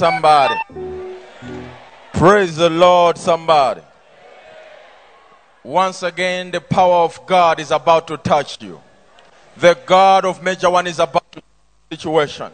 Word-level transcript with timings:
somebody. 0.00 0.54
Praise 2.14 2.56
the 2.56 2.70
Lord, 2.70 3.18
somebody. 3.18 3.82
Once 5.62 6.02
again, 6.02 6.50
the 6.50 6.60
power 6.62 7.04
of 7.04 7.20
God 7.26 7.60
is 7.60 7.70
about 7.70 8.08
to 8.08 8.16
touch 8.16 8.62
you. 8.62 8.80
The 9.58 9.76
God 9.84 10.24
of 10.24 10.42
Major 10.42 10.70
One 10.70 10.86
is 10.86 10.98
about 10.98 11.30
to 11.32 11.42
situation. 11.90 12.50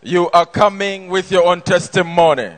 You 0.00 0.30
are 0.30 0.46
coming 0.46 1.08
with 1.08 1.32
your 1.32 1.44
own 1.44 1.62
testimony. 1.62 2.52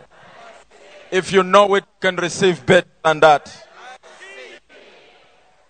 If 1.11 1.33
you 1.33 1.43
know 1.43 1.75
it, 1.77 1.85
you 1.85 2.01
can 2.01 2.17
receive 2.17 2.67
better 2.67 2.93
than 3.03 3.21
that. 3.21 3.67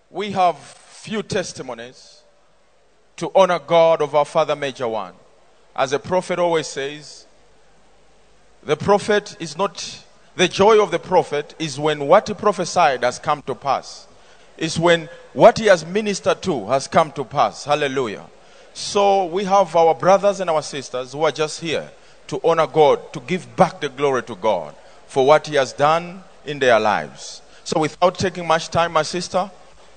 We 0.09 0.31
have 0.31 0.57
few 0.57 1.23
testimonies 1.23 2.23
to 3.15 3.31
honor 3.33 3.59
God 3.59 4.01
of 4.01 4.15
our 4.15 4.25
Father 4.25 4.57
Major 4.57 4.89
One. 4.89 5.13
As 5.73 5.93
a 5.93 5.99
prophet 5.99 6.39
always 6.39 6.67
says, 6.67 7.25
the 8.63 8.75
prophet 8.75 9.35
is 9.39 9.57
not, 9.57 10.03
the 10.35 10.47
joy 10.47 10.81
of 10.81 10.91
the 10.91 10.99
prophet 10.99 11.55
is 11.59 11.79
when 11.79 12.07
what 12.07 12.27
he 12.27 12.33
prophesied 12.33 13.03
has 13.03 13.19
come 13.19 13.41
to 13.43 13.55
pass. 13.55 14.07
Is 14.57 14.77
when 14.77 15.07
what 15.33 15.57
he 15.57 15.67
has 15.67 15.85
ministered 15.85 16.41
to 16.43 16.67
has 16.67 16.87
come 16.87 17.11
to 17.13 17.23
pass. 17.23 17.63
Hallelujah. 17.63 18.25
So 18.73 19.25
we 19.25 19.45
have 19.45 19.75
our 19.75 19.95
brothers 19.95 20.39
and 20.39 20.49
our 20.49 20.61
sisters 20.61 21.13
who 21.13 21.23
are 21.23 21.31
just 21.31 21.61
here 21.61 21.89
to 22.27 22.39
honor 22.43 22.67
God, 22.67 23.11
to 23.13 23.19
give 23.21 23.55
back 23.55 23.81
the 23.81 23.89
glory 23.89 24.23
to 24.23 24.35
God 24.35 24.75
for 25.07 25.25
what 25.25 25.47
he 25.47 25.55
has 25.55 25.73
done 25.73 26.23
in 26.45 26.59
their 26.59 26.79
lives. 26.79 27.41
So 27.63 27.79
without 27.79 28.19
taking 28.19 28.45
much 28.45 28.69
time, 28.69 28.93
my 28.93 29.03
sister, 29.03 29.49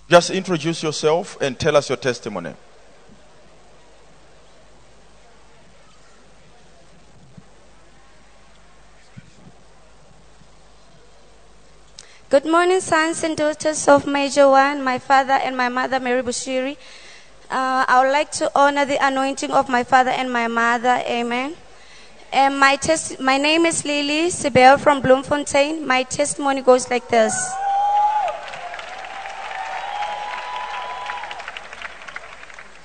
just 0.09 0.31
introduce 0.31 0.83
yourself 0.83 1.41
and 1.41 1.59
tell 1.59 1.77
us 1.77 1.89
your 1.89 1.99
testimony. 1.99 2.55
Good 12.33 12.47
morning, 12.47 12.81
sons 12.81 13.23
and 13.25 13.37
daughters 13.37 13.87
of 13.89 14.07
Major 14.07 14.49
One, 14.49 14.83
my 14.83 14.99
father 14.99 15.35
and 15.35 15.55
my 15.55 15.69
mother, 15.69 16.01
Mary 16.01 16.23
Bushiri. 16.23 16.79
Uh, 17.51 17.85
I 17.87 18.01
would 18.03 18.11
like 18.11 18.33
to 18.41 18.51
honor 18.55 18.87
the 18.87 18.97
anointing 19.07 19.51
of 19.51 19.69
my 19.69 19.85
father 19.85 20.09
and 20.09 20.33
my 20.33 20.49
mother. 20.49 21.03
Amen. 21.07 21.57
And 22.33 22.59
my, 22.59 22.79
my 23.21 23.37
name 23.37 23.67
is 23.67 23.85
Lily 23.85 24.31
Sibel 24.31 24.81
from 24.81 25.03
Bloemfontein. 25.03 25.87
My 25.87 26.05
testimony 26.05 26.63
goes 26.63 26.89
like 26.89 27.07
this. 27.09 27.35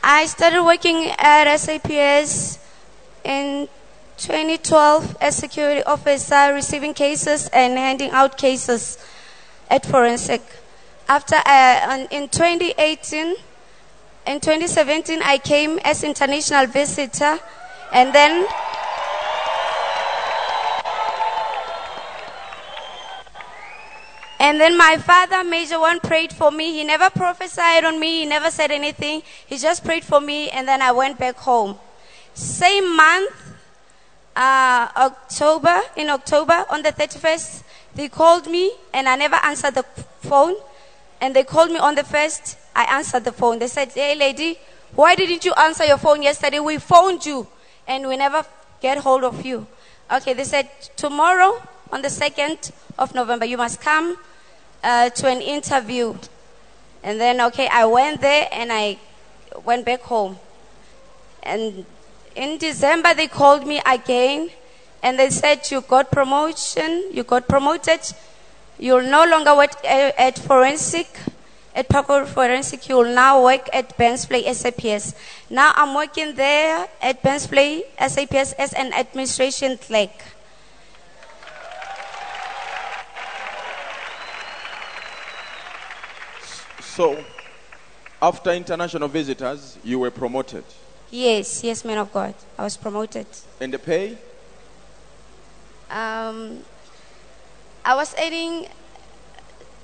I 0.03 0.25
started 0.25 0.61
working 0.65 1.09
at 1.17 1.55
SAPS 1.55 2.59
in 3.23 3.69
2012 4.17 5.15
as 5.21 5.37
security 5.37 5.83
officer, 5.83 6.53
receiving 6.53 6.93
cases 6.93 7.47
and 7.53 7.77
handing 7.77 8.11
out 8.11 8.37
cases 8.37 8.97
at 9.69 9.85
forensic. 9.85 10.41
After 11.07 11.35
uh, 11.45 12.05
in 12.11 12.27
2018, 12.29 13.35
in 14.27 14.39
2017, 14.41 15.21
I 15.21 15.37
came 15.37 15.79
as 15.83 16.03
international 16.03 16.67
visitor, 16.67 17.39
and 17.93 18.13
then 18.13 18.45
and 24.39 24.59
then 24.59 24.77
my 24.77 24.97
father, 24.97 25.43
Major 25.43 25.79
One, 25.79 26.01
prayed 26.01 26.33
for 26.33 26.51
me. 26.51 26.73
He 26.73 26.83
never 26.83 27.09
prophesied 27.09 27.85
on 27.85 27.99
me. 27.99 28.19
He 28.19 28.25
never 28.25 28.51
said 28.51 28.71
anything. 28.71 29.23
He 29.45 29.57
just 29.57 29.85
prayed 29.85 30.03
for 30.03 30.19
me, 30.19 30.49
and 30.49 30.67
then 30.67 30.81
I 30.81 30.91
went 30.91 31.17
back 31.17 31.37
home. 31.37 31.77
Same 32.33 32.95
month, 32.95 33.55
uh, 34.35 34.89
October, 34.95 35.81
in 35.95 36.09
October, 36.09 36.65
on 36.69 36.83
the 36.83 36.91
31st, 36.91 37.63
they 37.97 38.07
called 38.07 38.45
me 38.45 38.71
and 38.93 39.09
I 39.09 39.15
never 39.15 39.37
answered 39.43 39.73
the 39.73 39.83
phone. 40.21 40.55
And 41.19 41.35
they 41.35 41.43
called 41.43 41.71
me 41.71 41.79
on 41.79 41.95
the 41.95 42.03
1st, 42.03 42.55
I 42.75 42.83
answered 42.83 43.25
the 43.25 43.31
phone. 43.31 43.57
They 43.57 43.67
said, 43.67 43.91
Hey, 43.91 44.15
lady, 44.15 44.59
why 44.93 45.15
didn't 45.15 45.43
you 45.43 45.53
answer 45.53 45.83
your 45.83 45.97
phone 45.97 46.21
yesterday? 46.21 46.59
We 46.59 46.77
phoned 46.77 47.25
you 47.25 47.47
and 47.87 48.07
we 48.07 48.15
never 48.15 48.45
get 48.81 48.99
hold 48.99 49.23
of 49.23 49.43
you. 49.43 49.65
Okay, 50.11 50.33
they 50.33 50.43
said, 50.43 50.69
Tomorrow, 50.95 51.59
on 51.91 52.03
the 52.03 52.07
2nd 52.07 52.71
of 52.99 53.15
November, 53.15 53.45
you 53.45 53.57
must 53.57 53.81
come 53.81 54.15
uh, 54.83 55.09
to 55.09 55.27
an 55.27 55.41
interview. 55.41 56.15
And 57.01 57.19
then, 57.19 57.41
okay, 57.41 57.67
I 57.67 57.85
went 57.85 58.21
there 58.21 58.47
and 58.51 58.71
I 58.71 58.99
went 59.65 59.85
back 59.87 60.01
home. 60.01 60.37
And 61.41 61.83
in 62.35 62.59
December, 62.59 63.15
they 63.15 63.27
called 63.27 63.65
me 63.65 63.81
again 63.87 64.51
and 65.07 65.17
they 65.17 65.29
said, 65.29 65.71
You 65.71 65.79
got 65.79 66.11
promotion, 66.11 67.11
you 67.13 67.23
got 67.23 67.47
promoted, 67.47 68.01
you'll 68.77 69.09
no 69.09 69.23
longer 69.23 69.55
work 69.55 69.71
at, 69.85 70.19
at 70.19 70.37
forensic, 70.37 71.07
at 71.73 71.87
Parkour 71.87 72.25
Forensic, 72.25 72.89
you'll 72.89 73.15
now 73.15 73.41
work 73.41 73.69
at 73.71 73.97
Bainsvlei 73.97 74.53
SAPS. 74.53 75.15
Now 75.49 75.71
I'm 75.75 75.95
working 75.95 76.35
there 76.35 76.89
at 77.01 77.23
Bainsvlei 77.23 77.83
SAPS 77.97 78.51
as 78.53 78.73
an 78.73 78.91
administration 78.91 79.77
clerk. 79.77 80.11
So, 86.81 87.23
after 88.21 88.51
international 88.51 89.07
visitors, 89.07 89.77
you 89.85 89.99
were 89.99 90.11
promoted. 90.11 90.65
Yes, 91.11 91.63
yes, 91.63 91.85
man 91.85 91.99
of 91.99 92.11
God. 92.11 92.33
I 92.57 92.63
was 92.63 92.75
promoted. 92.75 93.27
And 93.61 93.71
the 93.71 93.79
pay? 93.79 94.17
Um, 95.89 96.63
I 97.85 97.95
was 97.95 98.13
earning 98.21 98.67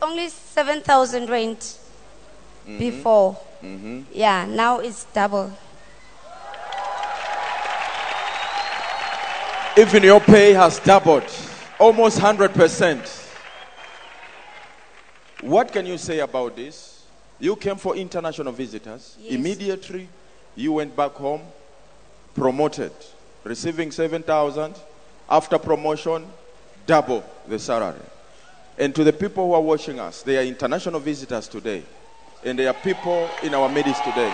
only 0.02 0.30
7,000 0.30 1.30
rent 1.30 1.78
before. 2.78 3.38
Yeah, 4.12 4.46
now 4.46 4.80
it's 4.80 5.06
double. 5.06 5.52
Even 9.78 10.04
your 10.04 10.20
pay 10.20 10.54
has 10.54 10.80
doubled, 10.80 11.24
almost 11.80 12.20
100%. 12.20 13.22
What 15.42 15.72
can 15.72 15.86
you 15.86 15.98
say 15.98 16.20
about 16.20 16.56
this? 16.56 17.06
You 17.40 17.56
came 17.56 17.78
for 17.78 17.96
international 17.96 18.52
visitors. 18.54 19.18
Yes. 19.20 19.34
Immediately, 19.34 20.08
you 20.56 20.74
went 20.74 20.96
back 20.96 21.14
home, 21.14 21.42
promoted, 22.36 22.92
receiving 23.44 23.92
7,000. 23.92 24.76
After 25.30 25.58
promotion, 25.58 26.26
double 26.86 27.24
the 27.48 27.60
salary. 27.60 28.00
And 28.78 28.94
to 28.96 29.04
the 29.04 29.14
people 29.14 29.48
who 29.48 29.54
are 29.54 29.62
watching 29.62 30.00
us, 30.00 30.24
they 30.24 30.38
are 30.38 30.44
international 30.44 31.00
visitors 31.00 31.48
today. 31.48 31.84
And 32.44 32.58
they 32.58 32.68
are 32.68 32.74
people 32.74 33.30
in 33.42 33.54
our 33.54 33.70
midst 33.70 34.04
today. 34.04 34.34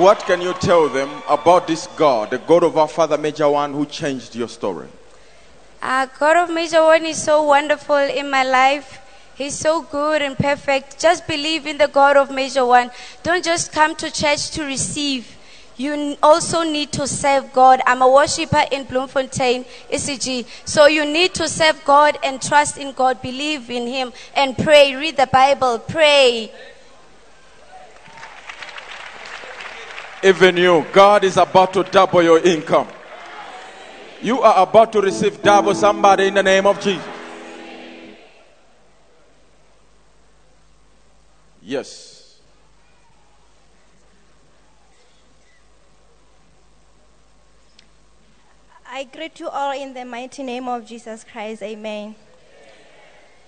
What 0.00 0.20
can 0.20 0.40
you 0.40 0.54
tell 0.54 0.88
them 0.88 1.22
about 1.28 1.66
this 1.66 1.86
God, 1.88 2.30
the 2.30 2.38
God 2.38 2.64
of 2.64 2.78
our 2.78 2.88
Father 2.88 3.18
Major 3.18 3.50
One, 3.50 3.74
who 3.74 3.84
changed 3.84 4.34
your 4.34 4.48
story? 4.48 4.88
Uh, 5.82 6.06
God 6.18 6.38
of 6.38 6.54
Major 6.54 6.82
One 6.82 7.04
is 7.04 7.22
so 7.22 7.42
wonderful 7.42 7.96
in 7.96 8.30
my 8.30 8.44
life. 8.44 9.00
He's 9.36 9.54
so 9.54 9.82
good 9.82 10.22
and 10.22 10.38
perfect. 10.38 10.98
Just 10.98 11.26
believe 11.26 11.66
in 11.66 11.76
the 11.76 11.88
God 11.88 12.16
of 12.16 12.30
Major 12.30 12.64
One. 12.64 12.90
Don't 13.22 13.44
just 13.44 13.72
come 13.72 13.94
to 13.96 14.10
church 14.10 14.52
to 14.52 14.64
receive. 14.64 15.33
You 15.76 16.16
also 16.22 16.62
need 16.62 16.92
to 16.92 17.06
serve 17.06 17.52
God. 17.52 17.80
I'm 17.86 18.00
a 18.00 18.08
worshiper 18.08 18.64
in 18.70 18.84
Bloemfontein, 18.84 19.64
ECG. 19.90 20.46
So 20.64 20.86
you 20.86 21.04
need 21.04 21.34
to 21.34 21.48
serve 21.48 21.84
God 21.84 22.16
and 22.22 22.40
trust 22.40 22.78
in 22.78 22.92
God, 22.92 23.20
believe 23.20 23.70
in 23.70 23.86
Him, 23.86 24.12
and 24.36 24.56
pray. 24.56 24.94
Read 24.94 25.16
the 25.16 25.26
Bible, 25.26 25.80
pray. 25.80 26.52
Even 30.22 30.56
you, 30.56 30.86
God 30.92 31.24
is 31.24 31.36
about 31.36 31.72
to 31.74 31.82
double 31.82 32.22
your 32.22 32.38
income. 32.38 32.88
You 34.22 34.40
are 34.40 34.62
about 34.62 34.92
to 34.92 35.00
receive 35.00 35.42
double 35.42 35.74
somebody 35.74 36.28
in 36.28 36.34
the 36.34 36.42
name 36.42 36.66
of 36.66 36.80
Jesus. 36.80 37.04
Yes. 41.60 42.13
I 48.96 49.02
greet 49.02 49.40
you 49.40 49.48
all 49.48 49.72
in 49.72 49.92
the 49.92 50.04
mighty 50.04 50.44
name 50.44 50.68
of 50.68 50.86
Jesus 50.86 51.24
Christ. 51.24 51.64
Amen. 51.64 52.14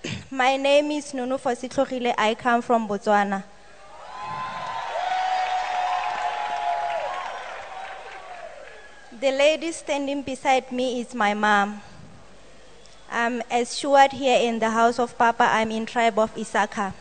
My 0.29 0.57
name 0.57 0.91
is 0.91 1.13
Nunu 1.13 1.37
Fositlogile. 1.37 2.13
I 2.17 2.35
come 2.35 2.61
from 2.61 2.85
Botswana. 2.85 3.45
The 9.21 9.31
lady 9.31 9.71
standing 9.71 10.21
beside 10.21 10.69
me 10.69 10.99
is 10.99 11.15
my 11.15 11.33
mom. 11.33 11.81
I'm 13.09 13.41
as 13.49 13.69
steward 13.69 14.11
here 14.11 14.41
in 14.41 14.59
the 14.59 14.69
house 14.69 14.99
of 14.99 15.17
Papa. 15.17 15.47
I'm 15.49 15.71
in 15.71 15.85
tribe 15.85 16.19
of 16.19 16.35
Isaka. 16.35 16.93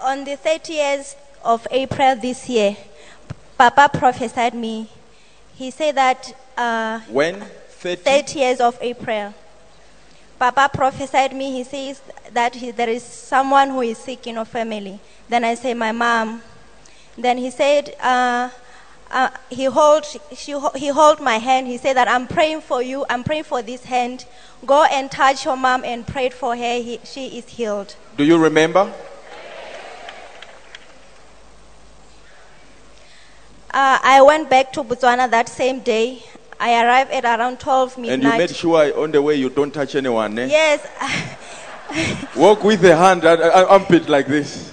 On 0.00 0.22
the 0.22 0.36
30th 0.36 1.16
of 1.42 1.66
April 1.72 2.14
this 2.14 2.48
year, 2.48 2.76
Papa 3.60 3.90
prophesied 3.92 4.54
me. 4.54 4.88
He 5.54 5.70
said 5.70 5.94
that 5.96 6.34
uh, 6.56 7.00
When? 7.10 7.42
30? 7.68 8.02
30th 8.04 8.58
of 8.58 8.78
April. 8.80 9.34
Papa 10.38 10.70
prophesied 10.72 11.36
me. 11.36 11.52
He 11.52 11.64
says 11.64 12.00
that 12.32 12.54
he, 12.54 12.70
there 12.70 12.88
is 12.88 13.02
someone 13.02 13.68
who 13.68 13.82
is 13.82 13.98
sick 13.98 14.26
in 14.26 14.38
our 14.38 14.46
family. 14.46 14.98
Then 15.28 15.44
I 15.44 15.56
say, 15.56 15.74
my 15.74 15.92
mom. 15.92 16.40
Then 17.18 17.36
he 17.36 17.50
said, 17.50 17.94
uh, 18.00 18.48
uh, 19.10 19.28
he 19.50 19.66
hold, 19.66 20.06
she, 20.06 20.58
he 20.76 20.88
hold 20.88 21.20
my 21.20 21.36
hand. 21.36 21.66
He 21.66 21.76
said 21.76 21.98
that 21.98 22.08
I'm 22.08 22.26
praying 22.28 22.62
for 22.62 22.80
you. 22.80 23.04
I'm 23.10 23.22
praying 23.22 23.44
for 23.44 23.60
this 23.60 23.84
hand. 23.84 24.24
Go 24.64 24.84
and 24.84 25.10
touch 25.10 25.44
your 25.44 25.58
mom 25.58 25.84
and 25.84 26.06
pray 26.06 26.30
for 26.30 26.56
her. 26.56 26.80
He, 26.80 26.98
she 27.04 27.36
is 27.36 27.46
healed. 27.46 27.94
Do 28.16 28.24
you 28.24 28.38
remember? 28.38 28.90
Uh, 33.72 33.98
I 34.02 34.20
went 34.22 34.50
back 34.50 34.72
to 34.72 34.82
Botswana 34.82 35.30
that 35.30 35.48
same 35.48 35.78
day. 35.78 36.22
I 36.58 36.84
arrived 36.84 37.12
at 37.12 37.24
around 37.24 37.60
12 37.60 37.98
midnight. 37.98 38.12
And 38.14 38.22
you 38.24 38.38
made 38.38 38.56
sure 38.56 39.00
on 39.00 39.12
the 39.12 39.22
way 39.22 39.36
you 39.36 39.48
don't 39.48 39.72
touch 39.72 39.94
anyone. 39.94 40.38
Eh? 40.38 40.46
Yes, 40.46 40.86
Walk 42.36 42.64
with 42.64 42.80
the 42.80 42.96
hand 42.96 43.24
at 43.24 43.40
at 43.40 43.66
armpit 43.68 44.08
like 44.08 44.26
this. 44.26 44.72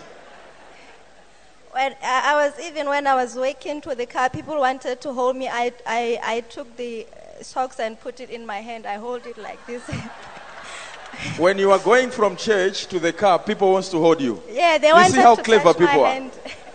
when, 1.72 1.96
I 2.04 2.34
I 2.34 2.46
was 2.48 2.54
even 2.60 2.88
when 2.88 3.06
I 3.08 3.16
was 3.16 3.36
waking 3.36 3.82
to 3.82 3.96
the 3.96 4.06
car, 4.06 4.30
people 4.30 4.58
wanted 4.58 5.00
to 5.02 5.14
hold 5.14 5.36
me. 5.36 5.48
I, 5.48 5.72
I, 5.86 6.20
I 6.24 6.42
took 6.42 6.76
the 6.76 7.06
uh, 7.06 7.44
socks 7.44 7.80
and 7.80 8.00
put 8.00 8.20
it 8.20 8.30
in 8.32 8.46
my 8.46 8.58
hand. 8.58 8.86
I 8.86 8.96
hold 8.96 9.26
it 9.28 9.38
like 9.38 9.64
this. 9.68 9.84
When 11.38 11.58
you 11.58 11.72
are 11.72 11.80
going 11.80 12.12
from 12.12 12.36
church 12.36 12.88
to 12.88 13.00
the 13.00 13.14
car, 13.14 13.40
people 13.40 13.72
wants 13.72 13.90
to 13.90 13.98
hold 13.98 14.22
you. 14.22 14.42
yeah, 14.52 14.78
they 14.78 14.90
You 14.90 14.94
wanted 14.94 15.14
see 15.14 15.22
how 15.22 15.36
to 15.36 15.42
clever 15.42 15.74
people 15.74 16.04
are? 16.04 16.30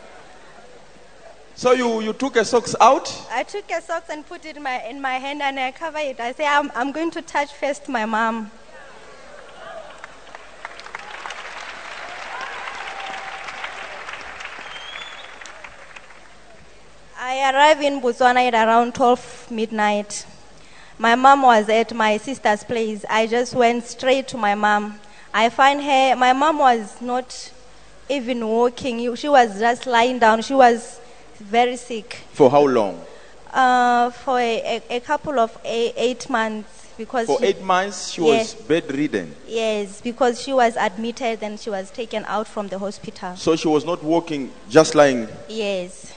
So 1.62 1.70
you, 1.70 2.00
you 2.00 2.12
took 2.12 2.34
a 2.34 2.44
socks 2.44 2.74
out. 2.80 3.06
I 3.30 3.44
took 3.44 3.70
a 3.70 3.80
socks 3.80 4.10
and 4.10 4.26
put 4.26 4.44
it 4.44 4.56
in 4.56 4.64
my 4.64 4.82
in 4.82 5.00
my 5.00 5.12
hand 5.12 5.40
and 5.42 5.60
I 5.60 5.70
cover 5.70 5.98
it. 5.98 6.18
I 6.18 6.32
say 6.32 6.44
I'm, 6.44 6.72
I'm 6.74 6.90
going 6.90 7.12
to 7.12 7.22
touch 7.22 7.54
first 7.54 7.88
my 7.88 8.04
mom. 8.04 8.50
I 17.16 17.52
arrived 17.54 17.82
in 17.84 18.00
Botswana 18.00 18.52
at 18.52 18.54
around 18.54 18.96
12 18.96 19.52
midnight. 19.52 20.26
My 20.98 21.14
mom 21.14 21.42
was 21.42 21.68
at 21.68 21.94
my 21.94 22.16
sister's 22.16 22.64
place. 22.64 23.04
I 23.08 23.28
just 23.28 23.54
went 23.54 23.84
straight 23.84 24.26
to 24.28 24.36
my 24.36 24.56
mom. 24.56 24.98
I 25.32 25.48
find 25.48 25.80
her. 25.80 26.16
My 26.16 26.32
mom 26.32 26.58
was 26.58 27.00
not 27.00 27.52
even 28.08 28.44
walking. 28.44 29.14
She 29.14 29.28
was 29.28 29.60
just 29.60 29.86
lying 29.86 30.18
down. 30.18 30.42
She 30.42 30.54
was 30.54 30.98
very 31.42 31.76
sick. 31.76 32.18
For 32.32 32.50
how 32.50 32.66
long? 32.66 33.00
uh, 33.52 34.08
for 34.10 34.38
a, 34.40 34.80
a, 34.88 34.96
a 34.96 35.00
couple 35.00 35.38
of 35.38 35.56
eight, 35.64 35.92
eight 35.96 36.30
months 36.30 36.88
because 36.96 37.26
For 37.26 37.38
she, 37.40 37.46
eight 37.46 37.60
months, 37.62 38.08
she 38.10 38.22
Yes. 38.22 38.54
was 38.54 38.62
bedridden. 38.64 39.34
yes 39.46 40.00
because 40.00 40.40
she 40.40 40.54
was 40.54 40.74
admitted 40.76 41.42
and 41.42 41.60
she 41.60 41.68
was 41.68 41.90
taken 41.90 42.24
out 42.26 42.48
from 42.48 42.68
the 42.68 42.78
hospital. 42.78 43.36
So 43.36 43.54
she 43.56 43.68
was 43.68 43.84
not 43.84 44.02
walking, 44.02 44.50
just 44.70 44.94
lying. 44.94 45.28
yes. 45.48 46.14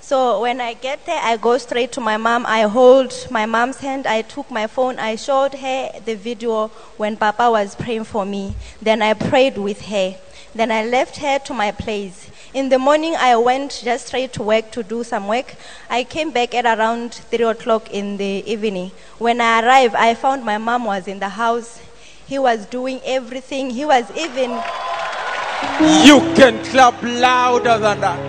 So 0.00 0.42
when 0.42 0.60
i 0.60 0.74
get 0.74 1.06
there 1.06 1.18
i 1.22 1.36
go 1.38 1.56
straight 1.58 1.90
to 1.92 2.00
my 2.00 2.16
mom. 2.18 2.44
I 2.46 2.62
hold 2.62 3.12
my 3.30 3.46
mom's 3.46 3.78
hand. 3.78 4.06
I 4.06 4.20
took 4.22 4.50
my 4.50 4.66
phone. 4.66 4.98
I 4.98 5.16
showed 5.16 5.54
her 5.54 5.90
the 6.04 6.14
video 6.14 6.68
when 6.98 7.16
papa 7.16 7.50
was 7.50 7.74
praying 7.74 8.04
for 8.04 8.24
me. 8.26 8.54
Then 8.82 9.00
i 9.02 9.14
prayed 9.14 9.56
with 9.58 9.80
her. 9.82 10.14
Then 10.54 10.70
i 10.70 10.84
left 10.84 11.16
her 11.18 11.38
to 11.40 11.54
my 11.54 11.72
place 11.72 12.30
in 12.54 12.68
the 12.68 12.78
morning 12.78 13.14
i 13.16 13.36
went 13.36 13.82
just 13.84 14.06
straight 14.06 14.32
to 14.32 14.42
work 14.42 14.70
to 14.70 14.82
do 14.82 15.02
some 15.04 15.26
work 15.26 15.54
i 15.90 16.04
came 16.04 16.30
back 16.30 16.54
at 16.54 16.64
around 16.64 17.12
3 17.12 17.44
o'clock 17.44 17.90
in 17.90 18.16
the 18.16 18.42
evening 18.46 18.90
when 19.18 19.40
i 19.40 19.60
arrived 19.60 19.94
i 19.96 20.14
found 20.14 20.44
my 20.44 20.56
mom 20.56 20.84
was 20.84 21.08
in 21.08 21.18
the 21.18 21.28
house 21.28 21.80
he 22.26 22.38
was 22.38 22.64
doing 22.66 23.00
everything 23.04 23.70
he 23.70 23.84
was 23.84 24.10
even 24.16 24.50
You 26.04 26.20
can 26.36 26.62
clap 26.66 27.02
louder 27.02 27.78
than 27.78 28.00
that. 28.00 28.20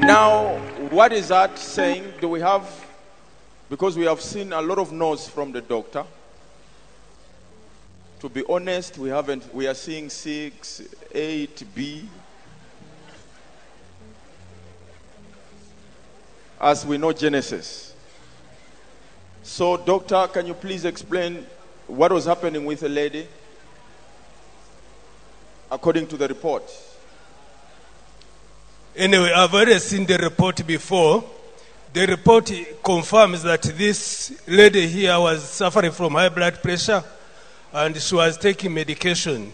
Now, 0.00 0.56
what 0.90 1.12
is 1.12 1.28
that 1.28 1.58
saying? 1.58 2.14
Do 2.20 2.28
we 2.28 2.40
have, 2.40 2.66
because 3.70 3.96
we 3.96 4.04
have 4.06 4.20
seen 4.20 4.52
a 4.52 4.60
lot 4.60 4.78
of 4.78 4.92
no's 4.92 5.28
from 5.28 5.52
the 5.52 5.60
doctor. 5.60 6.04
To 8.24 8.30
be 8.30 8.42
honest, 8.48 8.96
we 8.96 9.10
haven't, 9.10 9.54
we 9.54 9.66
are 9.66 9.74
seeing 9.74 10.08
6, 10.08 10.82
8B. 11.14 12.06
As 16.58 16.86
we 16.86 16.96
know 16.96 17.12
Genesis. 17.12 17.94
So, 19.42 19.76
doctor, 19.76 20.26
can 20.32 20.46
you 20.46 20.54
please 20.54 20.86
explain 20.86 21.44
what 21.86 22.12
was 22.12 22.24
happening 22.24 22.64
with 22.64 22.80
the 22.80 22.88
lady 22.88 23.28
according 25.70 26.06
to 26.06 26.16
the 26.16 26.26
report? 26.26 26.62
Anyway, 28.96 29.32
I've 29.36 29.52
already 29.52 29.78
seen 29.80 30.06
the 30.06 30.16
report 30.16 30.66
before. 30.66 31.22
The 31.92 32.06
report 32.06 32.50
confirms 32.82 33.42
that 33.42 33.64
this 33.64 34.32
lady 34.48 34.86
here 34.88 35.20
was 35.20 35.46
suffering 35.46 35.92
from 35.92 36.14
high 36.14 36.30
blood 36.30 36.62
pressure 36.62 37.04
and 37.74 38.00
she 38.00 38.14
was 38.14 38.38
taking 38.38 38.72
medication. 38.72 39.52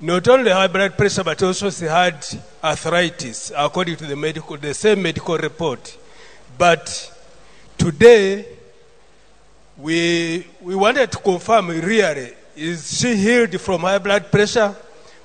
Not 0.00 0.28
only 0.28 0.52
high 0.52 0.68
blood 0.68 0.96
pressure, 0.96 1.24
but 1.24 1.42
also 1.42 1.70
she 1.70 1.86
had 1.86 2.24
arthritis, 2.62 3.50
according 3.56 3.96
to 3.96 4.06
the 4.06 4.14
medical, 4.14 4.56
the 4.56 4.72
same 4.72 5.02
medical 5.02 5.36
report. 5.36 5.98
But 6.56 7.12
today, 7.76 8.46
we, 9.76 10.46
we 10.60 10.76
wanted 10.76 11.10
to 11.10 11.18
confirm 11.18 11.68
really, 11.68 12.32
is 12.54 12.96
she 12.96 13.16
healed 13.16 13.60
from 13.60 13.80
high 13.80 13.98
blood 13.98 14.30
pressure? 14.30 14.74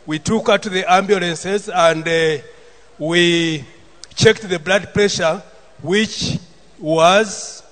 We 0.07 0.17
took 0.17 0.47
her 0.47 0.57
to 0.57 0.69
the 0.69 0.91
ambulances 0.91 1.69
and 1.69 2.07
uh, 2.07 2.37
we 2.97 3.63
checked 4.15 4.49
the 4.49 4.57
blood 4.57 4.91
pressure, 4.91 5.41
which 5.83 6.39
was 6.79 7.62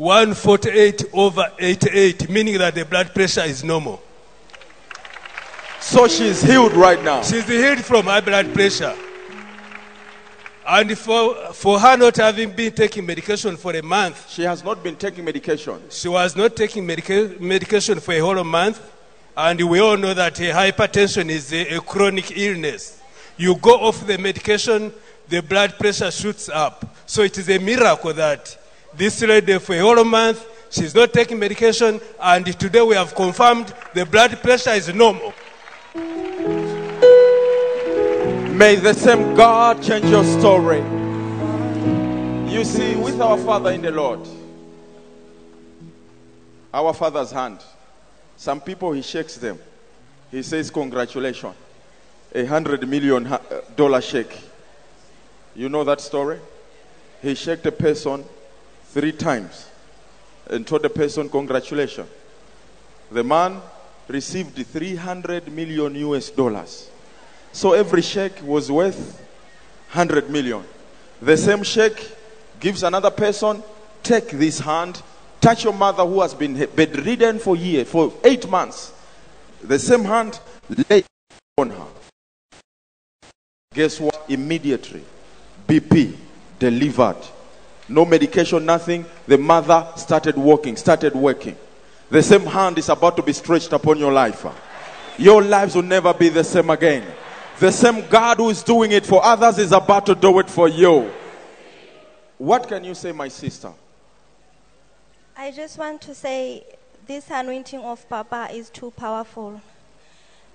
148 0.00 1.04
over 1.12 1.44
88, 1.58 2.30
meaning 2.30 2.56
that 2.56 2.74
the 2.74 2.86
blood 2.86 3.12
pressure 3.14 3.42
is 3.42 3.62
normal. 3.62 4.00
So 5.78 6.08
she's 6.08 6.40
healed 6.40 6.72
right 6.72 7.04
now. 7.04 7.20
She's 7.20 7.46
healed 7.46 7.84
from 7.84 8.06
high 8.06 8.22
blood 8.22 8.54
pressure. 8.54 8.96
And 10.66 10.96
for, 10.96 11.34
for 11.52 11.78
her 11.78 11.98
not 11.98 12.16
having 12.16 12.52
been 12.52 12.72
taking 12.72 13.04
medication 13.04 13.58
for 13.58 13.76
a 13.76 13.82
month, 13.82 14.30
She 14.30 14.40
has 14.44 14.64
not 14.64 14.82
been 14.82 14.96
taking 14.96 15.22
medication. 15.22 15.78
she 15.90 16.08
was 16.08 16.34
not 16.34 16.56
taking 16.56 16.86
medica- 16.86 17.34
medication 17.38 18.00
for 18.00 18.12
a 18.12 18.20
whole 18.20 18.42
month. 18.42 18.80
And 19.36 19.60
we 19.68 19.80
all 19.80 19.98
know 19.98 20.14
that 20.14 20.34
hypertension 20.36 21.28
is 21.28 21.52
a, 21.52 21.74
a 21.76 21.80
chronic 21.82 22.34
illness. 22.34 23.02
You 23.36 23.54
go 23.56 23.74
off 23.74 24.06
the 24.06 24.16
medication, 24.16 24.94
the 25.28 25.42
blood 25.42 25.78
pressure 25.78 26.10
shoots 26.10 26.48
up. 26.48 26.96
So 27.04 27.20
it 27.20 27.36
is 27.36 27.50
a 27.50 27.58
miracle 27.58 28.14
that 28.14 28.56
this 28.94 29.22
lady 29.22 29.58
for 29.58 29.74
a 29.74 29.78
whole 29.80 30.04
month, 30.04 30.46
she's 30.70 30.94
not 30.94 31.12
taking 31.12 31.38
medication, 31.38 32.00
and 32.20 32.46
today 32.58 32.82
we 32.82 32.94
have 32.94 33.14
confirmed 33.14 33.72
the 33.94 34.04
blood 34.04 34.40
pressure 34.42 34.70
is 34.70 34.92
normal. 34.92 35.32
May 38.56 38.76
the 38.76 38.92
same 38.92 39.34
God 39.34 39.82
change 39.82 40.04
your 40.06 40.24
story. 40.24 40.80
You 42.52 42.64
see, 42.64 42.96
with 42.96 43.20
our 43.20 43.38
Father 43.38 43.70
in 43.70 43.80
the 43.80 43.90
Lord, 43.90 44.20
our 46.74 46.92
Father's 46.92 47.30
hand, 47.30 47.60
some 48.36 48.60
people 48.60 48.92
He 48.92 49.02
shakes 49.02 49.36
them. 49.36 49.58
He 50.30 50.42
says, 50.42 50.70
Congratulations. 50.70 51.54
A 52.34 52.44
hundred 52.44 52.86
million 52.86 53.26
uh, 53.26 54.00
shake. 54.00 54.38
You 55.54 55.68
know 55.68 55.82
that 55.84 56.00
story? 56.00 56.38
He 57.22 57.34
shook 57.34 57.64
a 57.66 57.72
person 57.72 58.24
three 58.92 59.12
times 59.12 59.68
and 60.48 60.66
told 60.66 60.82
the 60.82 60.90
person, 60.90 61.28
Congratulations. 61.28 62.08
The 63.10 63.24
man 63.24 63.60
received 64.08 64.56
300 64.66 65.52
million 65.52 65.94
US 65.94 66.30
dollars. 66.30 66.90
So 67.52 67.72
every 67.72 68.02
shake 68.02 68.42
was 68.42 68.70
worth 68.70 69.18
100 69.92 70.30
million. 70.30 70.64
The 71.20 71.36
same 71.36 71.62
shake 71.62 72.16
gives 72.60 72.82
another 72.82 73.10
person, 73.10 73.62
take 74.02 74.30
this 74.30 74.60
hand, 74.60 75.02
touch 75.40 75.64
your 75.64 75.72
mother 75.72 76.04
who 76.04 76.20
has 76.20 76.34
been 76.34 76.54
bedridden 76.76 77.38
for 77.38 77.56
years, 77.56 77.88
for 77.88 78.12
eight 78.24 78.48
months. 78.48 78.92
The 79.62 79.78
same 79.78 80.04
hand 80.04 80.38
lay 80.88 81.04
on 81.58 81.70
her. 81.70 81.86
Guess 83.74 84.00
what? 84.00 84.24
Immediately, 84.28 85.04
BP 85.68 86.16
delivered. 86.58 87.16
No 87.90 88.04
medication, 88.04 88.64
nothing. 88.64 89.04
The 89.26 89.36
mother 89.36 89.84
started 89.96 90.36
walking, 90.36 90.76
started 90.76 91.12
working. 91.12 91.56
The 92.08 92.22
same 92.22 92.46
hand 92.46 92.78
is 92.78 92.88
about 92.88 93.16
to 93.16 93.22
be 93.22 93.32
stretched 93.32 93.72
upon 93.72 93.98
your 93.98 94.12
life. 94.12 94.46
Your 95.18 95.42
lives 95.42 95.74
will 95.74 95.82
never 95.82 96.14
be 96.14 96.28
the 96.28 96.44
same 96.44 96.70
again. 96.70 97.04
The 97.58 97.72
same 97.72 98.06
God 98.08 98.36
who 98.36 98.48
is 98.48 98.62
doing 98.62 98.92
it 98.92 99.04
for 99.04 99.24
others 99.24 99.58
is 99.58 99.72
about 99.72 100.06
to 100.06 100.14
do 100.14 100.38
it 100.38 100.48
for 100.48 100.68
you. 100.68 101.10
What 102.38 102.68
can 102.68 102.84
you 102.84 102.94
say, 102.94 103.10
my 103.10 103.26
sister? 103.26 103.72
I 105.36 105.50
just 105.50 105.76
want 105.76 106.00
to 106.02 106.14
say 106.14 106.64
this 107.08 107.28
anointing 107.28 107.80
of 107.80 108.08
Papa 108.08 108.50
is 108.52 108.70
too 108.70 108.92
powerful. 108.92 109.60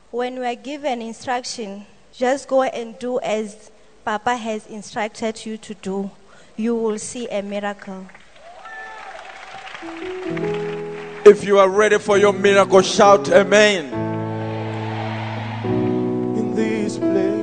When 0.09 0.39
we 0.39 0.45
are 0.45 0.55
given 0.55 1.01
instruction, 1.01 1.85
just 2.13 2.47
go 2.47 2.63
and 2.63 2.97
do 2.97 3.19
as 3.19 3.71
Papa 4.05 4.37
has 4.37 4.65
instructed 4.67 5.45
you 5.45 5.57
to 5.57 5.73
do. 5.73 6.11
You 6.57 6.75
will 6.75 6.97
see 6.99 7.27
a 7.27 7.41
miracle. 7.41 8.05
If 11.25 11.43
you 11.43 11.59
are 11.59 11.67
ready 11.67 11.99
for 11.99 12.17
your 12.17 12.31
miracle, 12.31 12.81
shout 12.81 13.29
Amen. 13.29 13.91
In 16.37 16.55
this 16.55 16.97
place, 16.97 17.34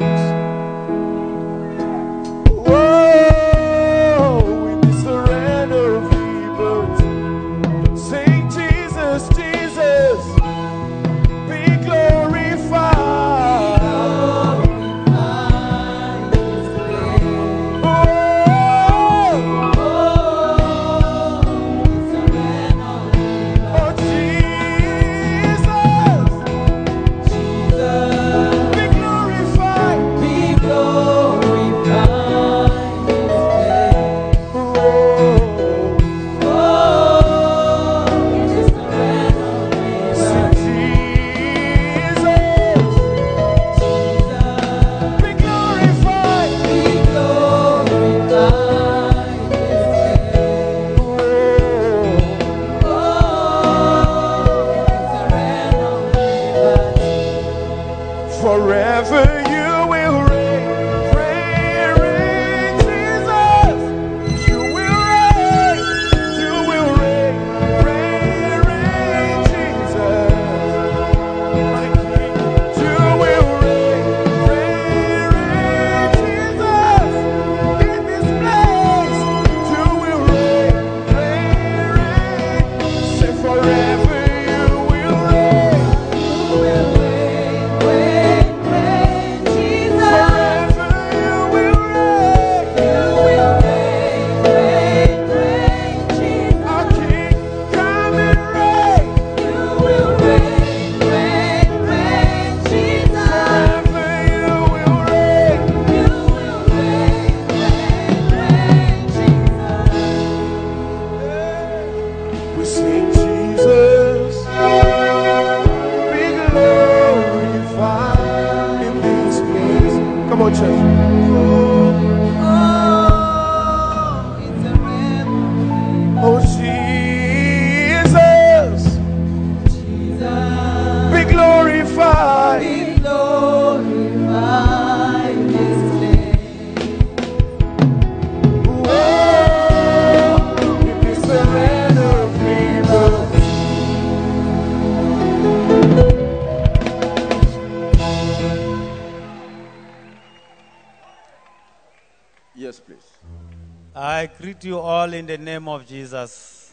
the 155.33 155.39
name 155.39 155.67
of 155.67 155.87
Jesus. 155.87 156.73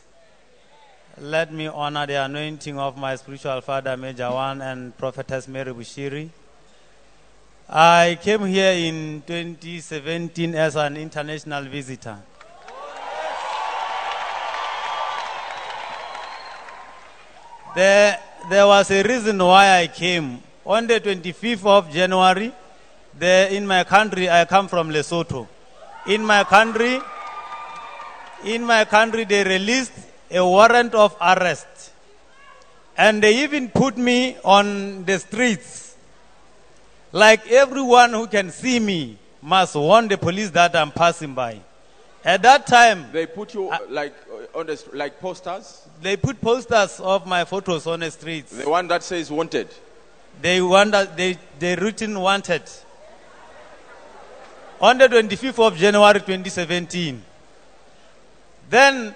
Let 1.18 1.54
me 1.54 1.68
honor 1.68 2.06
the 2.06 2.16
anointing 2.16 2.78
of 2.78 2.98
my 2.98 3.16
spiritual 3.16 3.62
father, 3.62 3.96
Major 3.96 4.30
One, 4.32 4.62
and 4.62 4.98
Prophetess 4.98 5.48
Mary 5.48 5.72
Bushiri. 5.72 6.30
I 7.70 8.20
came 8.22 8.46
here 8.46 8.74
in 8.74 9.24
2017 9.26 10.56
as 10.56 10.76
an 10.76 10.98
international 10.98 11.64
visitor. 11.64 12.18
There, 17.76 18.20
there 18.50 18.68
was 18.68 18.92
a 18.92 19.02
reason 19.04 19.38
why 19.38 19.80
I 19.80 19.88
came. 19.88 20.44
On 20.66 20.86
the 20.86 21.00
25th 21.00 21.66
of 21.66 21.92
January, 21.94 22.52
there 23.18 23.48
in 23.48 23.66
my 23.66 23.86
country, 23.86 24.30
I 24.30 24.44
come 24.44 24.68
from 24.68 24.90
Lesotho. 24.90 25.48
In 26.08 26.26
my 26.26 26.44
country, 26.44 27.00
in 28.46 28.64
my 28.64 28.86
country, 28.86 29.24
they 29.26 29.44
released 29.44 29.92
a 30.32 30.46
warrant 30.46 30.94
of 30.96 31.16
arrest. 31.22 31.92
And 32.98 33.22
they 33.24 33.44
even 33.44 33.70
put 33.70 33.98
me 33.98 34.38
on 34.44 35.06
the 35.06 35.20
streets. 35.20 35.96
Like 37.12 37.50
everyone 37.50 38.12
who 38.12 38.28
can 38.28 38.52
see 38.52 38.80
me 38.80 39.18
must 39.42 39.76
warn 39.76 40.08
the 40.08 40.18
police 40.18 40.50
that 40.52 40.76
I'm 40.76 40.92
passing 40.92 41.34
by. 41.34 41.60
At 42.24 42.42
that 42.44 42.68
time, 42.68 43.06
They 43.14 43.26
put 43.26 43.54
you 43.54 43.72
like 43.90 44.14
uh, 44.54 44.60
on 44.60 44.66
the 44.68 44.84
like 44.94 45.22
posters. 45.22 45.88
they 46.02 46.18
put 46.18 46.42
posters 46.42 47.00
of 47.00 47.26
my 47.26 47.46
photos 47.46 47.88
on 47.88 48.02
the 48.02 48.12
streets. 48.12 48.52
The 48.52 48.70
one 48.70 48.88
that 48.90 49.04
says 49.04 49.32
wanted. 49.32 49.70
They 50.42 50.62
wonder, 50.62 51.06
they, 51.16 51.38
they 51.58 51.76
written 51.78 52.20
wanted. 52.20 52.64
On 54.82 54.98
the 54.98 55.08
25th 55.08 55.66
of 55.66 55.78
January 55.78 56.20
2017. 56.20 57.24
Then 58.70 59.14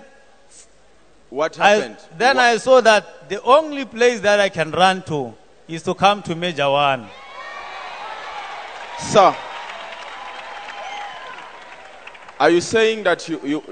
What 1.30 1.60
I, 1.60 1.70
happened? 1.70 1.98
then 2.18 2.36
Wha- 2.38 2.42
I 2.44 2.58
saw 2.58 2.82
that 2.82 3.30
the 3.30 3.42
only 3.44 3.86
place 3.86 4.20
that 4.22 4.40
I 4.40 4.50
can 4.50 4.72
run 4.72 5.02
to 5.04 5.34
is 5.68 5.84
to 5.84 5.94
come 5.94 6.22
to 6.24 6.36
Major 6.36 6.70
One. 6.70 7.08
Sir, 9.00 9.36
are 12.40 12.50
you 12.50 12.62
saying 12.62 13.04
that 13.04 13.28
you, 13.30 13.40
you 13.44 13.64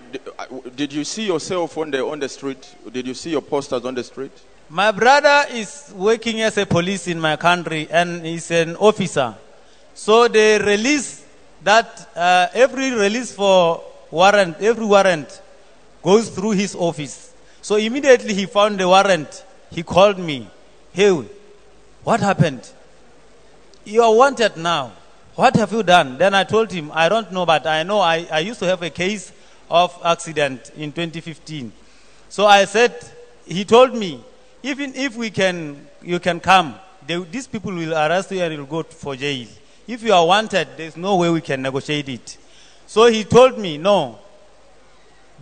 did 0.75 0.93
you 0.93 1.03
see 1.03 1.25
yourself 1.27 1.77
on 1.77 1.91
the 1.91 2.03
on 2.05 2.19
the 2.19 2.29
street? 2.29 2.75
Did 2.91 3.07
you 3.07 3.13
see 3.13 3.31
your 3.31 3.41
posters 3.41 3.83
on 3.85 3.95
the 3.95 4.03
street? 4.03 4.31
My 4.69 4.91
brother 4.91 5.43
is 5.51 5.91
working 5.95 6.41
as 6.41 6.57
a 6.57 6.65
police 6.65 7.07
in 7.07 7.19
my 7.19 7.35
country 7.35 7.87
and 7.91 8.25
he's 8.25 8.49
an 8.51 8.75
officer. 8.77 9.35
So 9.93 10.27
they 10.27 10.57
release 10.59 11.25
that 11.63 12.09
uh, 12.15 12.47
every 12.53 12.91
release 12.91 13.33
for 13.35 13.83
warrant, 14.09 14.57
every 14.61 14.85
warrant 14.85 15.41
goes 16.01 16.29
through 16.29 16.51
his 16.51 16.75
office. 16.75 17.33
So 17.61 17.75
immediately 17.75 18.33
he 18.33 18.45
found 18.45 18.79
the 18.79 18.87
warrant. 18.87 19.45
He 19.69 19.83
called 19.83 20.17
me. 20.19 20.49
Hey, 20.93 21.11
What 22.03 22.19
happened? 22.19 22.69
You 23.85 24.01
are 24.03 24.13
wanted 24.13 24.57
now. 24.57 24.91
What 25.35 25.55
have 25.55 25.71
you 25.71 25.83
done? 25.83 26.17
Then 26.17 26.33
I 26.33 26.43
told 26.43 26.71
him, 26.71 26.91
I 26.93 27.07
don't 27.09 27.31
know, 27.31 27.45
but 27.45 27.65
I 27.65 27.83
know 27.83 27.99
I, 27.99 28.27
I 28.31 28.39
used 28.39 28.59
to 28.59 28.65
have 28.65 28.81
a 28.83 28.89
case 28.89 29.31
of 29.69 29.97
accident 30.03 30.71
in 30.75 30.91
2015. 30.91 31.71
So 32.29 32.45
I 32.45 32.65
said, 32.65 32.95
he 33.45 33.63
told 33.63 33.95
me, 33.95 34.23
even 34.63 34.93
if 34.95 35.15
we 35.15 35.29
can, 35.29 35.87
you 36.01 36.19
can 36.19 36.39
come, 36.39 36.75
they, 37.05 37.17
these 37.23 37.47
people 37.47 37.73
will 37.73 37.93
arrest 37.93 38.31
you 38.31 38.41
and 38.41 38.53
you'll 38.53 38.65
go 38.65 38.83
for 38.83 39.15
jail. 39.15 39.47
If 39.87 40.03
you 40.03 40.13
are 40.13 40.25
wanted, 40.25 40.67
there's 40.77 40.97
no 40.97 41.15
way 41.15 41.29
we 41.29 41.41
can 41.41 41.61
negotiate 41.61 42.09
it. 42.09 42.37
So 42.85 43.07
he 43.07 43.23
told 43.23 43.57
me, 43.57 43.77
no, 43.77 44.19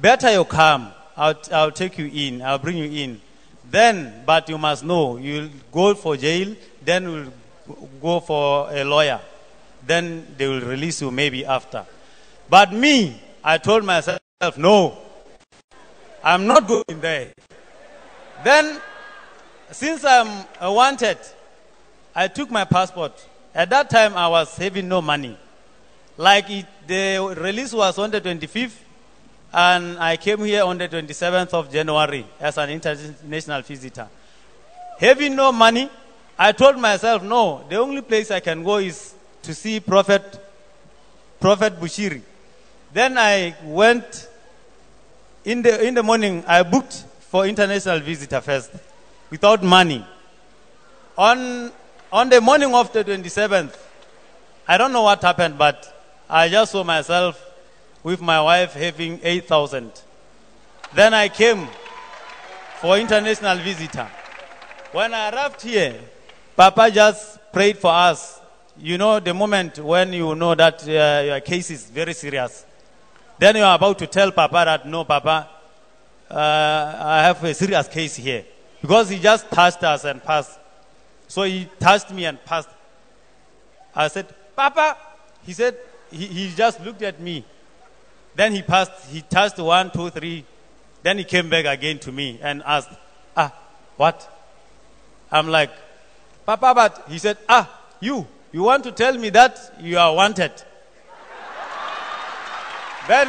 better 0.01 0.31
you 0.31 0.45
come. 0.45 0.91
I'll, 1.15 1.35
I'll 1.51 1.71
take 1.71 1.97
you 1.97 2.05
in. 2.05 2.41
I'll 2.41 2.59
bring 2.59 2.77
you 2.77 2.85
in. 2.85 3.21
Then, 3.69 4.23
but 4.25 4.49
you 4.49 4.57
must 4.57 4.83
know, 4.83 5.17
you'll 5.17 5.49
go 5.71 5.93
for 5.93 6.17
jail, 6.17 6.55
then 6.83 7.11
we'll 7.11 7.33
go 8.01 8.19
for 8.19 8.71
a 8.71 8.83
lawyer. 8.83 9.19
Then 9.85 10.25
they 10.37 10.47
will 10.47 10.61
release 10.61 11.01
you 11.01 11.11
maybe 11.11 11.45
after. 11.45 11.85
But 12.49 12.73
me, 12.73 13.21
I 13.43 13.57
told 13.59 13.85
myself, 13.85 14.19
no, 14.57 14.97
I'm 16.23 16.47
not 16.47 16.67
going 16.67 16.99
there. 16.99 17.31
Then, 18.43 18.81
since 19.71 20.03
I'm 20.03 20.45
wanted, 20.61 21.17
I 22.15 22.27
took 22.27 22.49
my 22.49 22.65
passport. 22.65 23.27
At 23.53 23.69
that 23.69 23.89
time, 23.89 24.15
I 24.15 24.27
was 24.27 24.55
having 24.57 24.87
no 24.87 25.01
money. 25.01 25.37
Like 26.17 26.49
it, 26.49 26.65
the 26.87 27.35
release 27.37 27.71
was 27.71 27.97
on 27.99 28.11
the 28.11 28.19
25th, 28.19 28.75
and 29.53 29.97
I 29.97 30.17
came 30.17 30.39
here 30.39 30.63
on 30.63 30.77
the 30.77 30.87
27th 30.87 31.53
of 31.53 31.71
January 31.71 32.25
as 32.39 32.57
an 32.57 32.69
international 32.69 33.61
visitor. 33.61 34.07
Having 34.99 35.35
no 35.35 35.51
money, 35.51 35.89
I 36.37 36.51
told 36.51 36.77
myself, 36.77 37.23
no, 37.23 37.63
the 37.67 37.77
only 37.77 38.01
place 38.01 38.31
I 38.31 38.39
can 38.39 38.63
go 38.63 38.77
is 38.77 39.15
to 39.43 39.53
see 39.53 39.79
Prophet, 39.79 40.39
Prophet 41.39 41.79
Bushiri. 41.79 42.21
Then 42.93 43.17
I 43.17 43.55
went 43.63 44.27
in 45.45 45.61
the, 45.61 45.85
in 45.85 45.93
the 45.93 46.03
morning, 46.03 46.43
I 46.47 46.63
booked 46.63 47.05
for 47.19 47.45
international 47.47 47.99
visitor 47.99 48.41
first 48.41 48.71
without 49.29 49.63
money. 49.63 50.05
On, 51.17 51.71
on 52.11 52.29
the 52.29 52.41
morning 52.41 52.73
of 52.73 52.91
the 52.93 53.03
27th, 53.03 53.75
I 54.67 54.77
don't 54.77 54.93
know 54.93 55.03
what 55.03 55.21
happened, 55.21 55.57
but 55.57 55.95
I 56.29 56.49
just 56.49 56.71
saw 56.71 56.83
myself 56.83 57.43
with 58.03 58.21
my 58.21 58.41
wife 58.41 58.73
having 58.73 59.19
8,000. 59.23 59.91
Then 60.93 61.13
I 61.13 61.29
came 61.29 61.67
for 62.79 62.97
international 62.97 63.57
visitor. 63.57 64.07
When 64.91 65.13
I 65.13 65.29
arrived 65.29 65.61
here, 65.61 65.95
Papa 66.55 66.89
just 66.91 67.39
prayed 67.51 67.77
for 67.77 67.91
us. 67.91 68.39
You 68.77 68.97
know, 68.97 69.19
the 69.19 69.33
moment 69.33 69.77
when 69.79 70.13
you 70.13 70.33
know 70.35 70.55
that 70.55 70.87
uh, 70.87 71.23
your 71.25 71.39
case 71.41 71.69
is 71.69 71.89
very 71.89 72.13
serious. 72.13 72.65
Then 73.37 73.57
you 73.57 73.63
are 73.63 73.75
about 73.75 73.99
to 73.99 74.07
tell 74.07 74.31
Papa 74.31 74.63
that, 74.65 74.87
no, 74.87 75.03
Papa, 75.03 75.49
uh, 76.29 76.95
I 76.99 77.23
have 77.23 77.43
a 77.43 77.53
serious 77.53 77.87
case 77.87 78.15
here. 78.15 78.45
Because 78.81 79.09
he 79.09 79.19
just 79.19 79.49
touched 79.49 79.83
us 79.83 80.05
and 80.05 80.23
passed. 80.23 80.57
So 81.27 81.43
he 81.43 81.67
touched 81.79 82.11
me 82.11 82.25
and 82.25 82.43
passed. 82.43 82.69
I 83.93 84.07
said, 84.07 84.27
Papa, 84.55 84.97
he 85.45 85.53
said, 85.53 85.77
he, 86.11 86.25
he 86.25 86.53
just 86.55 86.79
looked 86.81 87.01
at 87.01 87.19
me. 87.19 87.45
Then 88.39 88.53
he 88.53 88.61
passed, 88.61 88.93
he 89.11 89.21
touched 89.21 89.59
one, 89.59 89.91
two, 89.91 90.09
three. 90.11 90.45
Then 91.03 91.17
he 91.17 91.25
came 91.25 91.49
back 91.49 91.65
again 91.65 91.99
to 91.99 92.11
me 92.13 92.39
and 92.41 92.63
asked, 92.65 92.89
Ah, 93.35 93.53
what? 93.97 94.17
I'm 95.29 95.49
like, 95.49 95.71
Papa, 96.45 96.71
but 96.73 97.05
he 97.09 97.17
said, 97.17 97.37
Ah, 97.49 97.69
you, 97.99 98.25
you 98.53 98.63
want 98.63 98.85
to 98.85 98.93
tell 98.93 99.17
me 99.17 99.29
that 99.31 99.59
you 99.81 99.97
are 99.97 100.15
wanted? 100.15 100.53
then 103.09 103.27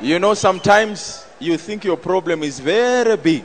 You 0.00 0.20
know, 0.20 0.34
sometimes 0.34 1.26
you 1.40 1.56
think 1.56 1.82
your 1.82 1.96
problem 1.96 2.44
is 2.44 2.60
very 2.60 3.16
big. 3.16 3.44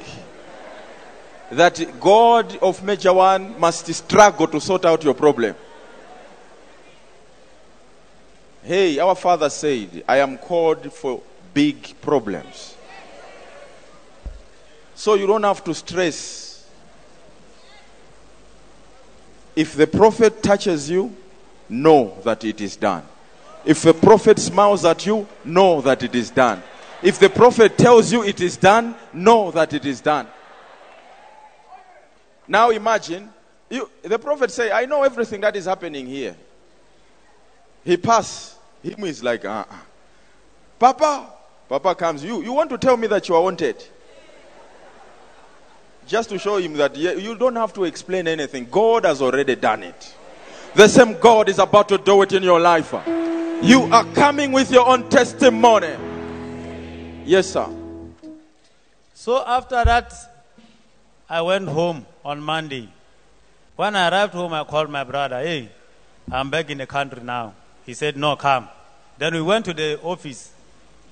That 1.52 2.00
God 2.00 2.58
of 2.58 2.84
Major 2.84 3.14
One 3.14 3.60
must 3.60 3.92
struggle 3.94 4.48
to 4.48 4.62
sort 4.62 4.86
out 4.86 5.04
your 5.04 5.16
problem. 5.16 5.56
Hey, 8.64 9.00
our 9.00 9.16
father 9.16 9.50
said, 9.50 10.04
I 10.08 10.18
am 10.18 10.38
called 10.38 10.94
for 10.94 11.24
big 11.54 12.00
problems. 12.02 12.76
So 14.94 15.16
you 15.16 15.26
don't 15.26 15.44
have 15.44 15.64
to 15.64 15.74
stress. 15.74 16.70
If 19.56 19.76
the 19.76 19.88
prophet 19.88 20.44
touches 20.44 20.90
you, 20.90 21.16
know 21.68 22.18
that 22.24 22.44
it 22.44 22.62
is 22.62 22.76
done. 22.76 23.04
If 23.66 23.86
a 23.86 23.94
prophet 23.94 24.40
smiles 24.40 24.86
at 24.86 25.06
you, 25.06 25.28
know 25.44 25.82
that 25.82 26.04
it 26.04 26.16
is 26.16 26.30
done. 26.30 26.62
If 27.02 27.18
the 27.20 27.30
prophet 27.30 27.78
tells 27.78 28.12
you 28.12 28.24
it 28.24 28.42
is 28.42 28.58
done, 28.58 28.96
know 29.14 29.52
that 29.52 29.74
it 29.74 29.86
is 29.86 30.02
done. 30.02 30.28
Now 32.50 32.72
imagine, 32.72 33.30
you, 33.70 33.88
the 34.02 34.18
prophet 34.18 34.50
say, 34.50 34.72
I 34.72 34.88
know 34.88 35.04
everything 35.04 35.40
that 35.42 35.56
is 35.56 35.66
happening 35.66 36.08
here. 36.08 36.36
He 37.86 37.96
pass. 37.96 38.58
Him 38.82 39.04
is 39.04 39.24
like, 39.24 39.46
uh-uh. 39.46 39.66
Papa, 40.80 41.32
Papa 41.70 41.94
comes. 41.94 42.24
You, 42.24 42.42
you 42.42 42.52
want 42.52 42.72
to 42.72 42.78
tell 42.80 42.98
me 42.98 43.06
that 43.06 43.30
you 43.30 43.36
are 43.36 43.44
wanted? 43.44 43.82
Just 46.08 46.30
to 46.30 46.40
show 46.40 46.58
him 46.58 46.74
that 46.74 46.98
you 46.98 47.36
don't 47.36 47.56
have 47.56 47.72
to 47.74 47.84
explain 47.84 48.28
anything. 48.28 48.68
God 48.72 49.06
has 49.06 49.22
already 49.22 49.56
done 49.56 49.84
it. 49.84 50.16
The 50.74 50.88
same 50.88 51.20
God 51.20 51.50
is 51.50 51.60
about 51.60 51.88
to 51.90 52.00
do 52.00 52.24
it 52.24 52.34
in 52.34 52.42
your 52.42 52.60
life. 52.60 52.94
You 53.62 53.84
are 53.92 54.06
coming 54.16 54.52
with 54.52 54.72
your 54.72 54.88
own 54.88 55.08
testimony. 55.10 55.96
Yes, 57.26 57.52
sir. 57.52 57.68
So 59.14 59.46
after 59.46 59.84
that, 59.86 60.14
I 61.30 61.44
went 61.44 61.68
home 61.68 62.08
on 62.24 62.42
Monday. 62.42 62.90
When 63.76 63.96
I 63.96 64.10
arrived 64.10 64.34
home, 64.34 64.54
I 64.54 64.64
called 64.64 64.90
my 64.90 65.04
brother. 65.04 65.40
Hey, 65.40 65.70
I'm 66.32 66.50
back 66.50 66.70
in 66.70 66.78
the 66.78 66.86
country 66.86 67.22
now. 67.24 67.54
He 67.86 67.94
said, 67.94 68.18
No, 68.18 68.36
come. 68.36 68.68
Then 69.18 69.34
we 69.34 69.42
went 69.42 69.66
to 69.66 69.74
the 69.74 70.00
office. 70.02 70.52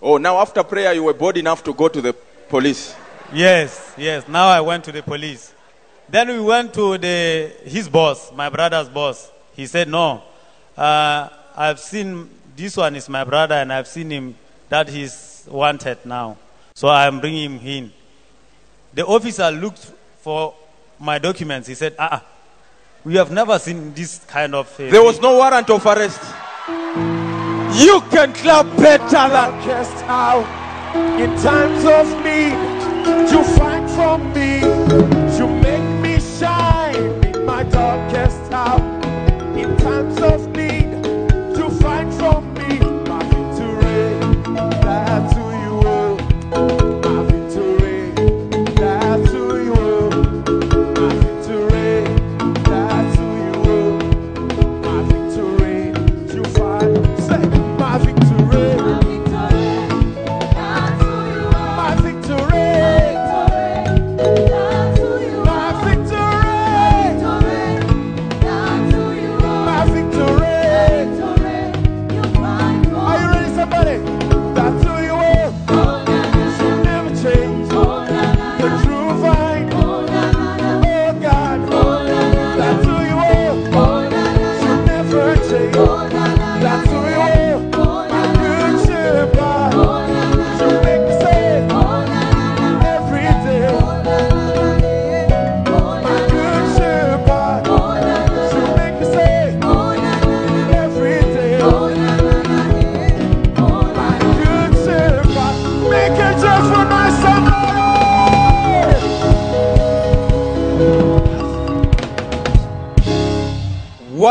Oh, 0.02 0.18
now 0.18 0.38
after 0.38 0.64
prayer, 0.64 0.94
you 0.94 1.04
were 1.04 1.14
bold 1.14 1.38
enough 1.38 1.64
to 1.64 1.74
go 1.74 1.88
to 1.88 2.02
the 2.02 2.14
police. 2.14 2.96
Yes, 3.34 3.94
yes. 3.98 4.28
Now 4.28 4.48
I 4.48 4.62
went 4.62 4.84
to 4.86 4.92
the 4.92 5.04
police. 5.04 5.54
Then 6.08 6.30
we 6.30 6.40
went 6.40 6.74
to 6.76 6.98
the 6.98 7.52
his 7.66 7.90
boss, 7.90 8.32
my 8.32 8.50
brother's 8.50 8.88
boss. 8.88 9.30
He 9.54 9.66
said, 9.66 9.90
"No, 9.90 10.24
uh, 10.78 11.28
I've 11.56 11.80
seen 11.80 12.30
this 12.56 12.78
one 12.78 12.96
is 12.96 13.10
my 13.10 13.26
brother, 13.26 13.56
and 13.56 13.74
I've 13.74 13.88
seen 13.88 14.10
him 14.12 14.36
that 14.70 14.88
he's 14.88 15.46
wanted 15.50 16.06
now. 16.06 16.38
So 16.76 16.88
I'm 16.88 17.20
bringing 17.20 17.60
him 17.60 17.68
in." 17.68 17.94
The 18.94 19.06
officer 19.06 19.52
looked 19.52 19.92
for 20.22 20.54
my 21.00 21.20
documents. 21.20 21.68
He 21.68 21.76
said, 21.76 21.96
"Ah, 22.00 22.10
uh 22.16 22.20
we 23.04 23.16
have 23.16 23.32
never 23.32 23.58
seen 23.60 23.94
this 23.94 24.20
kind 24.28 24.54
of." 24.56 24.68
Uh, 24.80 24.90
There 24.90 25.04
was 25.04 25.20
no 25.22 25.38
warrant 25.38 25.70
of 25.70 25.86
arrest. 25.86 26.22
You 27.74 28.02
can 28.10 28.34
clap 28.34 28.66
better 28.78 29.30
than. 29.30 29.52
just 29.66 29.98
out 30.08 30.46
in 31.20 31.30
times 31.42 31.84
of 31.86 32.08
need. 32.24 32.58
You 33.32 33.44
fight 33.44 33.88
for 33.98 34.18
me. 34.18 35.27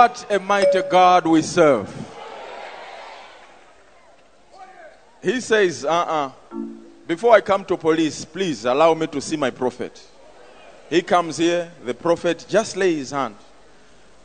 What 0.07 0.25
a 0.31 0.39
mighty 0.39 0.83
God 0.83 1.27
we 1.27 1.43
serve. 1.43 1.93
He 5.21 5.41
says, 5.41 5.85
uh 5.85 5.91
uh 5.91 6.31
Before 7.09 7.35
I 7.35 7.41
come 7.41 7.65
to 7.65 7.77
police, 7.77 8.25
please 8.25 8.65
allow 8.67 8.95
me 8.95 9.09
to 9.09 9.21
see 9.21 9.37
my 9.37 9.51
prophet. 9.51 10.01
He 10.89 11.03
comes 11.03 11.39
here, 11.39 11.73
the 11.85 11.93
prophet 11.93 12.47
just 12.49 12.77
lay 12.77 12.95
his 12.95 13.11
hand. 13.11 13.35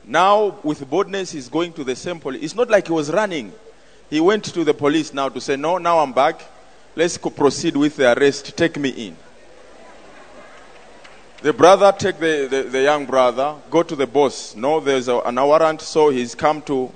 Now, 0.05 0.59
with 0.61 0.87
boldness, 0.87 1.31
he's 1.31 1.49
going 1.49 1.73
to 1.73 1.83
the 1.83 1.95
same 1.95 2.19
police. 2.19 2.43
It's 2.43 2.55
not 2.55 2.69
like 2.69 2.85
he 2.85 2.93
was 2.93 3.11
running. 3.11 3.51
He 4.07 4.19
went 4.19 4.43
to 4.53 4.63
the 4.63 4.75
police 4.75 5.11
now 5.11 5.29
to 5.29 5.41
say, 5.41 5.55
No, 5.55 5.79
now 5.79 5.97
I'm 5.97 6.13
back. 6.13 6.43
Let's 6.95 7.17
proceed 7.17 7.75
with 7.75 7.95
the 7.95 8.15
arrest. 8.15 8.55
Take 8.55 8.77
me 8.77 8.89
in. 9.07 9.17
The 11.41 11.53
brother 11.53 11.91
take 11.91 12.19
the, 12.19 12.47
the, 12.49 12.63
the 12.69 12.81
young 12.83 13.07
brother, 13.07 13.55
go 13.71 13.81
to 13.81 13.95
the 13.95 14.05
boss. 14.05 14.55
No, 14.55 14.79
there's 14.79 15.07
a, 15.07 15.17
an 15.21 15.35
warrant, 15.35 15.81
so 15.81 16.09
he's 16.09 16.35
come 16.35 16.61
to 16.63 16.91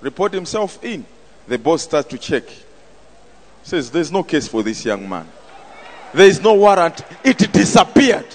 report 0.00 0.32
himself 0.32 0.82
in. 0.82 1.04
The 1.46 1.58
boss 1.58 1.82
starts 1.82 2.08
to 2.08 2.18
check. 2.18 2.44
Says, 3.62 3.90
There's 3.90 4.10
no 4.10 4.22
case 4.22 4.48
for 4.48 4.62
this 4.62 4.86
young 4.86 5.06
man. 5.06 5.28
There 6.14 6.26
is 6.26 6.40
no 6.42 6.54
warrant. 6.54 7.02
It 7.22 7.38
disappeared. 7.52 8.26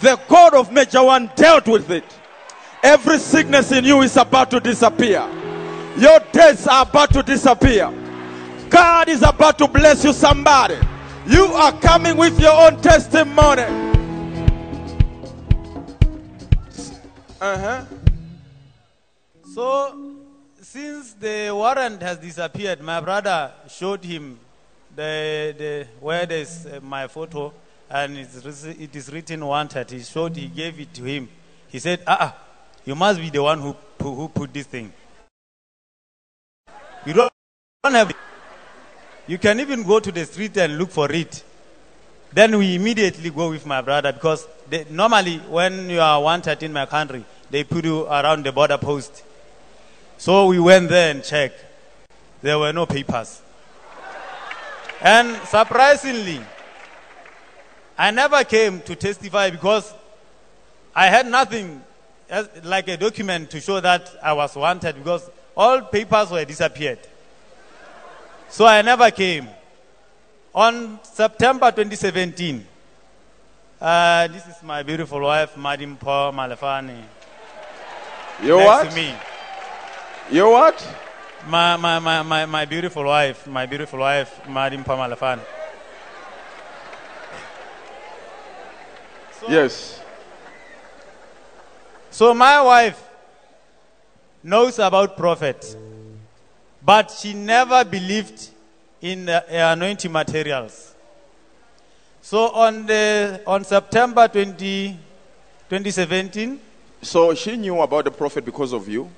The 0.00 0.18
God 0.28 0.54
of 0.54 0.72
Major 0.72 1.02
One 1.02 1.30
dealt 1.34 1.66
with 1.66 1.90
it. 1.90 2.04
Every 2.84 3.18
sickness 3.18 3.72
in 3.72 3.84
you 3.84 4.00
is 4.02 4.16
about 4.16 4.50
to 4.52 4.60
disappear. 4.60 5.28
Your 5.98 6.20
debts 6.32 6.68
are 6.68 6.82
about 6.82 7.12
to 7.14 7.22
disappear. 7.24 7.92
God 8.68 9.08
is 9.08 9.22
about 9.22 9.58
to 9.58 9.66
bless 9.66 10.04
you, 10.04 10.12
somebody. 10.12 10.78
You 11.26 11.46
are 11.46 11.72
coming 11.80 12.16
with 12.16 12.40
your 12.40 12.52
own 12.52 12.80
testimony. 12.80 13.89
Uh 17.40 17.56
huh. 17.58 17.84
So, 19.54 19.96
since 20.60 21.14
the 21.14 21.50
warrant 21.54 22.02
has 22.02 22.18
disappeared, 22.18 22.82
my 22.82 23.00
brother 23.00 23.50
showed 23.66 24.04
him 24.04 24.38
the, 24.94 25.54
the 25.56 25.86
where 26.00 26.26
there's 26.26 26.66
uh, 26.66 26.80
my 26.82 27.08
photo 27.08 27.50
and 27.88 28.18
it's, 28.18 28.64
it 28.64 28.94
is 28.94 29.10
written 29.10 29.46
wanted. 29.46 29.90
He 29.90 30.00
showed, 30.00 30.36
he 30.36 30.48
gave 30.48 30.78
it 30.80 30.92
to 30.92 31.04
him. 31.04 31.30
He 31.68 31.78
said, 31.78 32.02
ah, 32.06 32.16
ah, 32.20 32.36
you 32.84 32.94
must 32.94 33.18
be 33.18 33.30
the 33.30 33.42
one 33.42 33.58
who, 33.58 33.74
who, 34.02 34.14
who 34.14 34.28
put 34.28 34.52
this 34.52 34.66
thing. 34.66 34.92
You 37.06 37.14
don't, 37.14 37.32
don't 37.82 37.94
have 37.94 38.10
it. 38.10 38.16
You 39.26 39.38
can 39.38 39.60
even 39.60 39.82
go 39.82 39.98
to 39.98 40.12
the 40.12 40.26
street 40.26 40.58
and 40.58 40.76
look 40.76 40.90
for 40.90 41.10
it. 41.10 41.42
Then 42.32 42.56
we 42.58 42.76
immediately 42.76 43.30
go 43.30 43.50
with 43.50 43.66
my 43.66 43.80
brother 43.80 44.12
because 44.12 44.46
they, 44.68 44.86
normally 44.88 45.38
when 45.38 45.90
you 45.90 46.00
are 46.00 46.22
wanted 46.22 46.62
in 46.62 46.72
my 46.72 46.86
country, 46.86 47.24
they 47.50 47.64
put 47.64 47.84
you 47.84 48.06
around 48.06 48.44
the 48.44 48.52
border 48.52 48.78
post. 48.78 49.24
So 50.16 50.46
we 50.46 50.60
went 50.60 50.88
there 50.88 51.10
and 51.10 51.24
checked. 51.24 51.64
There 52.42 52.58
were 52.58 52.72
no 52.72 52.86
papers. 52.86 53.42
And 55.00 55.36
surprisingly, 55.48 56.40
I 57.98 58.10
never 58.10 58.44
came 58.44 58.80
to 58.82 58.94
testify 58.94 59.50
because 59.50 59.92
I 60.94 61.06
had 61.06 61.26
nothing 61.26 61.82
as, 62.28 62.48
like 62.62 62.88
a 62.88 62.96
document 62.96 63.50
to 63.50 63.60
show 63.60 63.80
that 63.80 64.10
I 64.22 64.32
was 64.32 64.54
wanted 64.54 64.96
because 64.96 65.28
all 65.56 65.82
papers 65.82 66.30
were 66.30 66.44
disappeared. 66.44 66.98
So 68.48 68.66
I 68.66 68.82
never 68.82 69.10
came. 69.10 69.48
On 70.54 70.98
September 71.04 71.70
2017, 71.70 72.66
uh, 73.80 74.26
this 74.28 74.46
is 74.48 74.62
my 74.64 74.82
beautiful 74.82 75.20
wife, 75.20 75.56
Madam 75.56 75.96
Paul 75.96 76.32
Malefani. 76.32 77.00
You 78.42 78.56
what? 78.56 78.92
me. 78.92 79.14
You 80.32 80.50
what? 80.50 80.96
My, 81.46 81.76
my, 81.76 82.00
my, 82.00 82.22
my, 82.22 82.46
my 82.46 82.64
beautiful 82.64 83.04
wife, 83.04 83.46
my 83.46 83.64
beautiful 83.64 84.00
wife, 84.00 84.40
Madam 84.48 84.82
Paul 84.82 84.98
Malefani. 84.98 85.40
Yes. 89.48 90.02
So 92.10 92.34
my 92.34 92.60
wife 92.60 93.00
knows 94.42 94.80
about 94.80 95.16
prophet, 95.16 95.76
but 96.84 97.10
she 97.12 97.34
never 97.34 97.84
believed 97.84 98.50
in 99.02 99.26
the 99.26 99.44
anointing 99.72 100.12
materials. 100.12 100.94
So 102.22 102.50
on 102.50 102.86
the 102.86 103.40
on 103.46 103.64
September 103.64 104.28
20, 104.28 104.98
2017, 105.68 106.60
So 107.02 107.34
she 107.34 107.56
knew 107.56 107.80
about 107.80 108.04
the 108.04 108.10
prophet 108.10 108.44
because 108.44 108.72
of 108.74 108.86
you. 108.88 109.08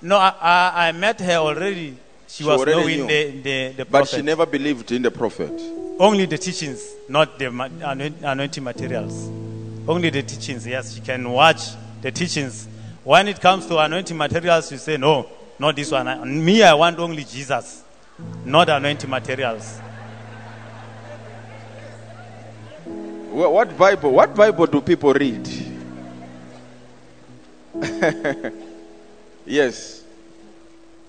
no, 0.00 0.16
I, 0.16 0.32
I, 0.40 0.88
I 0.88 0.92
met 0.92 1.20
her 1.20 1.34
already. 1.36 1.96
She, 2.28 2.44
She 2.44 2.48
was 2.48 2.64
knowing 2.66 3.06
the, 3.06 3.40
the, 3.42 3.74
the 3.78 3.84
But 3.84 4.06
she 4.06 4.22
never 4.22 4.46
believed 4.46 4.92
in 4.92 5.02
the 5.02 5.10
prophet. 5.10 5.50
Only 5.98 6.26
the 6.26 6.38
teachings, 6.38 6.86
not 7.08 7.38
the 7.38 7.50
ma- 7.50 7.64
anointing 7.64 8.62
materials. 8.62 9.28
Only 9.88 10.10
the 10.10 10.22
teachings. 10.22 10.64
Yes, 10.66 10.94
she 10.94 11.00
can 11.00 11.28
watch 11.32 11.70
the 12.02 12.12
teachings. 12.12 12.68
When 13.02 13.26
it 13.26 13.40
comes 13.40 13.66
to 13.66 13.78
anointing 13.78 14.16
materials, 14.16 14.70
you 14.70 14.78
say, 14.78 14.98
no, 14.98 15.26
not 15.58 15.74
this 15.74 15.90
one. 15.90 16.06
I- 16.06 16.22
Me, 16.24 16.62
I 16.62 16.74
want 16.74 16.98
only 17.00 17.24
Jesus, 17.24 17.82
not 18.44 18.68
anointing 18.68 19.08
materials. 19.10 19.80
Wha- 23.30 23.48
What 23.48 23.76
Bible? 23.76 24.10
What 24.12 24.34
Bible 24.34 24.66
do 24.66 24.80
people 24.80 25.12
read? 25.12 25.46
yes. 29.46 30.02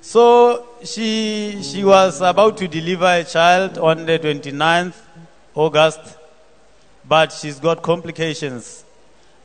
So 0.02 0.66
she, 0.84 1.60
she 1.62 1.84
was 1.84 2.22
about 2.22 2.58
to 2.58 2.68
deliver 2.68 3.06
a 3.06 3.24
child 3.24 3.78
on 3.78 4.06
the 4.06 4.18
29th 4.20 4.96
August, 5.56 6.00
but 7.08 7.32
she's 7.32 7.60
got 7.60 7.82
complications. 7.82 8.84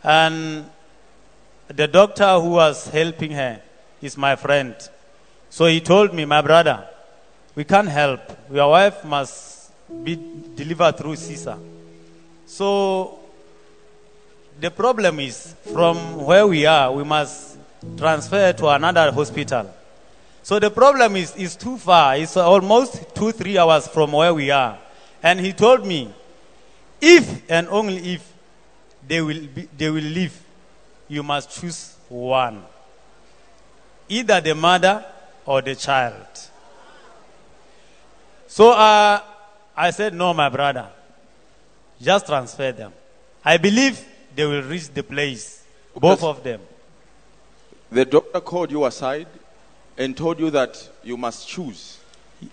And 0.03 0.71
the 1.69 1.87
doctor 1.89 2.39
who 2.41 2.51
was 2.51 2.89
helping 2.89 3.33
her 3.33 3.61
is 4.01 4.17
my 4.17 4.37
friend. 4.37 4.75
So 5.51 5.67
he 5.67 5.81
told 5.81 6.15
me, 6.15 6.25
my 6.25 6.41
brother, 6.43 6.89
we 7.55 7.65
can't 7.65 7.89
help. 7.89 8.21
Your 8.51 8.71
wife 8.71 9.05
must 9.05 9.71
be 10.03 10.19
delivered 10.55 10.97
through 10.97 11.17
Caesar. 11.17 11.59
So 12.47 13.19
the 14.61 14.71
problem 14.71 15.21
is 15.21 15.55
from 15.73 16.25
where 16.25 16.47
we 16.47 16.67
are, 16.67 16.93
we 16.93 17.05
must 17.05 17.57
transfer 17.97 18.53
to 18.53 18.69
another 18.69 19.11
hospital. 19.13 19.71
So 20.43 20.59
the 20.59 20.71
problem 20.71 21.17
is, 21.17 21.35
is 21.37 21.57
too 21.57 21.79
far. 21.79 22.17
It's 22.17 22.37
almost 22.37 23.15
two, 23.15 23.33
three 23.33 23.57
hours 23.57 23.89
from 23.89 24.13
where 24.13 24.35
we 24.35 24.51
are. 24.51 24.79
And 25.23 25.41
he 25.41 25.53
told 25.53 25.87
me, 25.87 26.13
if 27.01 27.51
and 27.51 27.69
only 27.69 28.15
if 28.15 28.33
they 29.07 29.21
will, 29.21 29.47
be, 29.47 29.69
they 29.77 29.91
will 29.91 30.05
leave, 30.05 30.39
you 31.09 31.23
must 31.23 31.61
choose 31.61 31.97
one. 32.09 32.63
Either 34.09 34.41
the 34.41 34.55
mother 34.55 35.05
or 35.47 35.63
the 35.63 35.75
child. 35.75 36.27
So 38.55 38.71
uh, 38.71 39.21
I 39.77 39.91
said, 39.91 40.15
no, 40.15 40.33
my 40.33 40.49
brother. 40.49 40.89
Just 42.01 42.25
transfer 42.27 42.71
them. 42.71 42.93
I 43.45 43.57
believe 43.57 44.01
they 44.33 44.45
will 44.47 44.63
reach 44.63 44.91
the 44.91 45.03
place. 45.03 45.65
Both 45.93 46.21
Because- 46.21 46.39
of 46.39 46.45
them. 46.45 46.61
The 47.91 48.05
doctor 48.05 48.41
called 48.41 48.71
you 48.71 48.85
aside 48.85 49.27
and 49.99 50.17
told 50.17 50.39
you 50.39 50.51
that 50.51 50.89
you 51.03 51.17
must 51.17 51.49
choose 51.49 51.99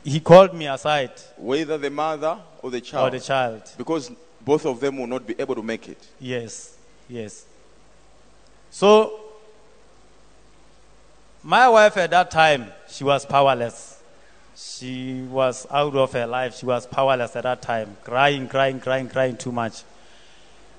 He 0.04 0.20
called 0.20 0.56
me 0.56 0.66
aside, 0.66 1.12
whether 1.38 1.78
the 1.78 1.92
mother 1.92 2.40
or 2.64 2.72
the 2.72 2.82
child. 2.82 3.08
or 3.14 3.20
the 3.20 3.24
child. 3.24 3.62
Because 3.78 4.12
both 4.44 4.66
of 4.66 4.80
them 4.80 4.98
will 4.98 5.06
not 5.06 5.28
be 5.28 5.36
able 5.38 5.54
to 5.54 5.62
make 5.62 5.88
it. 5.88 6.04
Yes, 6.20 6.76
yes. 7.08 7.46
So, 8.72 9.20
my 11.44 11.70
wife 11.70 11.96
at 11.98 12.10
that 12.10 12.32
time, 12.32 12.72
she 12.90 13.04
was 13.04 13.24
powerless. 13.24 14.01
She 14.62 15.24
was 15.24 15.66
out 15.72 15.96
of 15.96 16.14
her 16.14 16.28
life. 16.28 16.58
She 16.58 16.68
was 16.68 16.86
powerless 16.86 17.36
at 17.36 17.44
that 17.44 17.64
time, 17.64 17.98
crying, 18.04 18.48
crying, 18.48 18.80
crying, 18.80 19.10
crying 19.10 19.36
too 19.36 19.52
much. 19.52 19.82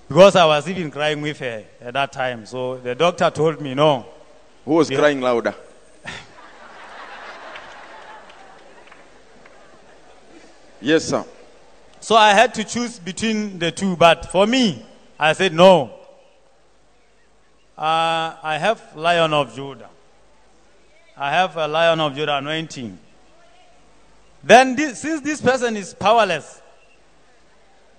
Because 0.07 0.37
I 0.37 0.45
was 0.45 0.69
even 0.69 0.89
crying 0.91 1.21
with 1.21 1.41
her 1.41 1.65
at 1.81 1.95
that 1.95 2.13
time. 2.13 2.47
So 2.47 2.77
the 2.77 2.95
doctor 2.95 3.29
told 3.31 3.61
me, 3.61 3.75
no, 3.75 4.07
Who 4.65 4.75
was 4.75 4.89
crying 4.89 5.21
louder? 5.21 5.57
yes, 10.81 11.07
sir. 11.07 11.25
So 11.99 12.15
I 12.15 12.35
had 12.35 12.55
to 12.55 12.63
choose 12.65 13.01
between 13.01 13.59
the 13.59 13.73
two, 13.73 13.97
but 13.97 14.27
for 14.27 14.47
me, 14.47 14.87
I 15.19 15.33
said 15.33 15.55
no. 15.55 15.91
Uh, 17.77 18.37
I 18.43 18.59
have 18.61 18.95
Lion 18.95 19.33
of 19.33 19.55
Judah. 19.57 19.89
I 21.17 21.31
have 21.31 21.57
a 21.57 21.67
Lion 21.67 21.99
of 22.01 22.15
Judah 22.15 22.37
anointing. 22.37 22.99
Then, 24.45 24.75
this, 24.75 25.01
since 25.01 25.21
this 25.21 25.41
person 25.41 25.77
is 25.77 25.95
powerless, 25.95 26.61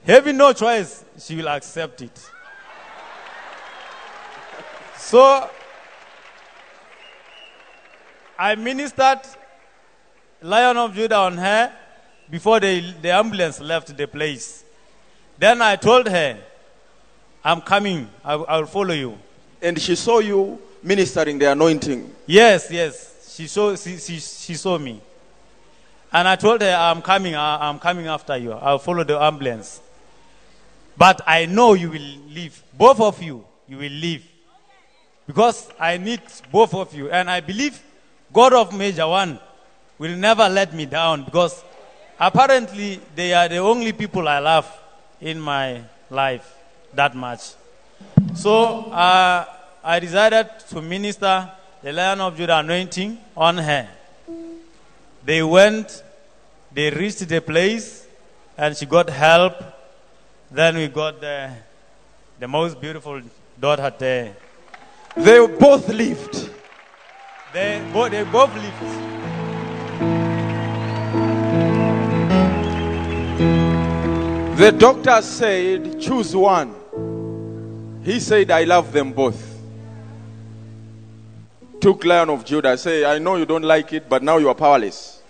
having 0.05 0.37
no 0.37 0.51
choice, 0.53 1.03
she 1.17 1.35
will 1.35 1.47
accept 1.47 2.01
it. 2.01 2.29
So, 4.97 5.49
I 8.37 8.55
ministered 8.55 9.21
Lion 10.41 10.75
of 10.77 10.93
Judah 10.93 11.17
on 11.17 11.37
her 11.37 11.71
before 12.29 12.59
the, 12.59 12.93
the 13.01 13.11
ambulance 13.11 13.59
left 13.59 13.95
the 13.95 14.07
place. 14.07 14.63
Then 15.37 15.61
I 15.61 15.75
told 15.75 16.07
her, 16.07 16.37
I'm 17.43 17.61
coming. 17.61 18.09
I, 18.23 18.33
I 18.33 18.57
will 18.59 18.65
follow 18.65 18.93
you. 18.93 19.17
And 19.61 19.79
she 19.79 19.95
saw 19.95 20.19
you 20.19 20.59
ministering 20.81 21.39
the 21.39 21.51
anointing. 21.51 22.13
Yes, 22.25 22.69
yes. 22.71 23.35
She 23.35 23.47
saw, 23.47 23.75
she, 23.75 23.97
she, 23.97 24.19
she 24.19 24.55
saw 24.55 24.77
me. 24.77 25.01
And 26.13 26.27
I 26.27 26.35
told 26.35 26.61
her, 26.61 26.71
I'm 26.71 27.01
coming. 27.01 27.35
I, 27.35 27.67
I'm 27.69 27.79
coming 27.79 28.07
after 28.07 28.37
you. 28.37 28.51
I'll 28.51 28.79
follow 28.79 29.03
the 29.03 29.19
ambulance. 29.19 29.81
But 30.95 31.21
I 31.25 31.47
know 31.47 31.73
you 31.73 31.89
will 31.89 32.11
leave. 32.29 32.61
Both 32.77 32.99
of 33.01 33.21
you, 33.21 33.43
you 33.67 33.77
will 33.77 33.91
leave. 33.91 34.23
Because 35.25 35.69
I 35.79 35.97
need 35.97 36.21
both 36.51 36.73
of 36.75 36.93
you. 36.93 37.09
And 37.09 37.29
I 37.29 37.39
believe 37.39 37.81
God 38.31 38.53
of 38.53 38.77
Major 38.77 39.07
One 39.07 39.39
will 39.97 40.15
never 40.15 40.47
let 40.49 40.73
me 40.73 40.85
down 40.85 41.23
because 41.23 41.63
apparently 42.19 42.99
they 43.15 43.33
are 43.33 43.47
the 43.47 43.57
only 43.57 43.93
people 43.93 44.27
I 44.27 44.39
love 44.39 44.69
in 45.21 45.39
my 45.39 45.81
life 46.09 46.55
that 46.93 47.15
much. 47.15 47.53
So 48.35 48.91
uh, 48.91 49.45
I 49.83 49.99
decided 49.99 50.49
to 50.69 50.81
minister 50.81 51.49
the 51.81 51.93
Lion 51.93 52.21
of 52.21 52.35
Judah 52.37 52.59
anointing 52.59 53.17
on 53.35 53.57
her. 53.57 53.87
They 55.25 55.41
went, 55.41 56.03
they 56.73 56.89
reached 56.89 57.27
the 57.27 57.39
place, 57.39 58.05
and 58.57 58.75
she 58.75 58.85
got 58.85 59.09
help. 59.09 59.53
Then 60.51 60.75
we 60.75 60.87
got 60.89 61.21
the, 61.21 61.51
the 62.39 62.47
most 62.47 62.79
beautiful 62.79 63.21
daughter 63.59 63.93
there. 63.97 64.35
They 65.15 65.47
both 65.47 65.87
lived. 65.89 66.49
They, 67.53 67.81
both, 67.93 68.11
they 68.11 68.23
both 68.23 68.53
lived. 68.55 69.03
The 74.57 74.71
doctor 74.71 75.21
said, 75.21 76.01
choose 76.01 76.35
one. 76.35 76.75
He 78.03 78.19
said, 78.19 78.51
I 78.51 78.65
love 78.65 78.91
them 78.91 79.13
both. 79.13 79.52
Took 81.83 82.05
Lion 82.05 82.29
of 82.29 82.45
Judah. 82.45 82.77
Say, 82.77 83.03
I 83.03 83.19
know 83.19 83.35
you 83.35 83.45
don't 83.45 83.61
like 83.61 83.91
it, 83.91 84.07
but 84.07 84.23
now 84.23 84.37
you 84.37 84.47
are 84.47 84.55
powerless. 84.55 85.21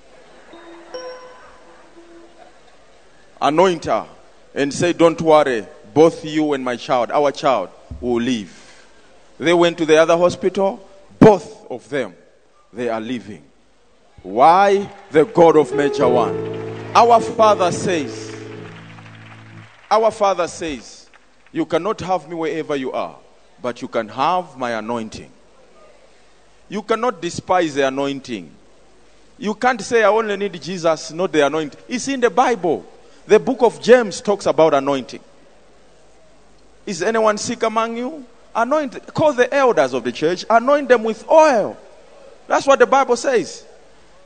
Anoint 3.42 3.86
her 3.86 4.08
and 4.54 4.72
say, 4.72 4.94
Don't 4.94 5.20
worry, 5.20 5.66
both 5.96 6.24
you 6.24 6.54
and 6.54 6.64
my 6.64 6.76
child, 6.76 7.10
our 7.10 7.32
child, 7.32 7.70
will 8.00 8.22
live. 8.22 8.86
They 9.40 9.52
went 9.52 9.80
to 9.80 9.88
the 9.88 9.98
other 9.98 10.16
hospital, 10.16 10.88
both 11.18 11.72
of 11.72 11.90
them, 11.90 12.14
they 12.72 12.88
are 12.88 13.02
living. 13.02 13.42
Why? 14.22 14.88
The 15.10 15.26
God 15.26 15.58
of 15.58 15.74
Major 15.74 16.08
One. 16.08 16.38
Our 16.94 17.20
Father 17.20 17.72
says, 17.72 18.32
our 19.90 20.12
Father 20.12 20.48
says, 20.48 21.10
You 21.52 21.66
cannot 21.66 22.00
have 22.02 22.30
me 22.30 22.36
wherever 22.36 22.76
you 22.76 22.92
are, 22.92 23.18
but 23.60 23.82
you 23.82 23.88
can 23.88 24.08
have 24.10 24.56
my 24.56 24.74
anointing. 24.74 25.32
You 26.70 26.82
cannot 26.82 27.22
despise 27.22 27.76
the 27.76 27.88
anointing. 27.88 28.50
You 29.38 29.54
can't 29.56 29.82
say, 29.82 30.04
I 30.04 30.08
only 30.08 30.38
need 30.38 30.62
Jesus, 30.62 31.12
not 31.12 31.32
the 31.32 31.46
anointing. 31.46 31.80
It's 31.88 32.08
in 32.08 32.20
the 32.20 32.30
Bible. 32.30 32.86
The 33.28 33.40
book 33.40 33.62
of 33.62 33.82
James 33.82 34.22
talks 34.22 34.46
about 34.46 34.74
anointing. 34.74 35.22
Is 36.86 37.02
anyone 37.02 37.38
sick 37.38 37.64
among 37.64 37.98
you? 37.98 38.26
Anoint, 38.56 39.14
call 39.14 39.34
the 39.34 39.52
elders 39.54 39.94
of 39.94 40.04
the 40.04 40.12
church, 40.12 40.46
anoint 40.50 40.88
them 40.90 41.04
with 41.04 41.28
oil. 41.30 41.78
That's 42.48 42.68
what 42.68 42.80
the 42.80 42.86
Bible 42.86 43.16
says. 43.16 43.66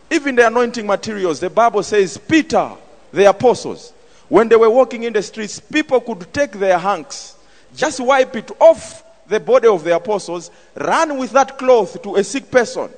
Even 0.09 0.35
the 0.35 0.47
anointing 0.47 0.85
materials, 0.85 1.39
the 1.39 1.49
Bible 1.49 1.83
says, 1.83 2.17
Peter, 2.17 2.71
the 3.11 3.29
apostles, 3.29 3.93
when 4.27 4.49
they 4.49 4.55
were 4.55 4.69
walking 4.69 5.03
in 5.03 5.13
the 5.13 5.21
streets, 5.21 5.59
people 5.59 6.01
could 6.01 6.33
take 6.33 6.51
their 6.53 6.77
hanks, 6.77 7.35
just 7.75 7.99
wipe 7.99 8.35
it 8.35 8.51
off 8.59 9.03
the 9.27 9.39
body 9.39 9.67
of 9.67 9.83
the 9.83 9.95
apostles, 9.95 10.51
ran 10.75 11.17
with 11.17 11.31
that 11.31 11.57
cloth 11.57 12.01
to 12.03 12.15
a 12.15 12.23
sick 12.23 12.49
person, 12.49 12.89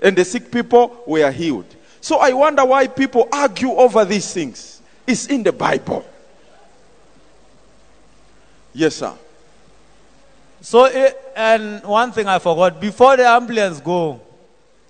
and 0.00 0.16
the 0.16 0.24
sick 0.24 0.50
people 0.50 1.02
were 1.06 1.30
healed. 1.30 1.66
So 2.00 2.18
I 2.18 2.32
wonder 2.32 2.64
why 2.64 2.86
people 2.86 3.28
argue 3.32 3.70
over 3.72 4.04
these 4.04 4.32
things. 4.32 4.80
It's 5.06 5.26
in 5.26 5.42
the 5.42 5.52
Bible. 5.52 6.04
Yes, 8.72 8.96
sir. 8.96 9.14
So, 10.60 10.84
eh, 10.84 11.12
and 11.34 11.82
one 11.84 12.12
thing 12.12 12.26
I 12.26 12.38
forgot 12.38 12.80
before 12.80 13.16
the 13.16 13.26
ambulance 13.26 13.80
go, 13.80 14.20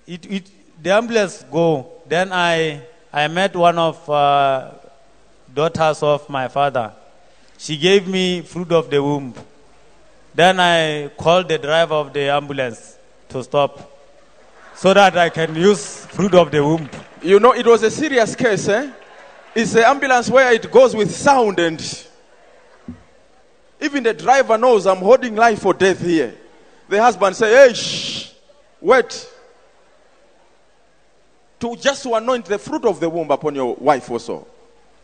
it, 0.07 0.31
it, 0.31 0.51
the 0.83 0.93
ambulance 0.93 1.45
go, 1.51 1.91
then 2.07 2.33
I, 2.33 2.83
I 3.13 3.29
met 3.29 3.55
one 3.55 3.79
of 3.79 4.11
uh, 4.11 4.73
daughters 5.53 6.03
of 6.03 6.29
my 6.29 6.49
father. 6.49 6.93
She 7.57 7.77
gave 7.77 8.09
me 8.09 8.43
fruit 8.43 8.73
of 8.73 8.91
the 8.91 9.03
womb. 9.03 9.35
Then 10.35 10.61
I 10.61 11.09
called 11.17 11.49
the 11.49 11.59
driver 11.59 11.95
of 11.95 12.13
the 12.13 12.31
ambulance 12.31 12.97
to 13.29 13.43
stop 13.43 13.91
so 14.75 14.95
that 14.95 15.17
I 15.17 15.29
can 15.29 15.55
use 15.55 16.07
fruit 16.07 16.35
of 16.35 16.51
the 16.51 16.65
womb. 16.65 16.89
You 17.23 17.41
know, 17.41 17.53
it 17.53 17.67
was 17.67 17.83
a 17.83 17.91
serious 17.91 18.35
case, 18.35 18.69
eh? 18.69 18.91
It's 19.55 19.75
an 19.75 19.85
ambulance 19.85 20.31
where 20.31 20.53
it 20.53 20.71
goes 20.71 20.95
with 20.95 21.15
sound, 21.15 21.59
and 21.59 22.07
even 23.81 24.05
the 24.05 24.15
driver 24.15 24.57
knows 24.57 24.87
I'm 24.87 24.99
holding 24.99 25.35
life 25.35 25.67
or 25.67 25.75
death 25.75 26.01
here. 26.01 26.35
The 26.89 27.03
husband 27.03 27.35
say, 27.37 27.51
"Hey, 27.69 27.75
shh, 27.75 28.31
wait." 28.81 29.29
To 31.59 31.77
just 31.77 32.03
to 32.05 32.15
anoint 32.15 32.47
the 32.47 32.59
fruit 32.59 32.85
of 32.85 33.01
the 33.01 33.11
womb 33.11 33.31
upon 33.31 33.55
your 33.55 33.75
wife 33.75 34.11
also. 34.11 34.47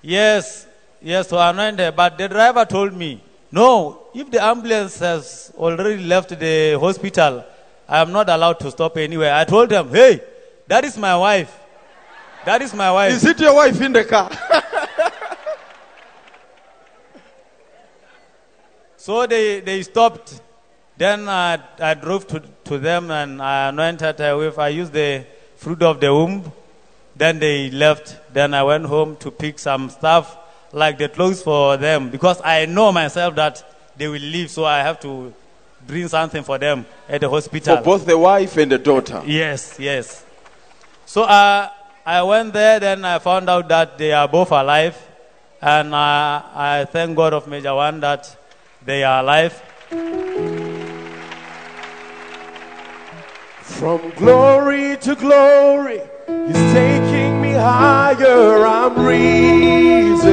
Yes, 0.01 0.67
yes, 1.03 1.27
to 1.27 1.39
anoint 1.39 1.79
her. 1.81 1.93
But 1.93 2.17
the 2.17 2.29
driver 2.29 2.65
told 2.65 2.95
me, 2.95 3.23
no, 3.51 4.03
if 4.15 4.31
the 4.31 4.43
ambulance 4.43 4.99
has 4.99 5.53
already 5.57 6.03
left 6.03 6.31
the 6.31 6.79
hospital, 6.81 7.45
I 7.89 8.01
am 8.01 8.13
not 8.13 8.29
allowed 8.29 8.59
to 8.61 8.71
stop 8.71 8.97
anywhere. 8.97 9.35
I 9.35 9.45
told 9.45 9.71
them, 9.71 9.89
hey, 9.91 10.21
that 10.67 10.85
is 10.85 10.97
my 10.99 11.17
wife. 11.17 11.57
That 12.45 12.63
is 12.63 12.75
my 12.75 12.91
wife. 12.93 13.13
Is 13.13 13.25
it 13.25 13.41
your 13.41 13.55
wife 13.55 13.81
in 13.81 13.93
the 13.93 14.05
car? 14.05 14.31
So 19.07 19.25
they, 19.25 19.61
they 19.61 19.85
stopped. 19.85 20.41
Then 20.97 21.29
I, 21.29 21.61
I 21.79 21.95
drove 21.95 22.27
to, 22.27 22.43
to 22.65 22.77
them 22.77 23.13
and 23.13 23.41
I 23.41 23.69
anointed 23.69 24.19
her 24.19 24.37
with, 24.37 24.59
I 24.59 24.71
used 24.71 24.93
the 24.93 25.25
fruit 25.55 25.81
of 25.81 26.01
the 26.01 26.13
womb. 26.13 26.51
Then 27.15 27.39
they 27.39 27.71
left. 27.71 28.17
Then 28.35 28.53
I 28.53 28.65
went 28.65 28.87
home 28.87 29.15
to 29.19 29.31
pick 29.31 29.61
some 29.61 29.91
stuff, 29.91 30.37
like 30.77 30.99
the 30.99 31.09
clothes 31.09 31.43
for 31.43 31.79
them, 31.79 32.11
because 32.11 32.39
I 32.45 32.67
know 32.67 32.93
myself 32.93 33.35
that 33.37 33.65
they 33.97 34.09
will 34.09 34.21
leave, 34.21 34.51
so 34.51 34.67
I 34.67 34.81
have 34.81 35.01
to 35.01 35.33
bring 35.87 36.07
something 36.07 36.43
for 36.43 36.59
them 36.59 36.85
at 37.09 37.23
the 37.23 37.31
hospital. 37.31 37.77
For 37.79 37.83
both 37.83 38.05
the 38.05 38.19
wife 38.19 38.59
and 38.59 38.71
the 38.71 38.79
daughter. 38.79 39.23
Yes, 39.25 39.77
yes. 39.81 40.23
So 41.07 41.23
uh, 41.23 41.71
I 42.05 42.23
went 42.23 42.53
there, 42.53 42.79
then 42.79 43.07
I 43.07 43.19
found 43.21 43.49
out 43.49 43.69
that 43.69 43.97
they 43.97 44.12
are 44.12 44.29
both 44.29 44.53
alive. 44.53 45.03
And 45.62 45.95
uh, 45.95 46.43
I 46.55 46.87
thank 46.93 47.17
God 47.17 47.33
of 47.33 47.49
Major 47.49 47.75
One 47.75 48.01
that 48.01 48.37
they 48.85 49.03
are 49.03 49.23
alive. 49.23 49.55
From 53.62 54.11
glory 54.17 54.99
to 54.99 55.15
glory, 55.15 56.03
He's 56.27 56.73
taking 56.75 57.12
me 57.12 57.26
higher. 57.57 58.66
I'm 58.66 58.99
reason 59.05 60.27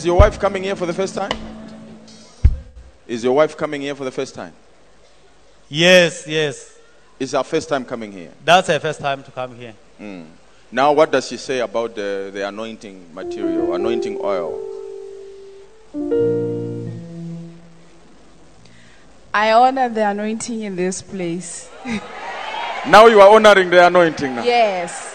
Is 0.00 0.06
your 0.06 0.16
wife 0.16 0.40
coming 0.40 0.62
here 0.62 0.74
for 0.74 0.86
the 0.86 0.94
first 0.94 1.14
time? 1.14 1.30
Is 3.06 3.22
your 3.22 3.34
wife 3.34 3.54
coming 3.54 3.82
here 3.82 3.94
for 3.94 4.04
the 4.04 4.10
first 4.10 4.34
time? 4.34 4.54
Yes, 5.68 6.26
yes. 6.26 6.78
Is 7.18 7.32
her 7.32 7.42
first 7.42 7.68
time 7.68 7.84
coming 7.84 8.10
here? 8.10 8.32
That's 8.42 8.68
her 8.68 8.80
first 8.80 8.98
time 8.98 9.22
to 9.24 9.30
come 9.30 9.54
here. 9.56 9.74
Hmm. 9.98 10.22
Now, 10.72 10.92
what 10.92 11.12
does 11.12 11.28
she 11.28 11.36
say 11.36 11.60
about 11.60 11.94
the, 11.94 12.30
the 12.32 12.48
anointing 12.48 13.14
material, 13.14 13.74
anointing 13.74 14.18
oil? 14.22 14.58
I 19.34 19.52
honor 19.52 19.90
the 19.90 20.08
anointing 20.08 20.62
in 20.62 20.76
this 20.76 21.02
place. 21.02 21.70
Now 22.86 23.06
you 23.08 23.20
are 23.20 23.28
honoring 23.36 23.68
the 23.68 23.86
anointing 23.86 24.36
now. 24.36 24.44
Yes. 24.44 25.14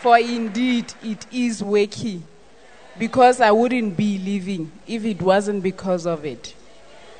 For 0.00 0.18
indeed 0.18 0.92
it 1.02 1.24
is 1.32 1.64
working. 1.64 2.22
Because 2.98 3.40
I 3.40 3.50
wouldn't 3.52 3.96
be 3.96 4.18
living 4.18 4.72
if 4.86 5.04
it 5.04 5.22
wasn't 5.22 5.62
because 5.62 6.06
of 6.06 6.24
it. 6.24 6.54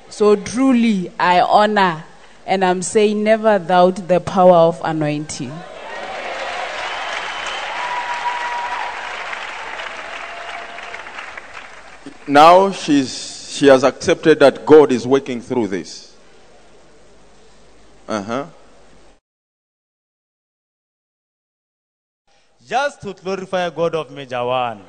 So 0.08 0.34
truly 0.34 1.12
I 1.18 1.40
honor 1.40 2.04
and 2.46 2.64
I'm 2.64 2.82
saying 2.82 3.22
never 3.22 3.58
doubt 3.58 4.08
the 4.08 4.20
power 4.20 4.56
of 4.56 4.80
anointing. 4.82 5.52
Now 12.26 12.72
she's, 12.72 13.50
she 13.50 13.66
has 13.68 13.84
accepted 13.84 14.40
that 14.40 14.66
God 14.66 14.92
is 14.92 15.06
working 15.06 15.40
through 15.40 15.68
this. 15.68 16.14
Uh 18.06 18.22
huh. 18.22 18.46
Just 22.66 23.00
to 23.02 23.14
glorify 23.14 23.70
God 23.70 23.94
of 23.94 24.10
Major 24.10 24.44
One. 24.44 24.82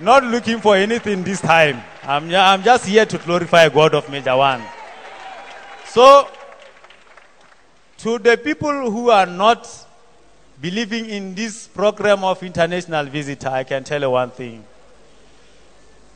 Not 0.00 0.22
looking 0.22 0.60
for 0.60 0.76
anything 0.76 1.24
this 1.24 1.40
time. 1.40 1.82
I'm, 2.04 2.32
I'm 2.32 2.62
just 2.62 2.86
here 2.86 3.04
to 3.04 3.18
glorify 3.18 3.68
God 3.68 3.94
of 3.94 4.08
Major 4.08 4.36
One. 4.36 4.62
So, 5.86 6.28
to 7.98 8.18
the 8.20 8.36
people 8.36 8.90
who 8.92 9.10
are 9.10 9.26
not 9.26 9.68
believing 10.60 11.06
in 11.06 11.34
this 11.34 11.66
program 11.66 12.22
of 12.22 12.40
international 12.44 13.06
visitor, 13.06 13.48
I 13.48 13.64
can 13.64 13.82
tell 13.82 14.00
you 14.00 14.10
one 14.10 14.30
thing. 14.30 14.64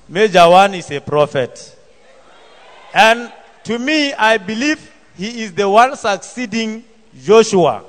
Major 0.08 0.48
One 0.48 0.74
is 0.74 0.88
a 0.92 1.00
prophet. 1.00 1.76
And 2.94 3.32
to 3.64 3.80
me, 3.80 4.12
I 4.12 4.38
believe 4.38 4.92
he 5.16 5.42
is 5.42 5.52
the 5.52 5.68
one 5.68 5.96
succeeding 5.96 6.84
Joshua. 7.20 7.82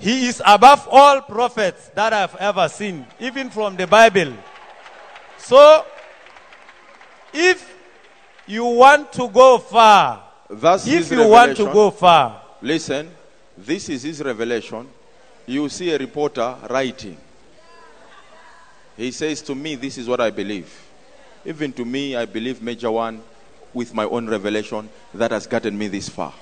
He 0.00 0.26
is 0.26 0.40
above 0.44 0.86
all 0.90 1.20
prophets 1.22 1.88
that 1.94 2.12
I've 2.12 2.36
ever 2.36 2.68
seen, 2.68 3.04
even 3.18 3.50
from 3.50 3.76
the 3.76 3.86
Bible. 3.86 4.32
So, 5.38 5.84
if 7.32 7.74
you 8.46 8.64
want 8.64 9.12
to 9.14 9.28
go 9.28 9.58
far, 9.58 10.22
That's 10.48 10.86
if 10.86 11.10
you 11.10 11.26
want 11.28 11.56
to 11.56 11.64
go 11.64 11.90
far, 11.90 12.42
Listen, 12.60 13.10
this 13.56 13.88
is 13.88 14.02
his 14.02 14.22
revelation. 14.22 14.88
You 15.46 15.68
see 15.68 15.90
a 15.90 15.98
reporter 15.98 16.56
writing. 16.68 17.16
He 18.96 19.12
says 19.12 19.40
to 19.42 19.54
me, 19.54 19.76
This 19.76 19.96
is 19.96 20.08
what 20.08 20.20
I 20.20 20.30
believe. 20.30 20.86
Even 21.44 21.72
to 21.74 21.84
me, 21.84 22.16
I 22.16 22.24
believe 22.26 22.60
Major 22.60 22.90
One 22.90 23.22
with 23.72 23.94
my 23.94 24.04
own 24.04 24.28
revelation 24.28 24.88
that 25.14 25.30
has 25.30 25.46
gotten 25.46 25.78
me 25.78 25.86
this 25.88 26.08
far. 26.08 26.34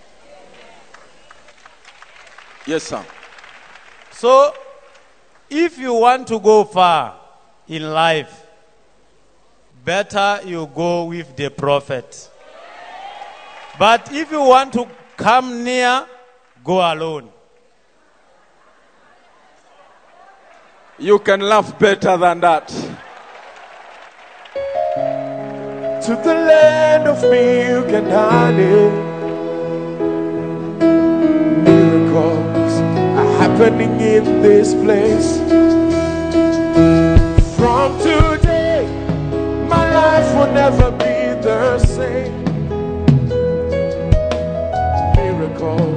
Yes, 2.66 2.85
sir. 2.85 3.05
So, 4.16 4.55
if 5.50 5.79
you 5.79 5.94
want 5.94 6.26
to 6.29 6.40
go 6.40 6.64
far 6.64 7.16
in 7.68 7.83
life, 7.92 8.46
better 9.85 10.40
you 10.44 10.70
go 10.74 11.05
with 11.05 11.37
the 11.37 11.50
prophet. 11.50 12.31
But 13.79 14.11
if 14.12 14.33
you 14.33 14.40
want 14.42 14.72
to 14.72 14.88
come 15.16 15.62
near, 15.62 16.07
go 16.64 16.81
alone. 16.81 17.31
You 20.98 21.19
can 21.19 21.40
laugh 21.40 21.79
better 21.79 22.17
than 22.17 22.40
that. 22.40 22.73
to 26.06 26.14
the 26.14 26.35
land 26.35 27.08
of 27.08 27.21
milk 27.23 27.88
and 27.88 28.06
honey. 28.06 29.06
Happening 33.59 33.98
in 34.00 34.42
this 34.42 34.75
place. 34.75 35.38
From 37.57 37.98
today, 38.00 38.85
my 39.67 39.94
life 39.94 40.35
will 40.37 40.52
never 40.52 40.90
be 40.90 41.40
the 41.40 41.79
same. 41.79 42.44
Miracles 45.17 45.96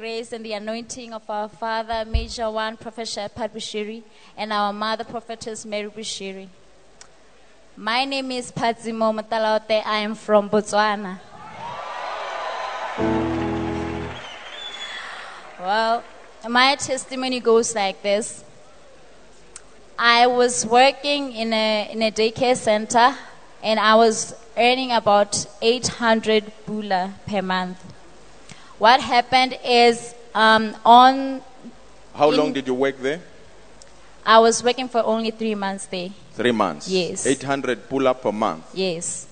grace 0.00 0.32
and 0.32 0.42
the 0.42 0.54
anointing 0.54 1.12
of 1.12 1.28
our 1.28 1.46
father, 1.46 2.06
Major 2.10 2.50
One, 2.50 2.74
Prophet 2.74 3.06
Shepherd 3.06 3.52
Bushiri, 3.52 4.02
and 4.34 4.50
our 4.50 4.72
mother, 4.72 5.04
Prophetess 5.04 5.66
Mary 5.66 5.90
Bushiri. 5.90 6.48
My 7.76 8.06
name 8.06 8.30
is 8.30 8.50
Padzimo 8.50 9.12
Matalaote. 9.12 9.82
I 9.84 9.98
am 9.98 10.14
from 10.14 10.48
Botswana. 10.48 11.20
Well, 15.60 16.02
my 16.48 16.76
testimony 16.76 17.40
goes 17.40 17.74
like 17.74 18.02
this. 18.02 18.42
I 19.98 20.26
was 20.28 20.64
working 20.64 21.34
in 21.34 21.52
a, 21.52 21.90
in 21.92 22.00
a 22.00 22.10
daycare 22.10 22.56
center 22.56 23.14
and 23.62 23.78
I 23.78 23.96
was 23.96 24.34
earning 24.56 24.92
about 24.92 25.44
800 25.60 26.50
pula 26.64 27.12
per 27.26 27.42
month. 27.42 27.99
What 28.80 29.02
happened 29.02 29.58
is 29.62 30.14
um, 30.34 30.74
on 30.86 31.42
How 32.14 32.30
In- 32.30 32.36
long 32.38 32.52
did 32.54 32.66
you 32.66 32.72
work 32.72 32.96
there? 32.98 33.20
I 34.24 34.38
was 34.38 34.64
working 34.64 34.88
for 34.88 35.04
only 35.04 35.30
three 35.32 35.54
months 35.54 35.84
there. 35.84 36.08
Three 36.32 36.52
months. 36.52 36.88
Yes. 36.88 37.26
800 37.26 37.90
pula 37.90 38.14
per 38.14 38.32
month. 38.32 38.64
Yes. 38.72 39.26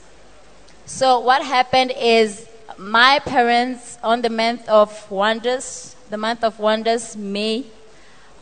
So 0.84 1.20
what 1.20 1.42
happened 1.42 1.94
is 1.98 2.46
my 2.76 3.20
parents 3.24 3.96
on 4.02 4.20
the 4.20 4.28
month 4.28 4.68
of 4.68 5.10
wonders, 5.10 5.96
the 6.10 6.18
month 6.18 6.44
of 6.44 6.58
wonders, 6.58 7.16
May, 7.16 7.64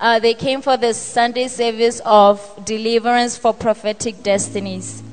uh, 0.01 0.19
they 0.19 0.35
came 0.35 0.61
for 0.61 0.77
the 0.77 0.93
Sunday 0.93 1.47
service 1.47 2.01
of 2.05 2.41
deliverance 2.65 3.39
for 3.39 3.55
prophetic 3.55 4.25
destinies, 4.25 5.05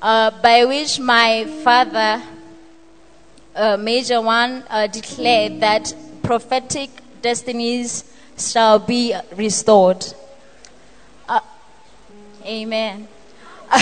uh, 0.00 0.30
by 0.42 0.64
which 0.64 0.98
my 0.98 1.44
father, 1.62 2.22
uh, 3.56 3.76
Major 3.76 4.20
One, 4.20 4.62
uh, 4.68 4.86
declared 4.86 5.60
that 5.60 5.92
prophetic 6.22 6.90
destinies 7.22 8.04
shall 8.38 8.78
be 8.78 9.14
restored. 9.34 10.04
Uh, 11.28 11.40
amen. 12.44 13.08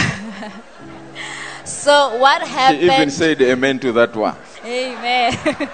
so 1.64 2.16
what 2.16 2.42
happened? 2.46 2.80
She 2.80 2.86
even 2.86 3.10
said 3.10 3.42
amen 3.42 3.78
to 3.80 3.92
that 3.92 4.14
one. 4.16 4.36
Amen. 4.64 5.32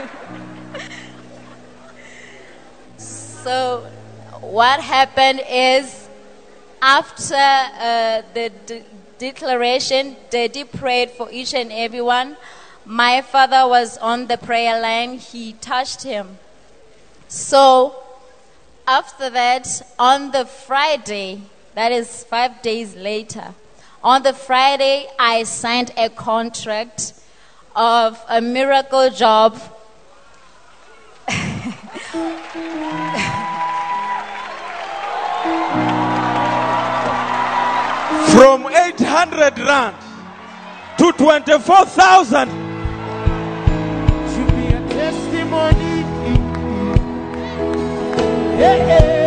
so, 2.97 3.87
what 4.41 4.81
happened 4.81 5.43
is 5.49 6.09
after 6.83 7.35
uh, 7.35 8.23
the 8.35 8.51
de- 8.67 8.83
declaration, 9.19 10.17
Daddy 10.31 10.65
prayed 10.65 11.11
for 11.11 11.31
each 11.31 11.55
and 11.55 11.71
everyone. 11.71 12.37
My 12.91 13.23
father 13.23 13.69
was 13.69 13.99
on 13.99 14.27
the 14.27 14.37
prayer 14.37 14.81
line, 14.81 15.17
he 15.17 15.53
touched 15.53 16.03
him. 16.03 16.39
So, 17.29 17.95
after 18.85 19.31
that, 19.31 19.81
on 19.97 20.33
the 20.33 20.45
Friday, 20.45 21.43
that 21.77 21.93
is 21.93 22.25
five 22.25 22.63
days 22.63 22.97
later, 22.97 23.55
on 24.03 24.25
the 24.25 24.33
Friday, 24.33 25.07
I 25.21 25.45
signed 25.45 25.93
a 25.97 26.09
contract 26.09 27.13
of 27.77 28.21
a 28.29 28.41
miracle 28.41 29.09
job. 29.11 29.57
From 38.35 38.67
800 38.67 39.59
rand 39.61 39.97
to 40.99 41.13
24,000. 41.13 42.70
Yeah, 48.61 48.77
yeah, 48.77 49.20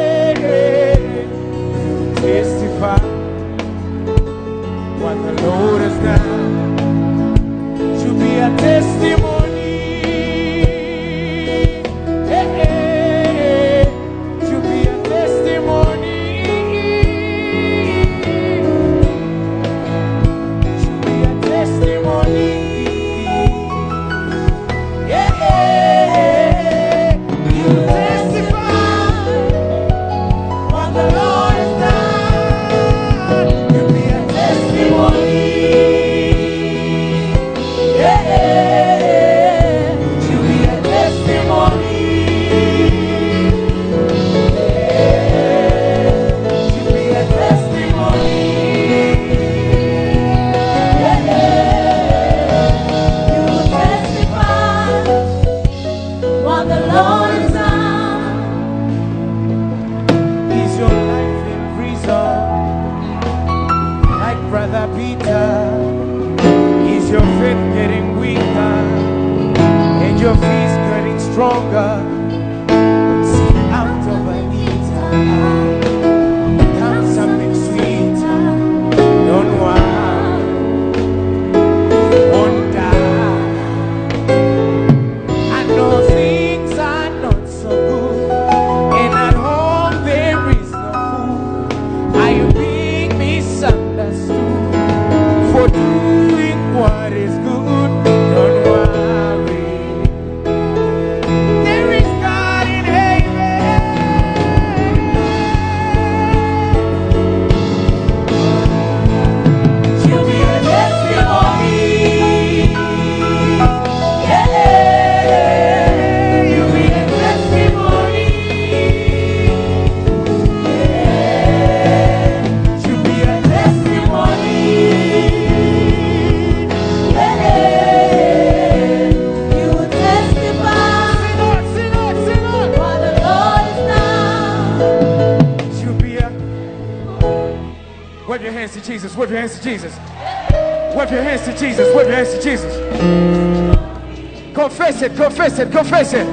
Confess 145.44 145.60
it, 145.60 145.72
confess 145.74 146.14
it. 146.14 146.28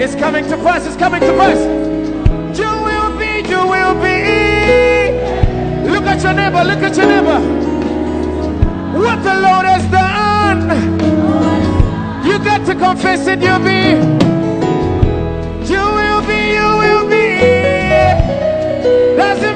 It's 0.00 0.14
coming 0.14 0.48
to 0.48 0.56
pass, 0.56 0.86
it's 0.86 0.96
coming 0.96 1.20
to 1.20 1.32
pass. 1.36 1.58
You 2.58 2.64
will 2.64 3.18
be, 3.18 3.46
you 3.46 3.66
will 3.68 3.94
be. 4.00 5.12
Look 5.90 6.04
at 6.06 6.22
your 6.22 6.32
neighbor, 6.32 6.64
look 6.64 6.78
at 6.78 6.96
your 6.96 7.08
neighbor. 7.08 7.40
What 8.98 9.22
the 9.22 9.34
Lord 9.34 9.66
has 9.66 9.84
done. 9.90 10.62
You 12.26 12.38
got 12.42 12.64
to 12.64 12.74
confess 12.74 13.26
it, 13.26 13.42
you'll 13.42 13.58
be. 13.58 14.00
You 15.70 15.84
will 15.98 16.22
be, 16.22 16.52
you 16.56 16.68
will 16.80 17.06
be. 17.10 17.36
Doesn't 19.14 19.42
matter 19.42 19.51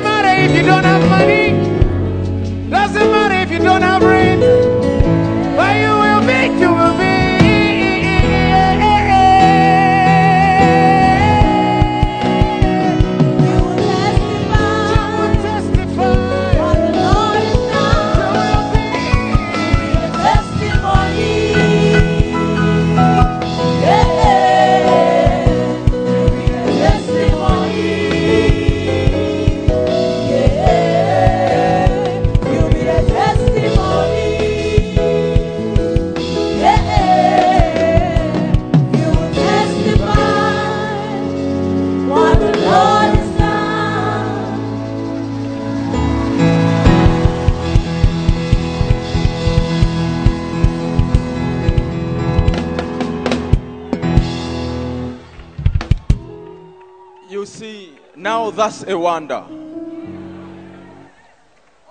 Now 58.67 58.73
a 58.89 58.99
wonder. 58.99 59.45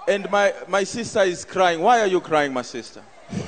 And 0.09 0.29
my, 0.29 0.53
my 0.67 0.83
sister 0.83 1.21
is 1.21 1.45
crying. 1.45 1.79
Why 1.79 2.01
are 2.01 2.07
you 2.07 2.19
crying, 2.19 2.51
my 2.53 2.63
sister? 2.63 3.01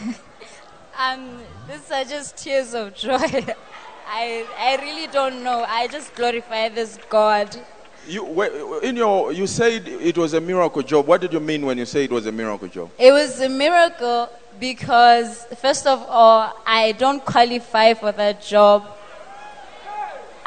Um, 0.99 1.41
these 1.67 1.91
are 1.91 2.03
just 2.05 2.38
tears 2.38 2.73
of 2.73 2.95
joy. 2.95 3.19
I, 4.07 4.47
I 4.57 4.80
really 4.82 5.05
don't 5.05 5.43
know. 5.43 5.63
I 5.67 5.88
just 5.88 6.15
glorify 6.15 6.69
this 6.69 6.97
God. 7.07 7.55
You, 8.07 8.41
in 8.82 8.95
your, 8.95 9.32
you 9.32 9.45
said 9.45 9.88
it 9.88 10.17
was 10.17 10.34
a 10.34 10.41
miracle 10.41 10.82
job. 10.82 11.05
What 11.05 11.21
did 11.21 11.34
you 11.34 11.39
mean 11.39 11.67
when 11.67 11.78
you 11.78 11.86
say 11.86 12.05
it 12.05 12.11
was 12.11 12.25
a 12.25 12.32
miracle 12.32 12.67
job? 12.67 12.89
It 12.97 13.11
was 13.11 13.39
a 13.41 13.47
miracle 13.47 14.28
because, 14.59 15.45
first 15.61 15.86
of 15.86 16.03
all, 16.09 16.51
I 16.65 16.93
don't 16.93 17.23
qualify 17.23 17.93
for 17.93 18.11
that 18.13 18.41
job. 18.41 18.96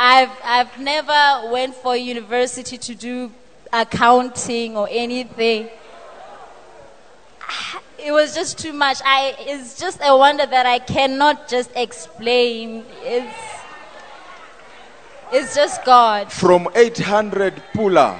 I've, 0.02 0.30
I've 0.42 0.80
never 0.80 1.52
went 1.52 1.74
for 1.74 1.94
university 1.94 2.78
to 2.78 2.94
do 2.94 3.30
accounting 3.70 4.74
or 4.76 4.88
anything. 4.90 5.68
It 8.02 8.12
was 8.12 8.34
just 8.34 8.58
too 8.58 8.72
much. 8.72 8.96
I, 9.04 9.34
it's 9.40 9.78
just 9.78 10.00
a 10.02 10.16
wonder 10.16 10.46
that 10.46 10.64
I 10.64 10.78
cannot 10.78 11.50
just 11.50 11.70
explain. 11.76 12.82
It's, 13.02 13.36
it's 15.30 15.54
just 15.54 15.84
God. 15.84 16.32
From 16.32 16.66
800 16.74 17.62
pula 17.74 18.18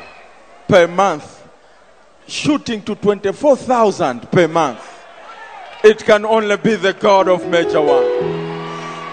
per 0.68 0.86
month, 0.86 1.48
shooting 2.28 2.82
to 2.82 2.94
24,000 2.94 4.30
per 4.30 4.46
month. 4.48 4.86
It 5.82 6.04
can 6.04 6.26
only 6.26 6.58
be 6.58 6.74
the 6.74 6.92
God 6.92 7.28
of 7.28 7.48
Major 7.48 7.80
One. 7.80 8.04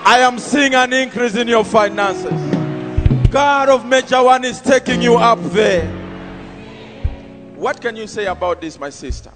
I 0.06 0.20
am 0.20 0.38
seeing 0.38 0.76
an 0.76 0.92
increase 0.92 1.38
in 1.38 1.48
your 1.48 1.64
finances. 1.64 2.57
God 3.32 3.68
of 3.68 3.86
Major 3.86 4.24
One 4.24 4.46
is 4.46 4.62
taking 4.62 5.02
you 5.02 5.16
up 5.16 5.40
there. 5.52 5.86
What 7.58 7.82
can 7.82 7.98
you 7.98 8.08
say 8.08 8.26
about 8.28 8.62
this, 8.62 8.80
my 8.80 8.90
sister? 8.90 9.32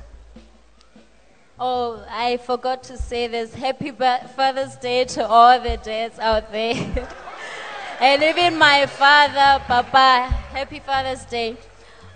Oh, 1.60 2.02
I 2.10 2.38
forgot 2.38 2.84
to 2.84 2.98
say 2.98 3.28
this. 3.28 3.54
Happy 3.54 3.92
Father's 3.92 4.78
Day 4.78 5.04
to 5.06 5.28
all 5.28 5.60
the 5.60 5.76
dads 5.76 6.20
out 6.20 6.50
there. 6.54 6.74
and 8.00 8.24
even 8.24 8.58
my 8.58 8.86
father, 8.86 9.62
Papa, 9.66 10.34
happy 10.54 10.80
Father's 10.80 11.26
Day. 11.26 11.58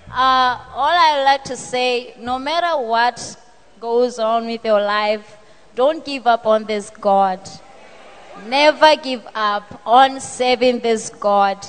Uh, 0.10 0.58
all 0.74 0.96
I 0.96 1.24
like 1.26 1.44
to 1.44 1.58
say, 1.58 2.16
no 2.18 2.40
matter 2.40 2.82
what 2.82 3.36
goes 3.82 4.18
on 4.18 4.48
with 4.48 4.64
your 4.64 4.82
life, 4.82 5.38
don't 5.76 6.06
give 6.06 6.26
up 6.26 6.46
on 6.46 6.64
this 6.64 6.90
God. 6.90 7.42
Never 8.48 8.96
give 8.98 9.26
up 9.34 9.82
on 9.86 10.20
serving 10.20 10.80
this 10.80 11.10
God. 11.10 11.66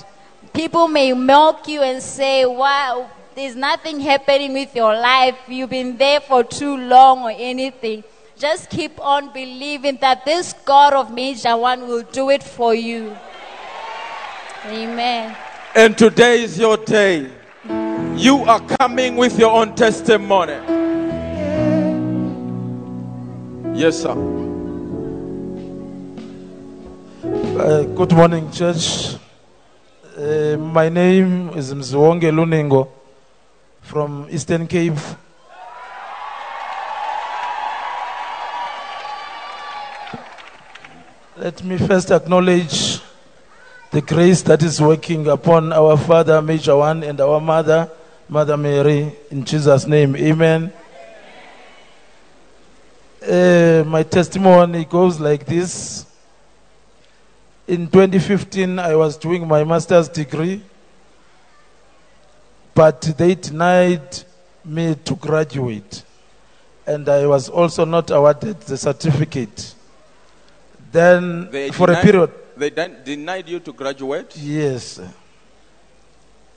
People 0.53 0.89
may 0.89 1.13
mock 1.13 1.69
you 1.69 1.83
and 1.83 2.03
say, 2.03 2.45
wow, 2.45 3.11
there's 3.35 3.55
nothing 3.55 4.01
happening 4.01 4.53
with 4.53 4.75
your 4.75 4.95
life. 4.95 5.37
You've 5.49 5.71
been 5.71 5.97
there 5.97 6.21
for 6.21 6.43
too 6.43 6.77
long 6.77 7.23
or 7.23 7.33
anything. 7.37 8.05
Just 8.39 8.69
keep 8.69 9.01
on 9.01 9.33
believing 9.33 9.99
that 10.01 10.25
this 10.25 10.53
God 10.65 10.93
of 10.93 11.13
Major 11.13 11.57
One 11.57 11.89
will 11.89 12.03
do 12.03 12.31
it 12.31 12.43
for 12.43 12.75
you. 12.75 13.17
Amen. 14.67 15.37
And 15.75 15.97
today 15.97 16.43
is 16.43 16.59
your 16.59 16.77
day. 16.77 17.31
You 18.17 18.45
are 18.45 18.61
coming 18.61 19.17
with 19.17 19.39
your 19.39 19.53
own 19.53 19.75
testimony. 19.75 20.55
Yes, 23.79 24.03
sir. 24.03 24.46
Uh, 27.57 27.85
good 27.85 28.13
morning, 28.13 28.53
church. 28.53 29.17
Uh, 30.15 30.59
my 30.59 30.91
name 30.91 31.49
is 31.57 31.73
Mzwonge 31.73 32.31
Luningo 32.31 32.87
from 33.81 34.27
Eastern 34.31 34.67
Cape. 34.67 34.93
Let 41.39 41.65
me 41.65 41.79
first 41.79 42.11
acknowledge 42.11 43.01
the 43.91 44.03
grace 44.03 44.43
that 44.43 44.63
is 44.63 44.79
working 44.79 45.27
upon 45.27 45.73
our 45.73 45.97
Father, 45.97 46.43
Major 46.43 46.77
One, 46.77 47.03
and 47.05 47.19
our 47.23 47.41
Mother, 47.41 47.91
Mother 48.29 48.59
Mary, 48.59 49.17
in 49.31 49.47
Jesus' 49.47 49.87
name. 49.87 50.15
Amen. 50.15 50.71
Uh, 53.27 53.83
my 53.87 54.03
testimony 54.03 54.85
goes 54.85 55.19
like 55.19 55.47
this. 55.47 56.05
In 57.69 57.89
2015, 57.89 58.79
I 58.79 58.95
was 58.95 59.17
doing 59.17 59.47
my 59.47 59.65
master's 59.65 60.09
degree, 60.09 60.63
but 62.75 63.01
they 63.19 63.35
denied 63.35 64.23
me 64.65 64.95
to 65.05 65.17
graduate, 65.17 66.05
and 66.87 67.09
I 67.09 67.27
was 67.27 67.49
also 67.49 67.85
not 67.85 68.11
awarded 68.13 68.61
the 68.61 68.77
certificate. 68.77 69.75
Then, 70.93 71.51
They 71.51 71.71
for 71.71 71.91
a 71.91 72.01
period, 72.01 72.31
They 72.57 72.71
den- 72.71 73.03
denied 73.05 73.49
you 73.49 73.59
to 73.61 73.73
graduate. 73.73 74.37
yes, 74.37 75.01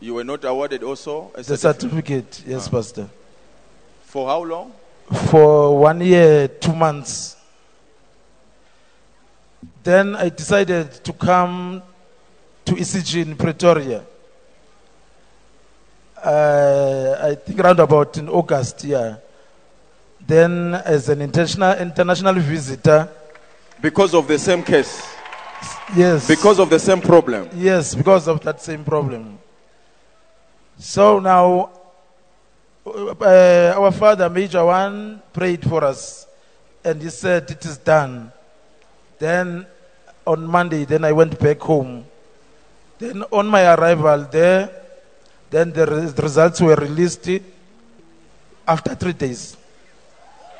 You 0.01 0.13
were 0.13 0.23
not 0.23 0.45
awarded 0.45 0.83
also 0.83 1.31
a 1.35 1.41
the 1.43 1.57
certificate, 1.57 2.43
yes, 2.47 2.67
ah. 2.67 2.71
Pastor. 2.71 3.09
For 4.05 4.27
how 4.27 4.43
long? 4.43 4.71
for 5.29 5.75
one 5.79 6.01
year, 6.01 6.47
two 6.47 6.73
months. 6.75 7.35
Then 9.89 10.15
I 10.15 10.29
decided 10.29 11.03
to 11.03 11.13
come 11.13 11.81
to 12.63 12.73
ECG 12.75 13.23
in 13.23 13.35
Pretoria. 13.35 14.03
Uh, 16.23 17.17
I 17.19 17.33
think 17.33 17.59
around 17.59 17.79
about 17.79 18.15
in 18.19 18.29
August, 18.29 18.83
yeah. 18.83 19.15
Then, 20.21 20.75
as 20.75 21.09
an 21.09 21.23
international 21.23 21.73
international 21.79 22.35
visitor, 22.35 23.09
Because 23.81 24.13
of 24.13 24.27
the 24.27 24.37
same 24.37 24.61
case. 24.61 25.01
yes, 25.95 26.27
Because 26.27 26.59
of 26.59 26.69
the 26.69 26.77
same 26.77 27.01
problem. 27.01 27.49
Yes, 27.55 27.95
because 27.95 28.27
of 28.27 28.41
that 28.41 28.61
same 28.61 28.83
problem. 28.85 29.39
So 30.77 31.17
now, 31.17 31.71
uh, 32.85 33.73
our 33.75 33.91
father, 33.91 34.29
Major 34.29 34.63
One, 34.65 35.19
prayed 35.33 35.67
for 35.67 35.83
us, 35.83 36.27
and 36.83 37.01
he 37.01 37.09
said, 37.09 37.49
"It 37.49 37.65
is 37.65 37.79
done." 37.79 38.31
Then, 39.17 39.65
on 40.29 40.45
Monday, 40.45 40.85
then 40.85 41.03
I 41.03 41.11
went 41.11 41.39
back 41.39 41.59
home. 41.59 42.05
Then, 42.99 43.23
on 43.31 43.47
my 43.47 43.73
arrival 43.73 44.27
there, 44.29 44.69
then 45.49 45.73
the 45.73 45.87
res- 45.87 46.15
results 46.17 46.61
were 46.61 46.75
released 46.75 47.27
after 48.67 48.93
three 48.93 49.13
days. 49.13 49.57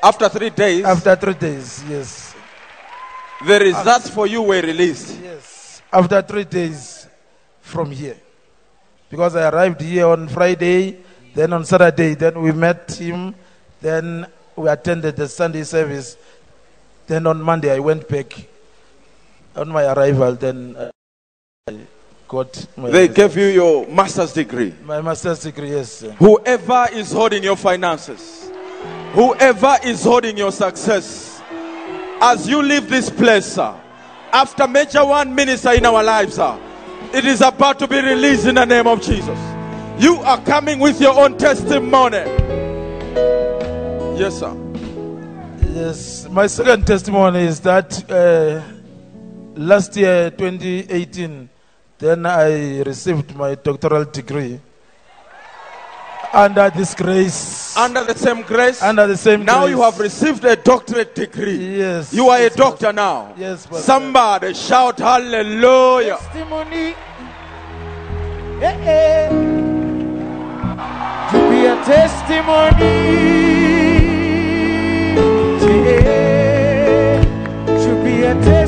After 0.02 0.28
three 0.28 0.50
days, 0.50 0.84
After 0.84 1.14
three 1.14 1.34
days, 1.34 1.84
yes. 1.88 2.34
the 3.46 3.60
results 3.60 4.10
for 4.10 4.26
you 4.26 4.42
were 4.42 4.60
released. 4.60 5.20
Yes. 5.22 5.82
After 5.92 6.20
three 6.22 6.44
days 6.44 7.06
from 7.60 7.92
here. 7.92 8.16
Because 9.08 9.36
I 9.36 9.48
arrived 9.50 9.82
here 9.82 10.08
on 10.08 10.26
Friday, 10.26 10.98
then 11.34 11.52
on 11.52 11.64
Saturday, 11.64 12.14
then 12.14 12.40
we 12.42 12.50
met 12.50 12.90
him, 12.90 13.34
then 13.80 14.26
we 14.56 14.68
attended 14.68 15.14
the 15.14 15.28
Sunday 15.28 15.62
service. 15.62 16.16
Then 17.06 17.26
on 17.26 17.40
Monday, 17.40 17.70
I 17.70 17.78
went 17.78 18.08
back. 18.08 18.34
On 19.56 19.68
my 19.68 19.92
arrival, 19.92 20.34
then 20.34 20.76
uh, 20.76 20.90
I 21.68 21.78
got 22.28 22.66
my, 22.76 22.90
They 22.90 23.08
gave 23.08 23.36
you 23.36 23.46
your 23.46 23.86
master's 23.88 24.32
degree. 24.32 24.72
my 24.84 25.00
master's 25.00 25.40
degree, 25.40 25.70
yes. 25.70 26.02
Whoever 26.18 26.86
is 26.92 27.12
holding 27.12 27.42
your 27.42 27.56
finances, 27.56 28.50
whoever 29.12 29.76
is 29.82 30.04
holding 30.04 30.36
your 30.38 30.52
success, 30.52 31.42
as 32.22 32.48
you 32.48 32.62
leave 32.62 32.88
this 32.88 33.10
place, 33.10 33.46
sir, 33.46 33.74
after 34.32 34.68
major 34.68 35.04
one 35.04 35.34
minister 35.34 35.72
in 35.72 35.84
our 35.84 36.02
lives, 36.02 36.36
sir, 36.36 36.58
it 37.12 37.24
is 37.24 37.40
about 37.40 37.78
to 37.80 37.88
be 37.88 38.00
released 38.00 38.46
in 38.46 38.54
the 38.54 38.64
name 38.64 38.86
of 38.86 39.02
Jesus. 39.02 39.38
You 39.98 40.16
are 40.20 40.40
coming 40.44 40.78
with 40.78 41.00
your 41.00 41.18
own 41.18 41.36
testimony. 41.36 42.18
Yes, 44.18 44.38
sir. 44.38 44.56
Yes, 45.74 46.28
my 46.30 46.46
second 46.46 46.86
testimony 46.86 47.40
is 47.40 47.60
that 47.60 48.10
uh, 48.10 48.62
last 49.60 49.96
year, 49.96 50.30
2018, 50.30 51.48
then 51.98 52.26
I 52.26 52.80
received 52.82 53.36
my 53.36 53.54
doctoral 53.54 54.04
degree 54.06 54.60
under 56.32 56.70
this 56.70 56.94
grace. 56.94 57.76
Under 57.76 58.04
the 58.04 58.14
same 58.14 58.42
grace. 58.42 58.82
Under 58.82 59.06
the 59.06 59.16
same 59.16 59.44
now 59.44 59.62
grace. 59.62 59.70
you 59.76 59.82
have 59.82 59.98
received 59.98 60.44
a 60.44 60.56
doctorate 60.56 61.14
degree. 61.14 61.78
Yes. 61.78 62.12
You 62.12 62.28
are 62.28 62.38
a 62.38 62.42
yes, 62.42 62.54
doctor 62.56 62.92
now. 62.92 63.34
Yes, 63.36 63.66
Pastor. 63.66 63.82
Somebody 63.82 64.54
shout 64.54 64.98
hallelujah. 64.98 66.16
testimony. 66.16 66.94
Eh, 68.62 68.76
eh. 68.86 69.28
To 71.30 71.50
be 71.50 71.66
a 71.66 71.76
testimony. 71.84 73.20
Yeah. 75.70 77.22
To 77.66 78.04
be 78.04 78.22
a 78.22 78.34
testimony. 78.34 78.59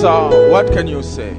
Can 0.00 0.86
you 0.86 1.02
say? 1.02 1.36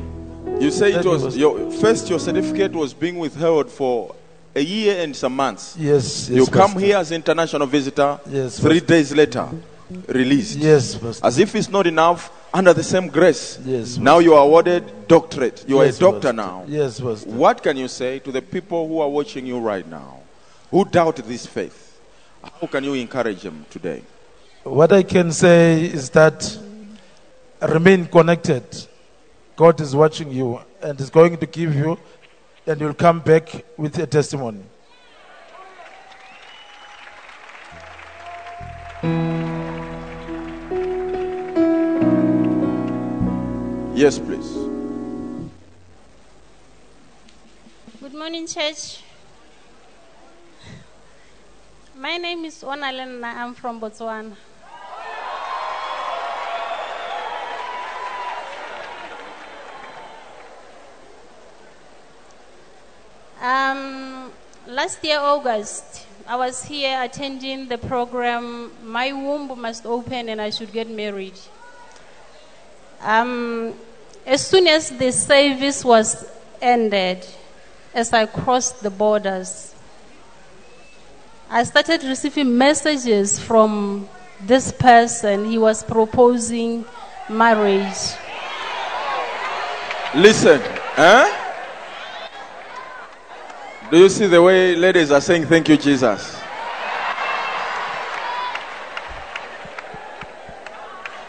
You 0.60 0.70
say 0.70 0.94
it 0.94 1.06
was 1.06 1.36
your 1.36 1.72
first. 1.72 2.10
Your 2.10 2.20
certificate 2.20 2.74
was 2.74 2.94
being 2.94 3.18
withheld 3.18 3.72
for 3.72 4.16
a 4.56 4.62
year 4.62 5.02
and 5.02 5.16
some 5.16 5.36
months. 5.36 5.76
Yes, 5.80 6.30
yes. 6.30 6.38
you 6.38 6.46
come 6.46 6.72
Pastor. 6.74 6.80
here 6.86 6.98
as 6.98 7.12
international 7.12 7.66
visitor. 7.68 8.20
Yes, 8.30 8.60
Three 8.60 8.80
Pastor. 8.80 8.86
days 8.86 9.14
later, 9.16 9.50
released. 10.08 10.60
Yes, 10.60 10.96
Pastor. 10.96 11.26
As 11.26 11.40
if 11.40 11.56
it's 11.56 11.70
not 11.70 11.88
enough. 11.88 12.32
Under 12.54 12.74
the 12.74 12.84
same 12.84 13.08
grace. 13.08 13.58
Yes, 13.64 13.98
Now 13.98 14.20
you 14.20 14.34
are 14.34 14.44
awarded 14.44 15.08
doctorate. 15.08 15.64
You 15.70 15.82
Yes, 15.82 16.02
are 16.02 16.08
a 16.10 16.12
doctor 16.12 16.34
now. 16.34 16.66
Yes, 16.68 17.00
Pastor. 17.00 17.30
What 17.30 17.64
can 17.64 17.78
you 17.78 17.88
say 17.88 18.20
to 18.20 18.32
the 18.32 18.42
people 18.42 18.90
who 18.90 19.00
are 19.00 19.08
watching 19.08 19.46
you 19.46 19.58
right 19.58 19.88
now, 19.88 20.20
who 20.70 20.84
doubt 20.84 21.16
this 21.16 21.46
faith? 21.46 21.98
How 22.44 22.68
can 22.68 22.84
you 22.84 22.94
encourage 22.96 23.42
them 23.42 23.66
today? 23.70 24.04
What 24.64 24.92
I 24.92 25.04
can 25.04 25.32
say 25.32 25.86
is 25.86 26.10
that 26.10 26.44
remain 27.62 28.06
connected. 28.08 28.64
God 29.56 29.80
is 29.82 29.96
watching 29.96 30.32
you 30.32 30.60
and 30.82 31.00
is 31.00 31.10
going 31.10 31.38
to 31.38 31.46
give 31.46 31.76
you, 31.76 31.98
and 32.66 32.82
you'll 32.82 32.94
come 32.94 33.20
back 33.20 33.64
with 33.78 33.98
a 34.00 34.08
testimony. 34.08 34.64
Yes, 43.94 44.18
please. 44.18 44.52
Good 48.00 48.14
morning, 48.16 48.48
church. 48.48 49.04
My 51.96 52.18
name 52.18 52.46
is 52.46 52.64
Onalen. 52.64 53.24
I'm 53.24 53.54
from 53.54 53.80
Botswana. 53.80 54.36
Um, 63.42 64.32
last 64.68 65.04
year, 65.04 65.18
August, 65.20 66.06
I 66.28 66.36
was 66.36 66.64
here 66.64 67.02
attending 67.02 67.68
the 67.68 67.80
program 67.80 68.72
My 68.84 69.12
Womb 69.12 69.60
Must 69.60 69.84
Open 69.88 70.30
and 70.30 70.40
I 70.40 70.52
Should 70.52 70.72
Get 70.72 70.88
Married. 70.88 71.34
Um, 73.02 73.74
as 74.28 74.46
soon 74.46 74.68
as 74.68 74.92
the 74.92 75.12
service 75.12 75.84
was 75.84 76.24
ended, 76.62 77.26
as 77.96 78.14
I 78.14 78.28
crossed 78.28 78.84
the 78.84 78.92
borders, 78.92 79.74
I 81.50 81.64
started 81.64 82.04
receiving 82.04 82.56
messages 82.56 83.40
from 83.40 84.08
this 84.40 84.72
person. 84.72 85.46
He 85.46 85.58
was 85.58 85.82
proposing 85.82 86.86
marriage. 87.28 87.98
Listen, 90.14 90.62
huh? 90.94 91.41
Do 93.92 93.98
you 93.98 94.08
see 94.08 94.26
the 94.26 94.42
way 94.42 94.74
ladies 94.74 95.12
are 95.12 95.20
saying 95.20 95.48
thank 95.48 95.68
you, 95.68 95.76
Jesus? 95.76 96.40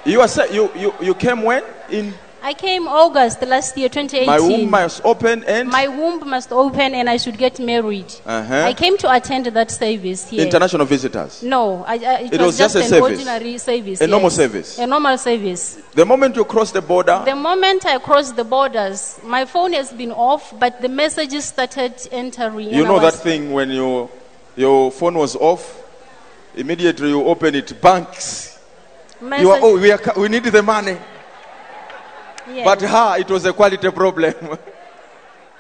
You 0.05 0.21
are 0.21 0.29
you, 0.47 0.71
you 0.77 0.95
you 1.01 1.15
came 1.17 1.43
when 1.43 1.65
in 1.91 2.15
I 2.45 2.55
came 2.55 2.89
August 2.89 3.41
last 3.43 3.77
year, 3.77 3.89
2018. 3.89 4.27
my 4.27 4.41
womb 4.41 4.69
must 4.69 5.05
open 5.05 5.45
and 5.45 5.69
My 5.69 5.87
womb 5.87 6.29
must 6.29 6.51
open 6.51 6.93
and 6.93 7.09
I 7.09 7.17
should 7.17 7.39
get 7.39 7.61
married. 7.61 8.13
Uh-huh. 8.27 8.65
I 8.65 8.75
came 8.75 8.99
to 8.99 9.13
attend 9.13 9.47
that 9.47 9.71
service 9.71 10.29
here. 10.29 10.43
international 10.43 10.85
visitors. 10.87 11.43
No, 11.45 11.85
I, 11.85 11.95
I, 11.95 12.19
it, 12.23 12.35
It 12.35 12.41
was, 12.41 12.47
was 12.49 12.59
just 12.59 12.75
a 12.75 12.81
an 12.81 12.85
service. 12.87 13.21
ordinary 13.21 13.59
service. 13.59 14.01
A 14.01 14.09
normal 14.09 14.31
service. 14.31 14.79
A 14.81 14.87
normal 14.89 15.19
service. 15.19 15.79
The 15.93 16.05
moment 16.05 16.35
you 16.35 16.45
cross 16.45 16.73
the 16.73 16.83
border, 16.83 17.23
The 17.25 17.37
moment 17.37 17.87
I 17.87 17.99
crossed 17.99 18.35
the 18.35 18.45
borders, 18.45 19.21
my 19.25 19.45
phone 19.45 19.73
has 19.75 19.93
been 19.93 20.11
off, 20.11 20.53
but 20.59 20.81
the 20.83 20.89
messages 20.89 21.45
started 21.45 21.95
entering. 22.11 22.75
you 22.75 22.85
know 22.85 22.99
that 22.99 23.15
thing 23.15 23.53
when 23.53 23.71
you 23.71 24.11
your 24.57 24.91
phone 24.91 25.15
was 25.15 25.37
off, 25.37 25.81
immediately 26.57 27.09
you 27.09 27.25
open 27.25 27.55
it, 27.55 27.81
banks. 27.81 28.59
You 29.21 29.51
are, 29.53 29.61
oh, 29.63 29.79
we, 29.79 29.93
are, 29.93 30.01
we 30.17 30.29
need 30.29 30.43
the 30.45 30.63
money. 30.63 30.99
Yes. 32.49 32.65
But 32.65 32.81
her, 32.83 33.19
it 33.19 33.31
was 33.31 33.45
a 33.47 33.53
quality 33.53 33.91
problem. 33.91 34.35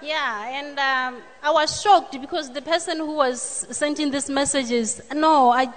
Yeah, 0.05 0.49
and 0.59 0.77
um, 0.81 1.23
I 1.45 1.53
was 1.53 1.81
shocked 1.81 2.21
because 2.21 2.51
the 2.51 2.61
person 2.61 2.99
who 2.99 3.15
was 3.15 3.41
sending 3.71 4.11
these 4.11 4.29
messages, 4.29 5.01
no, 5.15 5.51
I, 5.51 5.73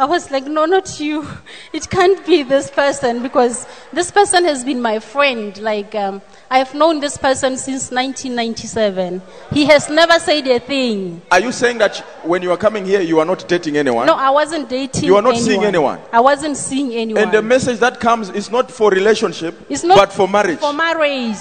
I 0.00 0.06
was 0.06 0.30
like, 0.30 0.46
no, 0.46 0.64
not 0.64 0.98
you. 0.98 1.28
It 1.74 1.90
can't 1.90 2.24
be 2.24 2.42
this 2.42 2.70
person 2.70 3.22
because 3.22 3.66
this 3.92 4.10
person 4.10 4.44
has 4.44 4.64
been 4.64 4.80
my 4.80 4.98
friend. 4.98 5.54
Like, 5.58 5.94
um, 5.94 6.22
I've 6.50 6.72
known 6.72 7.00
this 7.00 7.18
person 7.18 7.58
since 7.58 7.90
1997. 7.90 9.20
He 9.52 9.66
has 9.66 9.90
never 9.90 10.18
said 10.18 10.46
a 10.48 10.58
thing. 10.58 11.20
are 11.30 11.40
you 11.40 11.52
saying 11.52 11.76
that 11.78 11.98
when 12.24 12.40
you 12.40 12.50
are 12.50 12.56
coming 12.56 12.86
here, 12.86 13.02
you 13.02 13.18
are 13.18 13.26
not 13.26 13.46
dating 13.46 13.76
anyone? 13.76 14.06
No, 14.06 14.14
I 14.14 14.30
wasn't 14.30 14.70
dating 14.70 15.04
You 15.04 15.16
are 15.16 15.22
not 15.22 15.36
seeing 15.36 15.64
anyone? 15.64 16.00
I 16.14 16.20
wasn't 16.20 16.56
seeing 16.56 16.94
anyone. 16.94 17.22
and 17.22 17.32
the 17.32 17.42
message 17.42 17.78
that 17.80 18.00
comes 18.00 18.30
is 18.30 18.50
not 18.50 18.70
for 18.70 18.90
relationship, 18.90 19.54
it's 19.68 19.84
not 19.84 19.98
but 19.98 20.14
for 20.14 20.26
marriage. 20.26 20.60
For 20.60 20.72
marriage. 20.72 21.36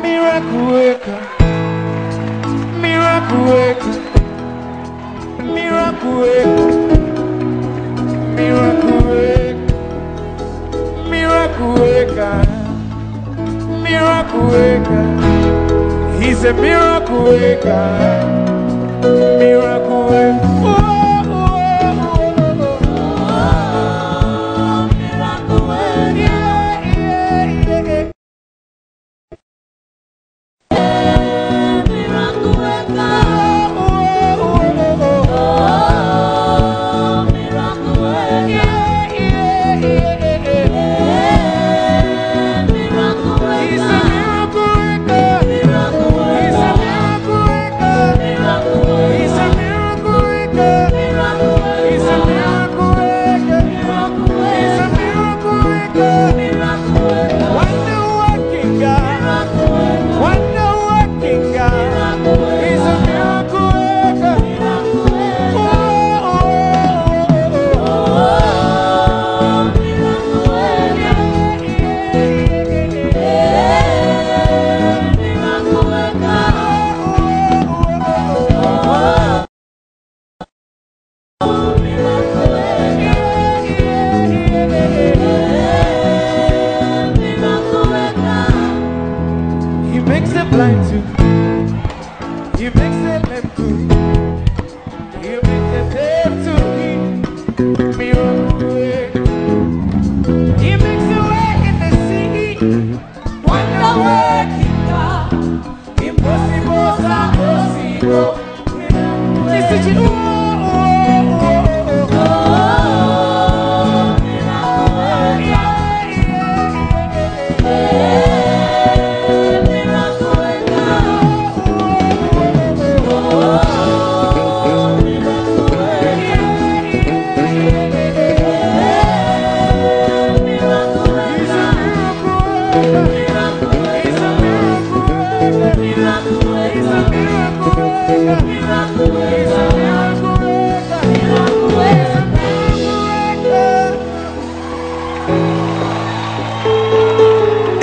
Miracle 0.00 0.66
worker. 0.68 1.20
Miracle 2.80 3.44
worker. 3.44 4.06
Miracle 5.44 6.12
worker. 6.16 6.99
Miracle 8.40 9.00
worker. 9.04 9.68
Miracle 11.10 11.74
worker. 11.74 12.38
Miracle 13.82 14.46
worker. 14.48 15.06
He's 16.18 16.44
a 16.44 16.54
miracle 16.54 17.24
worker. 17.24 17.84
Miracle 19.38 20.04
worker. 20.06 20.49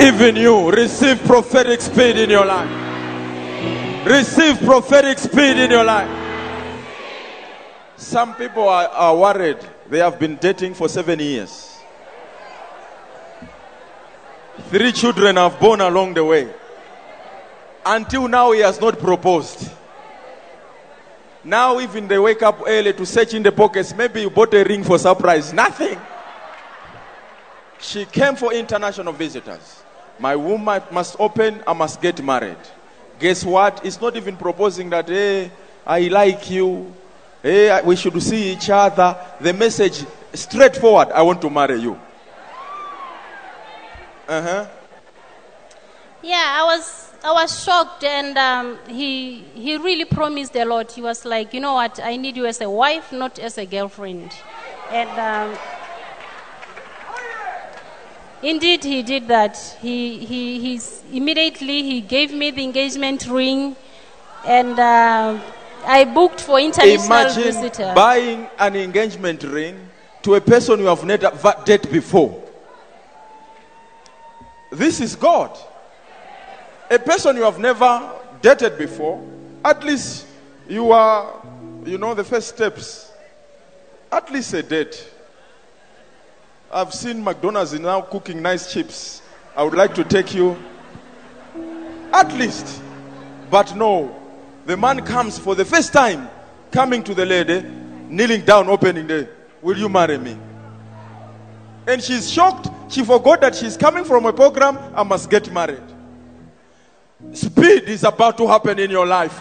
Even 0.00 0.34
you 0.36 0.70
receive 0.70 1.22
prophetic 1.24 1.80
speed 1.80 2.16
in 2.16 2.28
your 2.30 2.44
life. 2.44 2.68
Receive 4.04 4.58
prophetic 4.60 5.18
speed 5.18 5.58
in 5.58 5.70
your 5.70 5.84
life. 5.84 6.10
Some 7.96 8.34
people 8.34 8.68
are, 8.68 8.88
are 8.88 9.16
worried. 9.16 9.58
They 9.88 9.98
have 9.98 10.18
been 10.18 10.36
dating 10.36 10.74
for 10.74 10.88
seven 10.88 11.20
years. 11.20 11.67
Three 14.70 14.92
children 14.92 15.36
have 15.36 15.58
born 15.58 15.80
along 15.80 16.14
the 16.14 16.24
way. 16.24 16.48
Until 17.86 18.28
now, 18.28 18.52
he 18.52 18.60
has 18.60 18.78
not 18.78 18.98
proposed. 18.98 19.70
Now, 21.42 21.80
even 21.80 22.06
they 22.06 22.18
wake 22.18 22.42
up 22.42 22.60
early 22.66 22.92
to 22.92 23.06
search 23.06 23.32
in 23.32 23.42
the 23.42 23.50
pockets. 23.50 23.94
Maybe 23.94 24.20
you 24.22 24.30
bought 24.30 24.52
a 24.52 24.62
ring 24.62 24.84
for 24.84 24.98
surprise. 24.98 25.54
Nothing. 25.54 25.98
She 27.80 28.04
came 28.04 28.36
for 28.36 28.52
international 28.52 29.14
visitors. 29.14 29.82
My 30.18 30.36
womb 30.36 30.64
must 30.64 31.16
open, 31.18 31.62
I 31.66 31.72
must 31.72 32.02
get 32.02 32.22
married. 32.22 32.58
Guess 33.18 33.44
what? 33.44 33.86
It's 33.86 34.00
not 34.00 34.16
even 34.16 34.36
proposing 34.36 34.90
that, 34.90 35.08
hey, 35.08 35.50
I 35.86 36.08
like 36.08 36.50
you. 36.50 36.92
Hey, 37.42 37.80
we 37.84 37.96
should 37.96 38.20
see 38.22 38.52
each 38.52 38.68
other. 38.68 39.16
The 39.40 39.52
message 39.54 40.04
straightforward 40.34 41.10
I 41.12 41.22
want 41.22 41.40
to 41.40 41.48
marry 41.48 41.80
you. 41.80 41.98
Uh 44.28 44.42
huh. 44.42 44.66
Yeah, 46.22 46.58
I 46.60 46.64
was 46.64 47.12
I 47.24 47.32
was 47.32 47.64
shocked, 47.64 48.04
and 48.04 48.36
um, 48.36 48.78
he 48.86 49.40
he 49.54 49.78
really 49.78 50.04
promised 50.04 50.54
a 50.54 50.64
lot. 50.66 50.92
He 50.92 51.00
was 51.00 51.24
like, 51.24 51.54
you 51.54 51.60
know 51.60 51.74
what, 51.74 51.98
I 52.02 52.16
need 52.16 52.36
you 52.36 52.44
as 52.44 52.60
a 52.60 52.68
wife, 52.68 53.10
not 53.10 53.38
as 53.38 53.58
a 53.58 53.66
girlfriend, 53.66 54.32
and. 54.90 55.10
Um, 55.18 55.58
Indeed, 58.40 58.84
he 58.84 59.02
did 59.02 59.26
that. 59.26 59.56
He, 59.82 60.18
he, 60.24 60.60
he's, 60.60 61.02
immediately 61.12 61.82
he 61.82 62.00
gave 62.00 62.32
me 62.32 62.52
the 62.52 62.62
engagement 62.62 63.26
ring, 63.26 63.74
and 64.46 64.78
uh, 64.78 65.40
I 65.84 66.04
booked 66.04 66.42
for 66.42 66.60
international 66.60 67.04
Imagine 67.04 67.42
visitor. 67.42 67.92
buying 67.96 68.48
an 68.60 68.76
engagement 68.76 69.42
ring 69.42 69.88
to 70.22 70.36
a 70.36 70.40
person 70.40 70.78
you 70.78 70.86
have 70.86 71.04
never 71.04 71.32
dated 71.64 71.90
before. 71.90 72.47
This 74.70 75.00
is 75.00 75.16
God. 75.16 75.56
A 76.90 76.98
person 76.98 77.36
you 77.36 77.42
have 77.42 77.58
never 77.58 78.12
dated 78.42 78.78
before, 78.78 79.22
at 79.64 79.82
least 79.84 80.26
you 80.68 80.92
are, 80.92 81.42
you 81.84 81.98
know, 81.98 82.14
the 82.14 82.24
first 82.24 82.48
steps. 82.48 83.12
At 84.10 84.30
least 84.32 84.54
a 84.54 84.62
date. 84.62 85.10
I've 86.70 86.92
seen 86.94 87.22
McDonald's 87.22 87.72
now 87.74 88.02
cooking 88.02 88.42
nice 88.42 88.72
chips. 88.72 89.22
I 89.56 89.62
would 89.62 89.74
like 89.74 89.94
to 89.94 90.04
take 90.04 90.34
you. 90.34 90.56
At 92.12 92.32
least. 92.34 92.82
But 93.50 93.74
no. 93.76 94.14
The 94.66 94.76
man 94.76 95.04
comes 95.04 95.38
for 95.38 95.54
the 95.54 95.64
first 95.64 95.92
time, 95.92 96.28
coming 96.70 97.02
to 97.04 97.14
the 97.14 97.24
lady, 97.24 97.62
kneeling 98.08 98.44
down, 98.44 98.68
opening 98.68 99.06
the, 99.06 99.28
Will 99.62 99.76
you 99.76 99.88
marry 99.88 100.18
me? 100.18 100.38
And 101.86 102.02
she's 102.02 102.30
shocked. 102.30 102.68
She 102.88 103.04
forgot 103.04 103.40
that 103.42 103.54
she's 103.54 103.76
coming 103.76 104.04
from 104.04 104.26
a 104.26 104.32
program, 104.32 104.78
and 104.94 105.08
must 105.08 105.28
get 105.30 105.52
married. 105.52 105.82
Speed 107.32 107.84
is 107.84 108.04
about 108.04 108.38
to 108.38 108.46
happen 108.46 108.78
in 108.78 108.90
your 108.90 109.06
life. 109.06 109.40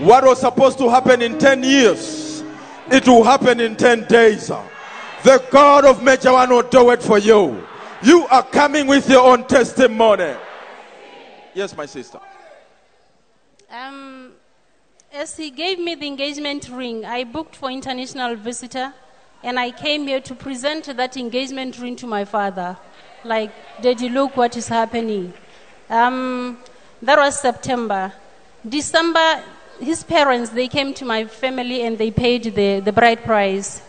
What 0.00 0.24
was 0.24 0.40
supposed 0.40 0.78
to 0.78 0.88
happen 0.88 1.22
in 1.22 1.38
10 1.38 1.62
years, 1.62 2.42
it 2.90 3.06
will 3.06 3.22
happen 3.22 3.60
in 3.60 3.76
10 3.76 4.04
days. 4.04 4.48
The 4.48 5.42
God 5.50 5.84
of 5.84 6.02
One 6.02 6.50
will 6.50 6.62
do 6.62 6.90
it 6.90 7.02
for 7.02 7.18
you. 7.18 7.64
You 8.02 8.26
are 8.26 8.42
coming 8.42 8.86
with 8.86 9.08
your 9.08 9.26
own 9.26 9.46
testimony. 9.46 10.34
Yes, 11.54 11.76
my 11.76 11.86
sister. 11.86 12.20
Um, 13.70 14.32
as 15.12 15.36
he 15.36 15.50
gave 15.50 15.78
me 15.78 15.94
the 15.94 16.06
engagement 16.06 16.68
ring, 16.68 17.04
I 17.04 17.24
booked 17.24 17.56
for 17.56 17.70
international 17.70 18.36
visitor, 18.36 18.92
and 19.44 19.58
I 19.58 19.70
came 19.70 20.06
here 20.06 20.20
to 20.20 20.34
present 20.34 20.86
that 20.96 21.16
engagement 21.16 21.78
ring 21.78 21.96
to 21.96 22.06
my 22.06 22.24
father. 22.24 22.76
Like, 23.22 23.52
Daddy, 23.80 24.08
look 24.08 24.36
what 24.36 24.56
is 24.56 24.68
happening. 24.68 25.34
Um, 25.88 26.58
that 27.02 27.18
was 27.18 27.38
September. 27.38 28.12
December, 28.66 29.42
his 29.78 30.02
parents 30.02 30.50
they 30.50 30.66
came 30.66 30.94
to 30.94 31.04
my 31.04 31.26
family 31.26 31.82
and 31.82 31.98
they 31.98 32.10
paid 32.10 32.44
the, 32.54 32.80
the 32.80 32.92
bride 32.92 33.22
price. 33.22 33.82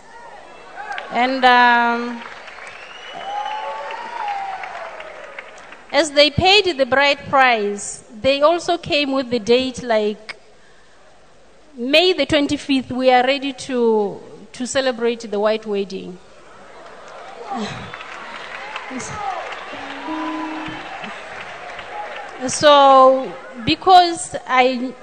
And 1.11 1.45
um, 1.45 2.21
as 5.91 6.11
they 6.11 6.29
paid 6.29 6.77
the 6.77 6.85
bride 6.85 7.19
price, 7.29 8.03
they 8.21 8.41
also 8.41 8.77
came 8.77 9.13
with 9.13 9.29
the 9.29 9.39
date 9.39 9.81
like 9.81 10.35
May 11.77 12.13
the 12.13 12.25
25th, 12.25 12.89
we 12.89 13.11
are 13.11 13.21
ready 13.21 13.51
to, 13.51 14.17
to 14.55 14.65
celebrate 14.65 15.29
the 15.29 15.39
white 15.39 15.65
wedding. 15.65 16.17
so, 22.47 23.33
because 23.65 24.35
I, 24.47 24.93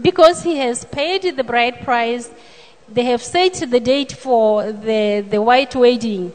because 0.00 0.42
he 0.42 0.56
has 0.58 0.84
paid 0.84 1.36
the 1.36 1.42
bride 1.42 1.84
price, 1.84 2.30
they 2.88 3.02
have 3.04 3.22
set 3.22 3.54
the 3.54 3.80
date 3.80 4.12
for 4.12 4.70
the, 4.72 5.24
the 5.28 5.42
white 5.42 5.74
wedding. 5.74 6.32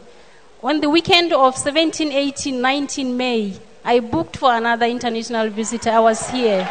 On 0.61 0.81
the 0.81 0.89
weekend 0.89 1.31
of 1.31 1.57
17, 1.57 2.11
18, 2.11 2.59
19 2.59 3.15
May, 3.15 3.53
I 3.83 3.99
booked 3.99 4.37
for 4.37 4.51
another 4.53 4.87
international 4.87 5.49
visitor. 5.49 5.91
I 5.91 5.99
was 5.99 6.27
here. 6.29 6.67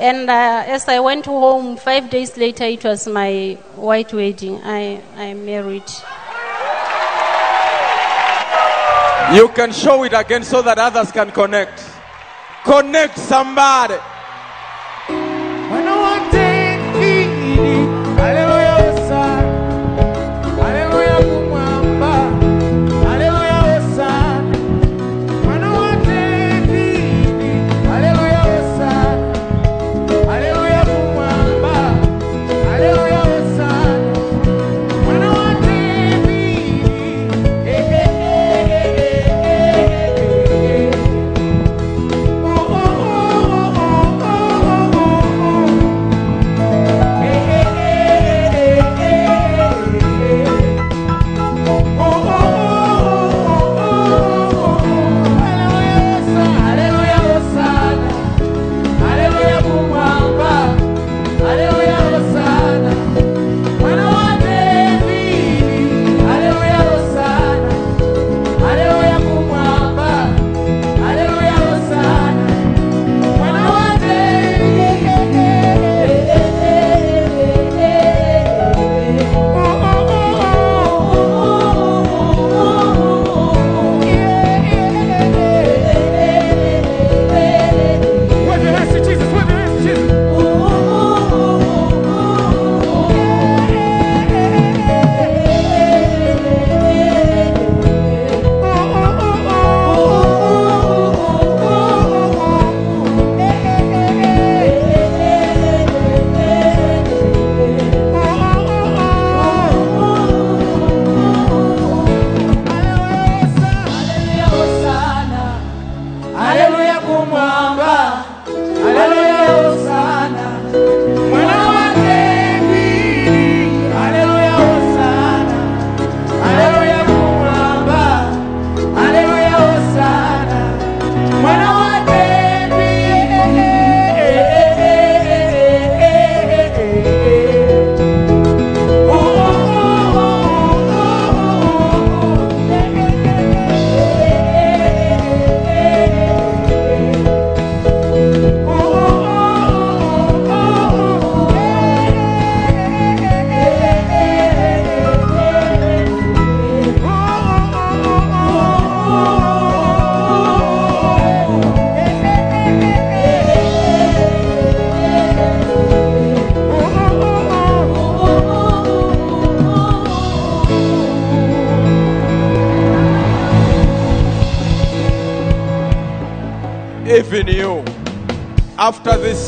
And 0.00 0.30
uh, 0.30 0.64
as 0.66 0.88
I 0.88 0.98
went 0.98 1.26
home, 1.26 1.76
five 1.76 2.08
days 2.08 2.34
later, 2.38 2.64
it 2.64 2.82
was 2.84 3.06
my 3.06 3.58
white 3.76 4.14
wedding. 4.14 4.58
I, 4.64 5.02
I 5.14 5.34
married. 5.34 5.84
You 9.36 9.48
can 9.48 9.72
show 9.72 10.02
it 10.04 10.14
again 10.14 10.42
so 10.42 10.62
that 10.62 10.78
others 10.78 11.12
can 11.12 11.30
connect. 11.30 11.84
Connect 12.64 13.18
somebody. 13.18 13.96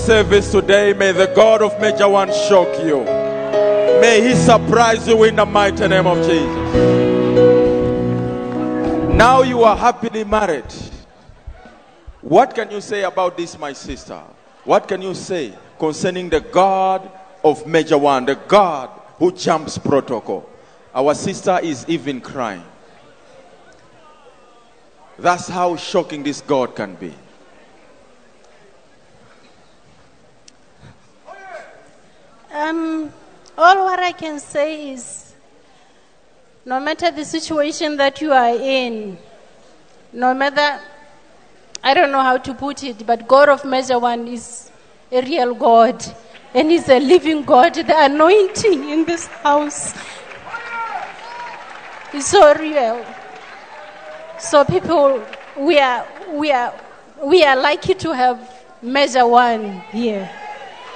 Service 0.02 0.50
today, 0.50 0.92
may 0.92 1.12
the 1.12 1.28
God 1.28 1.62
of 1.62 1.80
Major 1.80 2.08
One 2.08 2.28
shock 2.28 2.66
you. 2.82 3.04
May 4.00 4.20
He 4.20 4.34
surprise 4.34 5.06
you 5.06 5.22
in 5.22 5.36
the 5.36 5.46
mighty 5.46 5.86
name 5.86 6.08
of 6.08 6.18
Jesus. 6.18 6.74
Now 9.14 9.42
you 9.42 9.62
are 9.62 9.76
happily 9.76 10.24
married. 10.24 10.72
What 12.20 12.52
can 12.52 12.72
you 12.72 12.80
say 12.80 13.04
about 13.04 13.36
this, 13.36 13.56
my 13.56 13.72
sister? 13.72 14.20
What 14.64 14.88
can 14.88 15.02
you 15.02 15.14
say 15.14 15.54
concerning 15.78 16.28
the 16.30 16.40
God 16.40 17.08
of 17.44 17.64
Major 17.64 17.98
One, 17.98 18.26
the 18.26 18.34
God 18.34 18.90
who 19.18 19.30
jumps 19.30 19.78
protocol? 19.78 20.50
Our 20.92 21.14
sister 21.14 21.60
is 21.62 21.84
even 21.88 22.20
crying. 22.20 22.64
That's 25.16 25.46
how 25.46 25.76
shocking 25.76 26.24
this 26.24 26.40
God 26.40 26.74
can 26.74 26.96
be. 26.96 27.14
Um, 32.52 33.10
all 33.56 33.84
what 33.84 33.98
I 33.98 34.12
can 34.12 34.38
say 34.38 34.90
is 34.92 35.32
no 36.66 36.78
matter 36.80 37.10
the 37.10 37.24
situation 37.24 37.96
that 37.96 38.20
you 38.20 38.30
are 38.30 38.54
in, 38.54 39.16
no 40.12 40.34
matter, 40.34 40.78
I 41.82 41.94
don't 41.94 42.12
know 42.12 42.20
how 42.20 42.36
to 42.36 42.52
put 42.52 42.84
it, 42.84 43.06
but 43.06 43.26
God 43.26 43.48
of 43.48 43.64
Major 43.64 43.98
One 43.98 44.28
is 44.28 44.70
a 45.10 45.22
real 45.22 45.54
God 45.54 46.04
and 46.52 46.70
He's 46.70 46.90
a 46.90 47.00
living 47.00 47.42
God. 47.42 47.72
The 47.72 48.04
anointing 48.04 48.90
in 48.90 49.06
this 49.06 49.28
house 49.28 49.94
is 52.12 52.26
so 52.26 52.54
real. 52.54 53.02
So, 54.38 54.62
people, 54.66 55.24
we 55.56 55.78
are, 55.78 56.06
we 56.30 56.50
are, 56.52 56.74
we 57.24 57.44
are 57.44 57.56
lucky 57.56 57.94
to 57.94 58.14
have 58.14 58.62
Major 58.82 59.26
One 59.26 59.80
here 59.90 60.30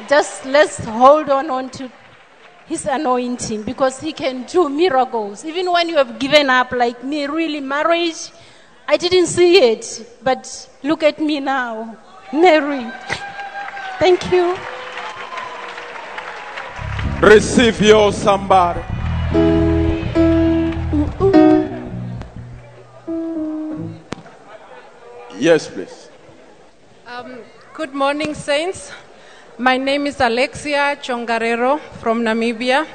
just 0.08 0.44
let's 0.46 0.84
hold 0.84 1.30
on, 1.30 1.50
on 1.50 1.70
to 1.70 1.90
his 2.66 2.86
anointing 2.86 3.62
because 3.62 4.00
he 4.00 4.12
can 4.12 4.44
do 4.44 4.68
miracles 4.68 5.44
even 5.44 5.70
when 5.70 5.88
you 5.88 5.96
have 5.96 6.18
given 6.18 6.50
up 6.50 6.72
like 6.72 7.04
me 7.04 7.26
really 7.26 7.60
marriage 7.60 8.32
i 8.88 8.96
didn't 8.96 9.26
see 9.26 9.58
it 9.58 10.18
but 10.22 10.68
look 10.82 11.02
at 11.02 11.18
me 11.20 11.38
now 11.40 11.96
mary 12.32 12.90
thank 13.98 14.32
you 14.32 14.56
Receive 17.22 17.80
your 17.80 18.12
somebody. 18.12 18.80
Yes, 25.38 25.66
please. 25.66 26.10
Um, 27.06 27.38
good 27.72 27.94
morning, 27.94 28.34
Saints. 28.34 28.92
My 29.58 29.78
name 29.78 30.06
is 30.06 30.20
Alexia 30.20 30.98
Chongarero 31.00 31.80
from 32.02 32.20
Namibia. 32.20 32.86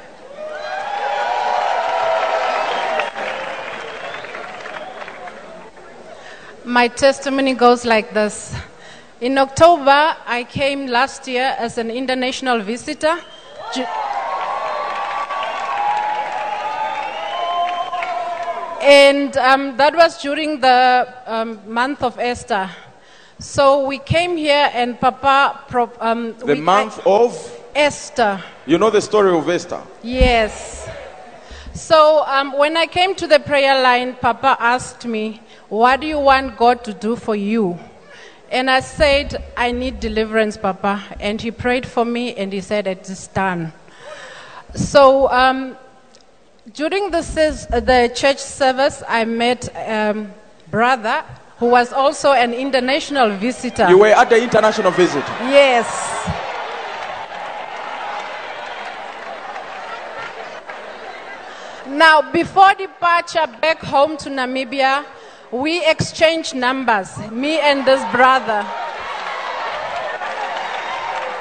My 6.64 6.86
testimony 6.86 7.54
goes 7.54 7.84
like 7.84 8.14
this. 8.14 8.54
In 9.20 9.38
October, 9.38 10.14
I 10.24 10.46
came 10.48 10.86
last 10.86 11.26
year 11.26 11.56
as 11.58 11.78
an 11.78 11.90
international 11.90 12.60
visitor. 12.60 13.18
And 18.80 19.36
um, 19.36 19.76
that 19.78 19.96
was 19.96 20.22
during 20.22 20.60
the 20.60 21.12
um, 21.26 21.58
month 21.66 22.04
of 22.04 22.20
Esther. 22.20 22.70
So 23.42 23.84
we 23.88 23.98
came 23.98 24.36
here, 24.36 24.70
and 24.72 24.98
Papa. 25.00 25.64
Pro- 25.68 25.90
um, 26.00 26.34
The 26.38 26.54
we- 26.54 26.60
month 26.60 27.04
of, 27.04 27.34
Esther. 27.74 28.40
you 28.66 28.78
know 28.78 28.88
the 28.88 29.00
story 29.00 29.36
of 29.36 29.48
Esther. 29.48 29.82
Yes. 30.04 30.88
So 31.74 32.22
um, 32.26 32.52
when 32.56 32.76
I 32.76 32.86
came 32.86 33.16
to 33.16 33.26
the 33.26 33.40
prayer 33.40 33.82
line, 33.82 34.14
Papa 34.14 34.56
asked 34.60 35.04
me, 35.06 35.40
What 35.68 36.00
do 36.00 36.06
you 36.06 36.20
want 36.20 36.56
God 36.56 36.84
to 36.84 36.92
do 36.94 37.16
for 37.16 37.34
you? 37.34 37.80
And 38.48 38.70
I 38.70 38.78
said, 38.80 39.42
I 39.56 39.72
need 39.72 39.98
deliverance, 39.98 40.56
Papa. 40.56 41.02
And 41.18 41.40
he 41.40 41.50
prayed 41.50 41.84
for 41.84 42.04
me 42.04 42.34
and 42.36 42.52
he 42.52 42.60
said, 42.60 42.86
It 42.86 43.10
is 43.10 43.26
done. 43.26 43.72
So 44.74 45.28
um, 45.32 45.76
during 46.74 47.10
the, 47.10 47.22
the 47.70 48.12
church 48.14 48.38
service, 48.38 49.02
I 49.08 49.24
met 49.24 49.68
um, 49.74 50.32
brother 50.70 51.24
who 51.62 51.68
was 51.68 51.92
also 51.92 52.32
an 52.32 52.52
international 52.52 53.30
visitor. 53.36 53.88
You 53.88 53.98
were 53.98 54.08
at 54.08 54.28
the 54.28 54.42
international 54.42 54.90
visit. 54.90 55.22
Yes. 55.46 55.86
Now, 61.86 62.32
before 62.32 62.74
departure 62.74 63.46
back 63.60 63.78
home 63.78 64.16
to 64.16 64.28
Namibia, 64.28 65.04
we 65.52 65.86
exchanged 65.86 66.56
numbers, 66.56 67.16
me 67.30 67.60
and 67.60 67.86
this 67.86 68.02
brother. 68.10 68.66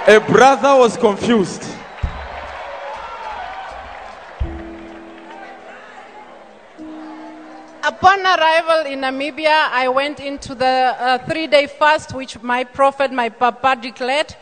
A 0.05 0.19
brother 0.19 0.77
was 0.77 0.97
confused. 0.97 1.63
Upon 7.83 8.19
arrival 8.23 8.85
in 8.85 9.01
Namibia, 9.01 9.67
I 9.71 9.89
went 9.89 10.19
into 10.19 10.53
the 10.53 10.95
uh, 10.99 11.17
three 11.25 11.47
day 11.47 11.65
fast, 11.65 12.13
which 12.13 12.39
my 12.41 12.63
prophet, 12.63 13.11
my 13.11 13.29
papa, 13.29 13.75
declared. 13.81 14.35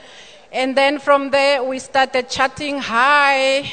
And 0.51 0.75
then 0.75 0.99
from 0.99 1.29
there, 1.29 1.63
we 1.63 1.79
started 1.79 2.27
chatting. 2.29 2.79
Hi. 2.79 3.61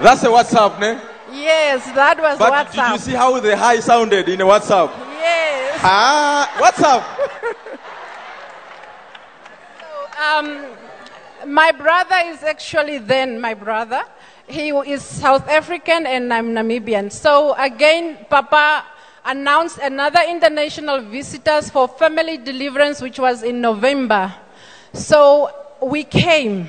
That's 0.00 0.22
a 0.22 0.26
WhatsApp, 0.26 0.78
ne? 0.78 1.00
Yes, 1.32 1.86
that 1.92 2.18
was 2.20 2.38
But 2.38 2.52
WhatsApp. 2.52 2.72
did 2.72 2.92
you 2.92 2.98
see 2.98 3.12
how 3.12 3.40
the 3.40 3.56
high 3.56 3.80
sounded 3.80 4.28
in 4.28 4.40
a 4.42 4.44
WhatsApp? 4.44 4.90
Yes. 5.18 5.80
Ah, 5.82 6.46
WhatsApp. 6.58 7.04
Um, 10.20 10.66
my 11.46 11.72
brother 11.72 12.16
is 12.26 12.42
actually 12.42 12.98
then 12.98 13.40
my 13.40 13.54
brother. 13.54 14.02
He 14.46 14.70
is 14.70 15.02
South 15.02 15.48
African 15.48 16.06
and 16.06 16.32
I'm 16.32 16.52
Namibian. 16.54 17.12
So 17.12 17.54
again, 17.54 18.26
Papa 18.28 18.84
announced 19.24 19.78
another 19.78 20.20
international 20.28 21.00
visitors 21.02 21.70
for 21.70 21.86
family 21.86 22.38
deliverance, 22.38 23.00
which 23.00 23.18
was 23.18 23.42
in 23.42 23.60
November. 23.60 24.34
So 24.92 25.50
we 25.82 26.04
came 26.04 26.68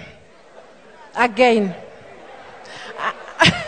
again. 1.15 1.76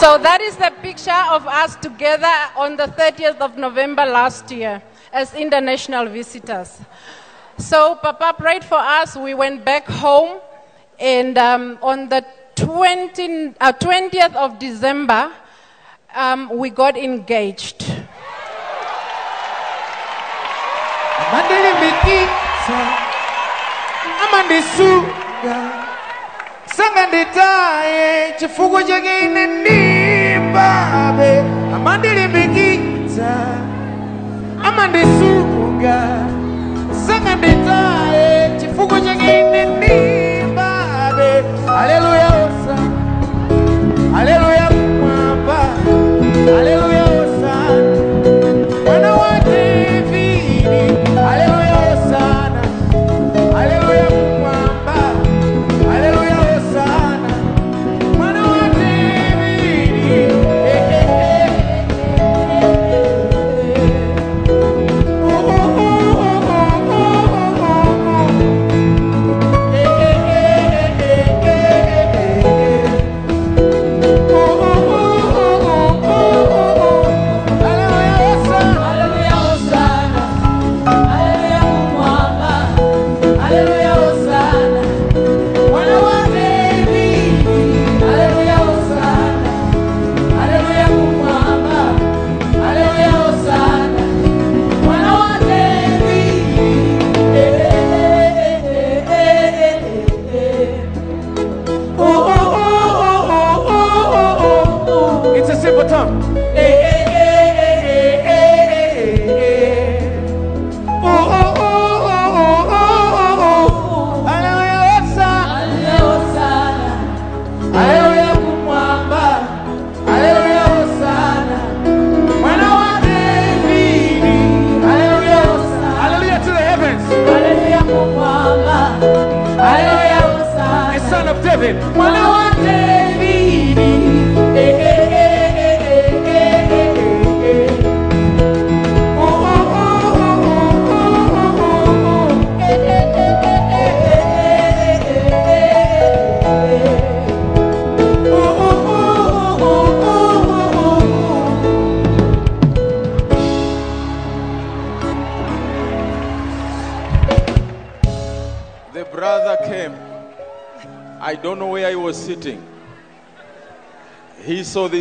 So 0.00 0.16
that 0.16 0.40
is 0.40 0.56
the 0.56 0.72
picture 0.80 1.22
of 1.28 1.46
us 1.46 1.76
together 1.76 2.32
on 2.56 2.74
the 2.76 2.86
30th 2.86 3.36
of 3.36 3.58
November 3.58 4.06
last 4.06 4.50
year 4.50 4.80
as 5.12 5.34
international 5.34 6.06
visitors. 6.06 6.80
So 7.58 7.96
Papa 7.96 8.32
prayed 8.38 8.64
for 8.64 8.78
us. 8.78 9.14
We 9.14 9.34
went 9.34 9.62
back 9.62 9.84
home, 9.86 10.40
and 10.98 11.36
um, 11.36 11.78
on 11.82 12.08
the 12.08 12.24
20, 12.56 13.56
uh, 13.60 13.74
20th 13.74 14.34
of 14.36 14.58
December, 14.58 15.30
um, 16.14 16.48
we 16.56 16.70
got 16.70 16.96
engaged. 16.96 17.84
Sanga 26.80 27.06
nditaye 27.06 28.32
chifukwa 28.38 28.82
chake 28.84 29.08
ine 29.24 29.46
ndimbabe 29.46 31.30
amandilimbikitsa 31.74 33.30
amandisuka 34.64 35.96
sanga 37.06 37.34
nditaye 37.36 38.50
chifukwa 38.60 39.00
chake 39.00 39.40
ine 39.40 39.64
ndimbabe 39.64 41.30
haleluya 41.66 42.28
osa 42.28 42.76
haleluya 44.16 44.66
kumwamba 44.68 45.58
haleluya 46.56 46.89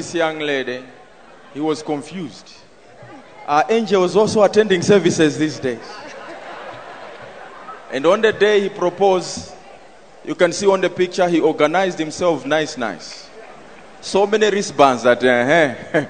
this 0.09 0.17
young 0.17 0.39
lady. 0.39 0.83
He 1.53 1.59
was 1.59 1.83
confused. 1.83 2.53
Our 3.47 3.65
angel 3.69 4.01
was 4.01 4.15
also 4.15 4.43
attending 4.43 4.81
services 4.81 5.37
these 5.37 5.59
days. 5.59 5.79
And 7.91 8.05
on 8.05 8.21
the 8.21 8.31
day 8.31 8.61
he 8.61 8.69
proposed, 8.69 9.53
you 10.25 10.35
can 10.35 10.51
see 10.51 10.67
on 10.67 10.81
the 10.81 10.89
picture, 10.89 11.27
he 11.27 11.39
organized 11.39 11.97
himself 11.97 12.45
nice, 12.45 12.77
nice. 12.77 13.29
So 14.01 14.25
many 14.27 14.49
wristbands 14.49 15.03
that 15.03 15.23
uh, 15.23 16.05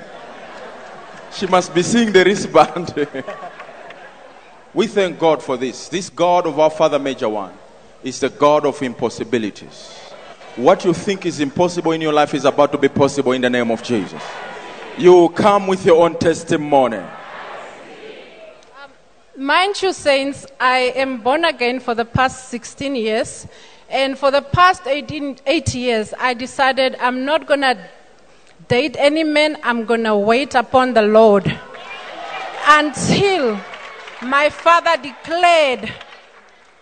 she 1.34 1.48
must 1.48 1.74
be 1.74 1.84
seeing 1.84 2.12
the 2.12 2.24
wristband. 2.24 3.08
we 4.74 4.88
thank 4.88 5.20
God 5.20 5.42
for 5.42 5.58
this. 5.58 5.88
This 5.88 6.10
God 6.10 6.48
of 6.48 6.60
our 6.60 6.70
Father 6.70 7.00
Major 7.00 7.30
One 7.30 7.54
is 8.04 8.20
the 8.20 8.30
God 8.30 8.66
of 8.66 8.82
impossibilities. 8.82 9.99
What 10.56 10.84
you 10.84 10.94
think 10.94 11.26
is 11.26 11.40
impossible 11.40 11.92
in 11.94 12.02
your 12.02 12.12
life 12.12 12.34
is 12.34 12.44
about 12.44 12.72
to 12.74 12.78
be 12.78 12.90
possible 12.90 13.32
in 13.32 13.42
the 13.42 13.50
name 13.50 13.72
of 13.72 13.82
Jesus. 13.84 14.22
You 14.98 15.30
come 15.30 15.68
with 15.68 15.86
your 15.86 16.04
own 16.04 16.18
testimony. 16.18 16.98
Um, 16.98 17.08
mind 19.38 19.82
you, 19.82 19.94
saints, 19.94 20.46
I 20.60 20.92
am 20.96 21.22
born 21.22 21.46
again 21.46 21.80
for 21.80 21.96
the 21.96 22.04
past 22.04 22.50
16 22.50 22.96
years. 22.96 23.48
And 23.90 24.18
for 24.18 24.32
the 24.32 24.42
past 24.42 24.86
18, 24.86 25.40
8 25.46 25.76
years, 25.76 26.14
I 26.20 26.34
decided 26.34 26.96
I'm 27.00 27.26
not 27.26 27.48
going 27.48 27.62
to 27.62 27.78
date 28.68 28.96
any 29.00 29.24
man. 29.24 29.58
I'm 29.64 29.86
going 29.86 30.04
to 30.04 30.18
wait 30.18 30.56
upon 30.56 30.94
the 30.94 31.04
Lord. 31.04 31.60
Until 32.68 33.60
my 34.22 34.50
father 34.50 35.02
declared, 35.02 35.92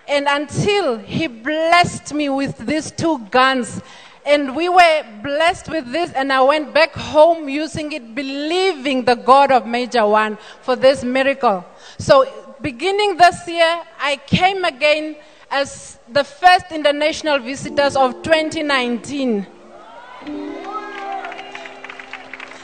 and 0.08 0.28
until 0.28 0.98
he 0.98 1.28
blessed 1.28 2.14
me 2.14 2.30
with 2.30 2.58
these 2.58 2.92
two 2.92 3.20
guns. 3.30 3.82
And 4.26 4.56
we 4.56 4.68
were 4.68 5.06
blessed 5.24 5.70
with 5.70 5.92
this, 5.92 6.12
and 6.12 6.34
I 6.34 6.42
went 6.42 6.74
back 6.74 6.94
home 6.94 7.48
using 7.48 7.94
it, 7.94 8.14
believing 8.14 9.06
the 9.06 9.16
God 9.16 9.52
of 9.52 9.66
Major 9.66 10.06
One 10.06 10.38
for 10.62 10.76
this 10.76 11.04
miracle. 11.04 11.64
So, 11.98 12.56
beginning 12.62 13.16
this 13.16 13.48
year, 13.48 13.84
I 14.00 14.18
came 14.18 14.66
again 14.66 15.16
as 15.50 15.98
the 16.10 16.26
first 16.26 16.72
international 16.72 17.40
visitors 17.40 17.96
of 17.96 18.22
2019. 18.22 19.48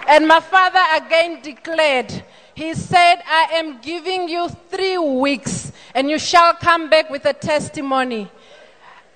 And 0.06 0.28
my 0.28 0.42
father 0.42 0.82
again 0.96 1.42
declared, 1.42 2.24
He 2.56 2.74
said, 2.76 3.24
I 3.26 3.48
am 3.54 3.80
giving 3.82 4.30
you 4.30 4.50
three 4.70 4.98
weeks 4.98 5.72
and 5.96 6.10
you 6.10 6.20
shall 6.20 6.54
come 6.54 6.90
back 6.90 7.10
with 7.10 7.26
a 7.26 7.34
testimony. 7.34 8.32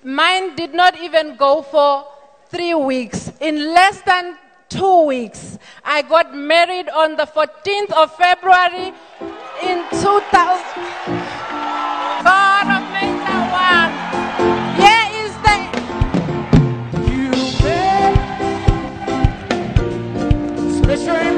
Mine 0.04 0.56
did 0.56 0.74
not 0.74 0.98
even 1.00 1.36
go 1.36 1.62
for 1.62 2.06
three 2.50 2.74
weeks. 2.74 3.32
In 3.40 3.74
less 3.74 4.02
than 4.02 4.38
two 4.70 5.06
weeks, 5.06 5.60
I 5.84 6.02
got 6.02 6.36
married 6.36 6.90
on 6.90 7.16
the 7.16 7.26
14th 7.26 7.92
of 7.92 8.16
February 8.16 8.94
in 9.64 9.84
2000. 9.92 11.38
God 12.24 12.68
of 12.68 12.88
One. 21.08 21.37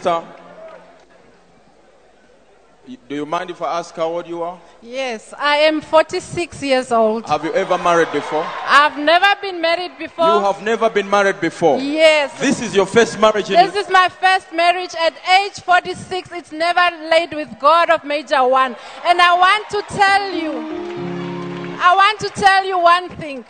Sister, 0.00 0.24
do 3.08 3.14
you 3.14 3.26
mind 3.26 3.50
if 3.50 3.60
I 3.60 3.78
ask 3.78 3.94
how 3.94 4.08
old 4.08 4.26
you 4.26 4.42
are? 4.42 4.58
Yes, 4.82 5.34
I 5.36 5.56
am 5.56 5.80
46 5.80 6.62
years 6.62 6.90
old. 6.90 7.26
Have 7.26 7.44
you 7.44 7.52
ever 7.52 7.76
married 7.78 8.10
before? 8.10 8.44
I've 8.64 8.98
never 8.98 9.26
been 9.42 9.60
married 9.60 9.98
before. 9.98 10.26
You 10.26 10.40
have 10.40 10.62
never 10.62 10.88
been 10.88 11.08
married 11.08 11.40
before. 11.40 11.78
Yes. 11.78 12.40
This 12.40 12.62
is 12.62 12.74
your 12.74 12.86
first 12.86 13.20
marriage 13.20 13.50
in 13.50 13.56
This 13.56 13.76
is 13.76 13.90
my 13.90 14.08
first 14.08 14.52
marriage 14.54 14.94
at 14.98 15.14
age 15.42 15.60
46. 15.62 16.32
It's 16.32 16.52
never 16.52 16.80
laid 17.10 17.34
with 17.34 17.48
God 17.60 17.90
of 17.90 18.02
Major 18.02 18.42
One. 18.48 18.74
And 19.04 19.20
I 19.20 19.34
want 19.38 19.68
to 19.70 19.82
tell 19.94 20.32
you, 20.32 20.52
I 21.78 21.94
want 21.94 22.20
to 22.20 22.28
tell 22.30 22.64
you 22.64 22.78
one 22.78 23.08
thing. 23.10 23.44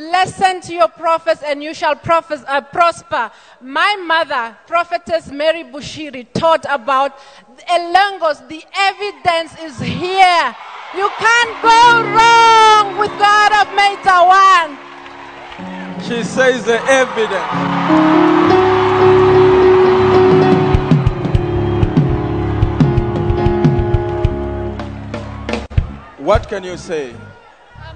Listen 0.00 0.62
to 0.62 0.72
your 0.72 0.88
prophets 0.88 1.42
and 1.42 1.62
you 1.62 1.74
shall 1.74 1.92
uh, 1.92 2.60
prosper. 2.72 3.30
My 3.60 3.96
mother, 3.96 4.56
prophetess 4.66 5.30
Mary 5.30 5.62
Bushiri, 5.62 6.26
taught 6.32 6.64
about 6.70 7.18
Elangos. 7.68 8.48
The 8.48 8.64
evidence 8.74 9.52
is 9.60 9.78
here. 9.78 10.56
You 10.96 11.06
can't 11.18 11.62
go 11.62 12.00
wrong 12.16 12.98
with 12.98 13.10
God 13.18 13.52
of 13.60 13.68
Major 13.76 14.24
One. 14.24 14.78
She 16.08 16.24
says 16.24 16.64
the 16.64 16.80
evidence. 16.88 17.44
What 26.16 26.48
can 26.48 26.64
you 26.64 26.78
say 26.78 27.14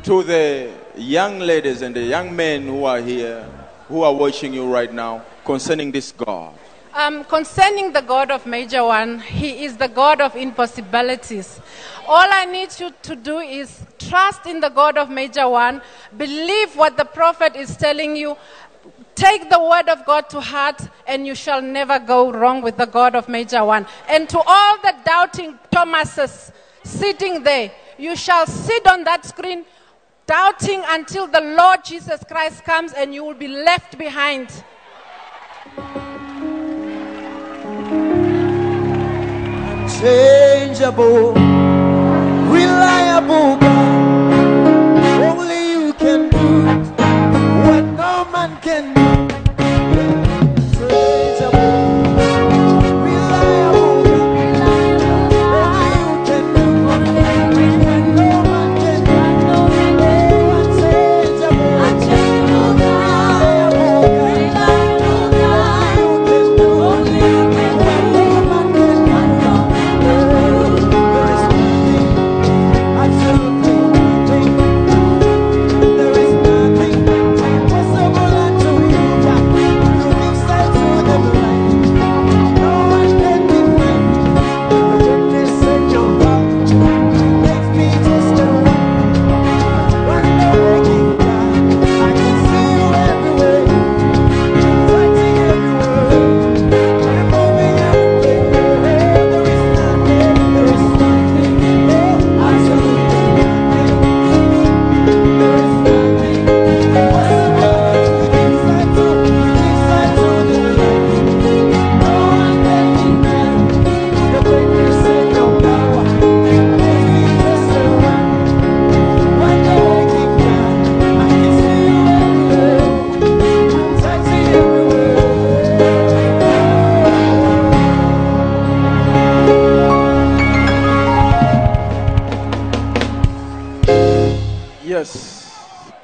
to 0.02 0.22
the 0.22 0.83
young 0.96 1.38
ladies 1.38 1.82
and 1.82 1.94
the 1.94 2.02
young 2.02 2.34
men 2.34 2.62
who 2.62 2.84
are 2.84 3.00
here, 3.00 3.46
who 3.88 4.02
are 4.02 4.14
watching 4.14 4.54
you 4.54 4.66
right 4.66 4.92
now, 4.92 5.22
concerning 5.44 5.90
this 5.90 6.12
God? 6.12 6.54
Um, 6.94 7.24
concerning 7.24 7.92
the 7.92 8.02
God 8.02 8.30
of 8.30 8.46
Major 8.46 8.84
One, 8.84 9.18
He 9.18 9.64
is 9.64 9.76
the 9.76 9.88
God 9.88 10.20
of 10.20 10.36
impossibilities. 10.36 11.60
All 12.06 12.26
I 12.30 12.44
need 12.44 12.68
you 12.78 12.92
to 13.02 13.16
do 13.16 13.38
is 13.38 13.82
trust 13.98 14.46
in 14.46 14.60
the 14.60 14.68
God 14.68 14.96
of 14.96 15.10
Major 15.10 15.48
One, 15.48 15.82
believe 16.16 16.76
what 16.76 16.96
the 16.96 17.04
prophet 17.04 17.56
is 17.56 17.76
telling 17.76 18.14
you, 18.14 18.36
take 19.16 19.50
the 19.50 19.58
word 19.58 19.88
of 19.88 20.06
God 20.06 20.30
to 20.30 20.40
heart, 20.40 20.80
and 21.06 21.26
you 21.26 21.34
shall 21.34 21.60
never 21.60 21.98
go 21.98 22.30
wrong 22.30 22.62
with 22.62 22.76
the 22.76 22.86
God 22.86 23.16
of 23.16 23.28
Major 23.28 23.64
One. 23.64 23.86
And 24.08 24.28
to 24.28 24.38
all 24.38 24.78
the 24.78 24.94
doubting 25.04 25.58
Thomases 25.72 26.52
sitting 26.84 27.42
there, 27.42 27.72
you 27.98 28.14
shall 28.14 28.46
sit 28.46 28.86
on 28.86 29.02
that 29.04 29.24
screen 29.24 29.64
doubting 30.26 30.82
until 30.88 31.26
the 31.26 31.40
Lord 31.40 31.84
Jesus 31.84 32.22
Christ 32.26 32.64
comes 32.64 32.92
and 32.92 33.14
you 33.14 33.24
will 33.24 33.34
be 33.34 33.48
left 33.48 33.98
behind. 33.98 34.64
unchangeable, 40.04 41.32
reliable 42.50 43.56
God. 43.56 44.23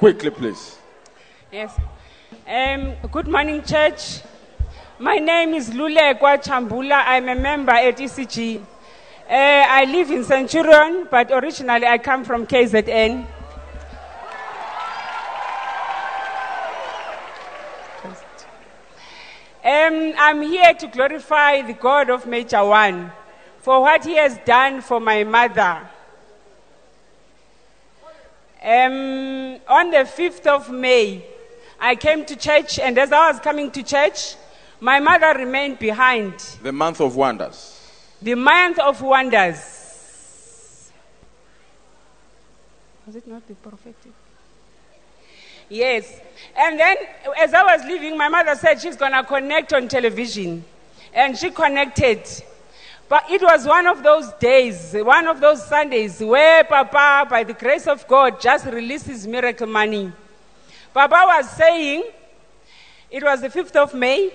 Quickly, 0.00 0.30
please. 0.30 0.78
Yes. 1.52 1.78
Um, 2.48 2.94
good 3.12 3.28
morning, 3.28 3.62
church. 3.62 4.22
My 4.98 5.16
name 5.16 5.52
is 5.52 5.68
Lulekwa 5.68 6.42
Chambula. 6.42 7.02
I'm 7.04 7.28
a 7.28 7.34
member 7.34 7.72
at 7.72 7.98
ECG. 7.98 8.62
Uh, 8.62 8.64
I 9.28 9.84
live 9.84 10.10
in 10.10 10.24
Centurion, 10.24 11.06
but 11.10 11.30
originally 11.30 11.86
I 11.86 11.98
come 11.98 12.24
from 12.24 12.46
KZN. 12.46 13.26
Um, 19.62 20.14
I'm 20.16 20.40
here 20.40 20.72
to 20.72 20.86
glorify 20.86 21.60
the 21.60 21.74
God 21.74 22.08
of 22.08 22.26
Major 22.26 22.64
One 22.64 23.12
for 23.58 23.82
what 23.82 24.06
he 24.06 24.16
has 24.16 24.38
done 24.46 24.80
for 24.80 24.98
my 24.98 25.24
mother. 25.24 25.86
Um, 28.62 29.58
on 29.68 29.90
the 29.90 30.04
5th 30.04 30.46
of 30.46 30.70
May, 30.70 31.24
I 31.80 31.96
came 31.96 32.26
to 32.26 32.36
church, 32.36 32.78
and 32.78 32.98
as 32.98 33.10
I 33.10 33.30
was 33.30 33.40
coming 33.40 33.70
to 33.70 33.82
church, 33.82 34.34
my 34.80 35.00
mother 35.00 35.32
remained 35.38 35.78
behind. 35.78 36.34
The 36.62 36.72
month 36.72 37.00
of 37.00 37.16
wonders. 37.16 37.80
The 38.20 38.34
month 38.34 38.78
of 38.78 39.00
wonders. 39.00 40.90
Was 43.06 43.16
it 43.16 43.26
not 43.26 43.48
the 43.48 43.54
prophetic? 43.54 44.12
Yes. 45.70 46.20
And 46.54 46.78
then, 46.78 46.96
as 47.38 47.54
I 47.54 47.62
was 47.62 47.84
leaving, 47.86 48.18
my 48.18 48.28
mother 48.28 48.54
said 48.56 48.80
she's 48.80 48.96
going 48.96 49.12
to 49.12 49.24
connect 49.24 49.72
on 49.72 49.88
television. 49.88 50.64
And 51.14 51.36
she 51.36 51.50
connected. 51.50 52.20
But 53.10 53.28
it 53.28 53.42
was 53.42 53.66
one 53.66 53.88
of 53.88 54.04
those 54.04 54.32
days, 54.34 54.94
one 54.94 55.26
of 55.26 55.40
those 55.40 55.66
Sundays, 55.66 56.20
where 56.20 56.62
Papa, 56.62 57.26
by 57.28 57.42
the 57.42 57.54
grace 57.54 57.88
of 57.88 58.06
God, 58.06 58.40
just 58.40 58.66
releases 58.66 59.26
miracle 59.26 59.66
money. 59.66 60.12
Papa 60.94 61.24
was 61.26 61.50
saying, 61.50 62.04
it 63.10 63.24
was 63.24 63.40
the 63.40 63.48
5th 63.48 63.74
of 63.74 63.94
May, 63.94 64.32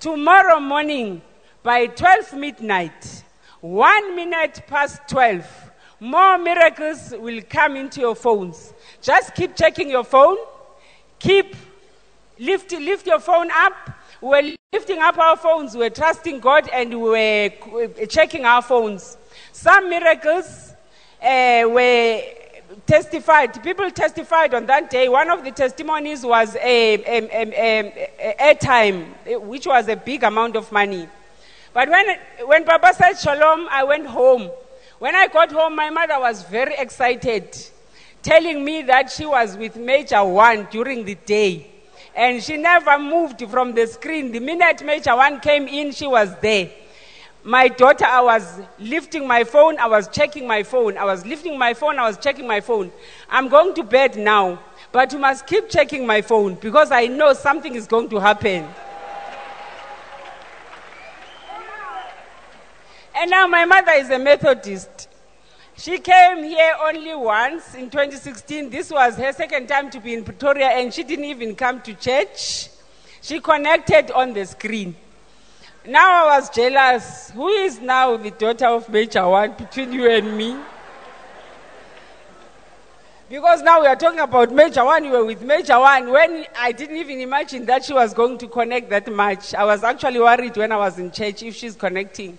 tomorrow 0.00 0.58
morning 0.58 1.22
by 1.62 1.86
12 1.86 2.34
midnight, 2.34 3.22
one 3.60 4.16
minute 4.16 4.60
past 4.66 5.02
12, 5.06 5.46
more 6.00 6.36
miracles 6.36 7.14
will 7.16 7.40
come 7.48 7.76
into 7.76 8.00
your 8.00 8.16
phones. 8.16 8.74
Just 9.00 9.36
keep 9.36 9.54
checking 9.54 9.88
your 9.88 10.02
phone, 10.02 10.36
keep 11.20 11.54
lift, 12.40 12.72
lift 12.72 13.06
your 13.06 13.20
phone 13.20 13.52
up. 13.52 13.74
We 14.20 14.28
were 14.28 14.56
lifting 14.72 14.98
up 14.98 15.16
our 15.16 15.36
phones. 15.36 15.74
We 15.74 15.80
were 15.80 15.90
trusting 15.90 16.40
God 16.40 16.68
and 16.72 16.90
we 17.00 17.08
were 17.70 18.06
checking 18.06 18.44
our 18.44 18.60
phones. 18.60 19.16
Some 19.52 19.88
miracles 19.88 20.74
uh, 21.22 21.64
were 21.66 22.22
testified. 22.86 23.62
People 23.62 23.90
testified 23.90 24.52
on 24.52 24.66
that 24.66 24.90
day. 24.90 25.08
One 25.08 25.30
of 25.30 25.42
the 25.42 25.50
testimonies 25.52 26.24
was 26.24 26.54
a, 26.56 26.60
a, 26.60 27.28
a, 27.32 28.10
a, 28.18 28.54
airtime, 28.54 29.40
which 29.40 29.66
was 29.66 29.88
a 29.88 29.96
big 29.96 30.22
amount 30.22 30.54
of 30.54 30.70
money. 30.70 31.08
But 31.72 31.88
when, 31.88 32.18
when 32.44 32.64
Papa 32.64 32.92
said 32.94 33.14
shalom, 33.14 33.68
I 33.70 33.84
went 33.84 34.06
home. 34.06 34.50
When 34.98 35.14
I 35.14 35.28
got 35.28 35.50
home, 35.50 35.76
my 35.76 35.88
mother 35.88 36.20
was 36.20 36.42
very 36.42 36.74
excited, 36.76 37.56
telling 38.22 38.62
me 38.62 38.82
that 38.82 39.10
she 39.10 39.24
was 39.24 39.56
with 39.56 39.76
Major 39.76 40.22
One 40.22 40.68
during 40.70 41.06
the 41.06 41.14
day. 41.14 41.79
And 42.20 42.42
she 42.42 42.58
never 42.58 42.98
moved 42.98 43.42
from 43.48 43.72
the 43.72 43.86
screen. 43.86 44.30
The 44.30 44.40
minute 44.40 44.84
Major 44.84 45.16
One 45.16 45.40
came 45.40 45.66
in, 45.66 45.90
she 45.90 46.06
was 46.06 46.28
there. 46.42 46.70
My 47.42 47.66
daughter, 47.68 48.04
I 48.04 48.20
was 48.20 48.60
lifting 48.78 49.26
my 49.26 49.42
phone, 49.42 49.78
I 49.78 49.86
was 49.86 50.06
checking 50.06 50.46
my 50.46 50.62
phone. 50.62 50.98
I 50.98 51.04
was 51.06 51.24
lifting 51.24 51.58
my 51.58 51.72
phone, 51.72 51.98
I 51.98 52.06
was 52.06 52.18
checking 52.18 52.46
my 52.46 52.60
phone. 52.60 52.92
I'm 53.30 53.48
going 53.48 53.72
to 53.72 53.82
bed 53.82 54.16
now, 54.16 54.58
but 54.92 55.10
you 55.14 55.18
must 55.18 55.46
keep 55.46 55.70
checking 55.70 56.06
my 56.06 56.20
phone 56.20 56.56
because 56.56 56.92
I 56.92 57.06
know 57.06 57.32
something 57.32 57.74
is 57.74 57.86
going 57.86 58.10
to 58.10 58.18
happen. 58.18 58.68
And 63.16 63.30
now 63.30 63.46
my 63.46 63.64
mother 63.64 63.92
is 63.92 64.10
a 64.10 64.18
Methodist. 64.18 65.08
She 65.80 65.98
came 65.98 66.44
here 66.44 66.74
only 66.78 67.14
once 67.14 67.74
in 67.74 67.88
2016. 67.88 68.68
This 68.68 68.90
was 68.90 69.16
her 69.16 69.32
second 69.32 69.66
time 69.66 69.88
to 69.92 69.98
be 69.98 70.12
in 70.12 70.24
Pretoria, 70.24 70.66
and 70.66 70.92
she 70.92 71.02
didn't 71.02 71.24
even 71.24 71.54
come 71.54 71.80
to 71.80 71.94
church. 71.94 72.68
She 73.22 73.40
connected 73.40 74.10
on 74.10 74.34
the 74.34 74.44
screen. 74.44 74.94
Now 75.86 76.26
I 76.26 76.38
was 76.38 76.50
jealous. 76.50 77.30
Who 77.30 77.48
is 77.48 77.80
now 77.80 78.18
the 78.18 78.30
daughter 78.30 78.66
of 78.66 78.90
Major 78.90 79.26
One 79.26 79.54
between 79.54 79.94
you 79.94 80.10
and 80.10 80.36
me? 80.36 80.54
Because 83.30 83.62
now 83.62 83.80
we 83.80 83.86
are 83.86 83.96
talking 83.96 84.20
about 84.20 84.52
Major 84.52 84.84
One, 84.84 85.02
you 85.06 85.12
were 85.12 85.24
with 85.24 85.40
Major 85.40 85.78
One. 85.78 86.10
When 86.10 86.44
I 86.58 86.72
didn't 86.72 86.98
even 86.98 87.20
imagine 87.20 87.64
that 87.64 87.86
she 87.86 87.94
was 87.94 88.12
going 88.12 88.36
to 88.36 88.48
connect 88.48 88.90
that 88.90 89.10
much, 89.10 89.54
I 89.54 89.64
was 89.64 89.82
actually 89.82 90.20
worried 90.20 90.58
when 90.58 90.72
I 90.72 90.76
was 90.76 90.98
in 90.98 91.10
church 91.10 91.42
if 91.42 91.54
she's 91.54 91.74
connecting. 91.74 92.36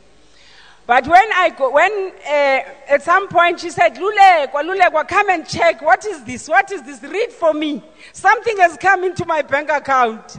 But 0.91 1.07
when 1.07 1.31
I 1.35 1.51
go, 1.51 1.71
when 1.71 2.11
uh, 2.27 2.91
at 2.93 3.01
some 3.01 3.29
point 3.29 3.61
she 3.61 3.69
said, 3.69 3.95
Lulekwa, 3.95 4.55
Lulekwa, 4.55 5.07
come 5.07 5.29
and 5.29 5.47
check. 5.47 5.81
What 5.81 6.05
is 6.05 6.21
this? 6.25 6.49
What 6.49 6.69
is 6.69 6.83
this? 6.83 7.01
Read 7.01 7.31
for 7.31 7.53
me. 7.53 7.81
Something 8.11 8.57
has 8.57 8.75
come 8.75 9.05
into 9.05 9.25
my 9.25 9.41
bank 9.41 9.69
account. 9.69 10.37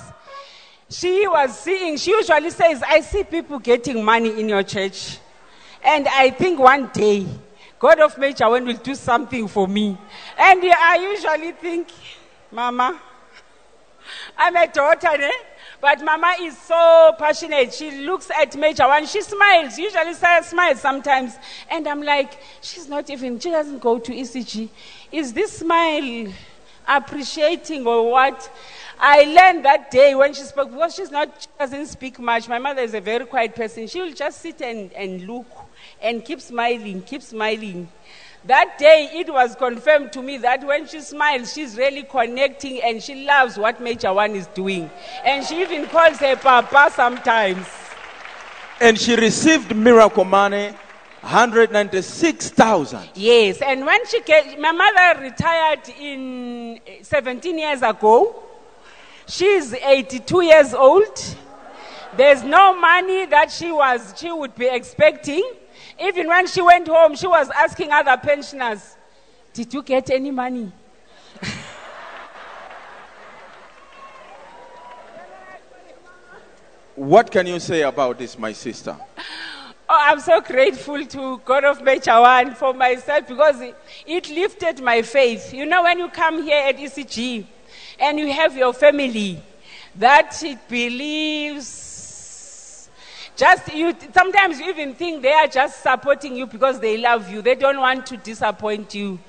she 0.90 1.28
was 1.28 1.58
seeing, 1.60 1.98
she 1.98 2.12
usually 2.12 2.50
says, 2.50 2.84
I 2.88 3.02
see 3.02 3.24
people 3.24 3.60
getting 3.60 4.04
money 4.04 4.40
in 4.40 4.50
your 4.50 4.64
church. 4.64 5.20
And 5.84 6.08
I 6.08 6.32
think 6.32 6.60
one 6.60 6.90
day, 6.94 7.28
God 7.80 8.00
of 8.00 8.18
One 8.18 8.66
will 8.66 8.74
do 8.74 8.96
something 8.96 9.48
for 9.48 9.68
me. 9.68 9.98
And 10.38 10.62
I 10.64 10.98
usually 10.98 11.54
think, 11.54 11.88
Mama, 12.52 13.00
I'm 14.38 14.56
a 14.56 14.68
daughter, 14.68 15.08
eh? 15.12 15.32
But 15.80 16.04
Mama 16.04 16.36
is 16.42 16.58
so 16.58 17.16
passionate. 17.18 17.74
She 17.74 18.02
looks 18.02 18.30
at 18.32 18.58
Major 18.58 18.86
One. 18.88 19.06
She 19.06 19.22
smiles. 19.22 19.78
Usually 19.78 20.14
smiles 20.14 20.82
sometimes. 20.82 21.38
And 21.72 21.88
I'm 21.88 22.02
like, 22.02 22.38
she's 22.60 22.90
not 22.90 23.10
even, 23.10 23.40
she 23.40 23.50
doesn't 23.50 23.80
go 23.80 23.98
to 23.98 24.12
ECG. 24.12 24.68
Is 25.12 25.32
this 25.32 25.60
smile 25.60 26.34
appreciating 26.86 27.88
or 27.88 28.12
what? 28.12 28.52
I 29.02 29.24
learned 29.24 29.64
that 29.64 29.92
day 29.92 30.14
when 30.14 30.34
she 30.34 30.44
spoke, 30.44 30.72
because 30.72 30.94
she's 30.94 31.10
not, 31.10 31.34
she 31.40 31.48
doesn't 31.58 31.86
speak 31.86 32.20
much. 32.20 32.50
My 32.50 32.60
mother 32.60 32.82
is 32.82 32.94
a 32.94 33.00
very 33.00 33.26
quiet 33.26 33.56
person. 33.56 33.88
She 33.88 34.02
will 34.02 34.14
just 34.14 34.42
sit 34.42 34.62
and, 34.62 34.92
and 34.92 35.26
look 35.26 35.48
and 36.02 36.24
keep 36.24 36.42
smiling, 36.42 37.02
keep 37.04 37.22
smiling. 37.22 37.88
That 38.44 38.78
day, 38.78 39.10
it 39.14 39.32
was 39.32 39.56
confirmed 39.56 40.12
to 40.14 40.22
me 40.22 40.38
that 40.40 40.66
when 40.66 40.86
she 40.86 41.00
smiles, 41.00 41.54
she's 41.54 41.78
really 41.78 42.04
connecting 42.04 42.82
and 42.82 43.02
she 43.02 43.26
loves 43.26 43.58
what 43.58 43.82
Major 43.82 44.14
One 44.14 44.32
is 44.32 44.48
doing. 44.48 44.90
And 45.24 45.46
she 45.46 45.62
even 45.62 45.88
calls 45.88 46.18
her 46.18 46.36
Papa 46.36 46.92
sometimes. 46.94 47.66
And 48.82 49.00
she 49.00 49.16
received 49.16 49.74
miracle 49.74 50.26
money, 50.26 50.74
196,000. 51.22 53.12
Yes, 53.16 53.62
and 53.62 53.86
when 53.86 54.06
she 54.08 54.22
came, 54.22 54.60
my 54.60 54.72
mother 54.72 55.22
retired 55.22 55.88
in 56.00 56.80
eh, 56.86 57.00
17 57.02 57.58
years 57.58 57.82
ago. 57.82 58.44
She's 59.30 59.74
82 59.76 60.42
years 60.42 60.74
old. 60.74 61.36
There's 62.18 62.44
no 62.44 62.76
money 62.76 63.28
that 63.28 63.52
she 63.52 63.72
was 63.72 64.16
she 64.18 64.32
would 64.32 64.56
be 64.56 64.66
expecting. 64.68 65.44
Even 66.02 66.28
when 66.28 66.48
she 66.48 66.64
went 66.64 66.88
home, 66.88 67.16
she 67.16 67.28
was 67.28 67.48
asking 67.52 67.92
other 67.92 68.18
pensioners, 68.18 68.96
"Did 69.54 69.72
you 69.72 69.84
get 69.84 70.10
any 70.10 70.32
money?" 70.32 70.72
What 76.96 77.32
can 77.32 77.46
you 77.48 77.60
say 77.60 77.84
about 77.84 78.18
this, 78.18 78.38
my 78.38 78.52
sister? 78.52 78.98
Oh, 79.88 79.98
I'm 80.10 80.20
so 80.20 80.42
grateful 80.42 81.06
to 81.06 81.38
God 81.46 81.64
of 81.64 81.80
One 81.80 82.56
for 82.56 82.74
myself 82.74 83.28
because 83.28 83.62
it, 83.62 83.76
it 84.06 84.30
lifted 84.30 84.82
my 84.84 85.02
faith. 85.04 85.54
You 85.54 85.66
know, 85.66 85.84
when 85.84 86.00
you 86.00 86.10
come 86.10 86.44
here 86.44 86.62
at 86.68 86.78
ECG 86.78 87.46
and 88.00 88.20
you 88.20 88.32
have 88.32 88.56
your 88.56 88.74
family 88.74 89.42
that 89.96 90.42
it 90.44 90.60
believes, 90.68 91.80
just 93.36 93.74
you, 93.74 93.96
sometimes 94.14 94.60
you 94.60 94.70
even 94.70 94.94
think 94.96 95.22
they 95.22 95.32
are 95.34 95.48
just 95.48 95.82
supporting 95.82 96.36
you 96.36 96.46
because 96.46 96.80
they 96.80 96.98
love 96.98 97.30
you. 97.30 97.42
They 97.42 97.56
don't 97.56 97.80
want 97.80 98.06
to 98.08 98.18
disappoint 98.18 98.94
you. 98.96 99.20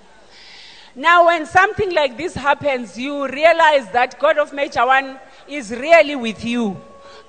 Now, 0.95 1.27
when 1.27 1.47
something 1.47 1.95
like 1.95 2.17
this 2.17 2.35
happens, 2.35 2.99
you 2.99 3.29
realize 3.29 3.89
that 3.93 4.19
God 4.19 4.39
of 4.39 4.53
Major 4.53 4.85
One 4.87 5.19
is 5.49 5.71
really 5.71 6.17
with 6.17 6.45
you 6.45 6.81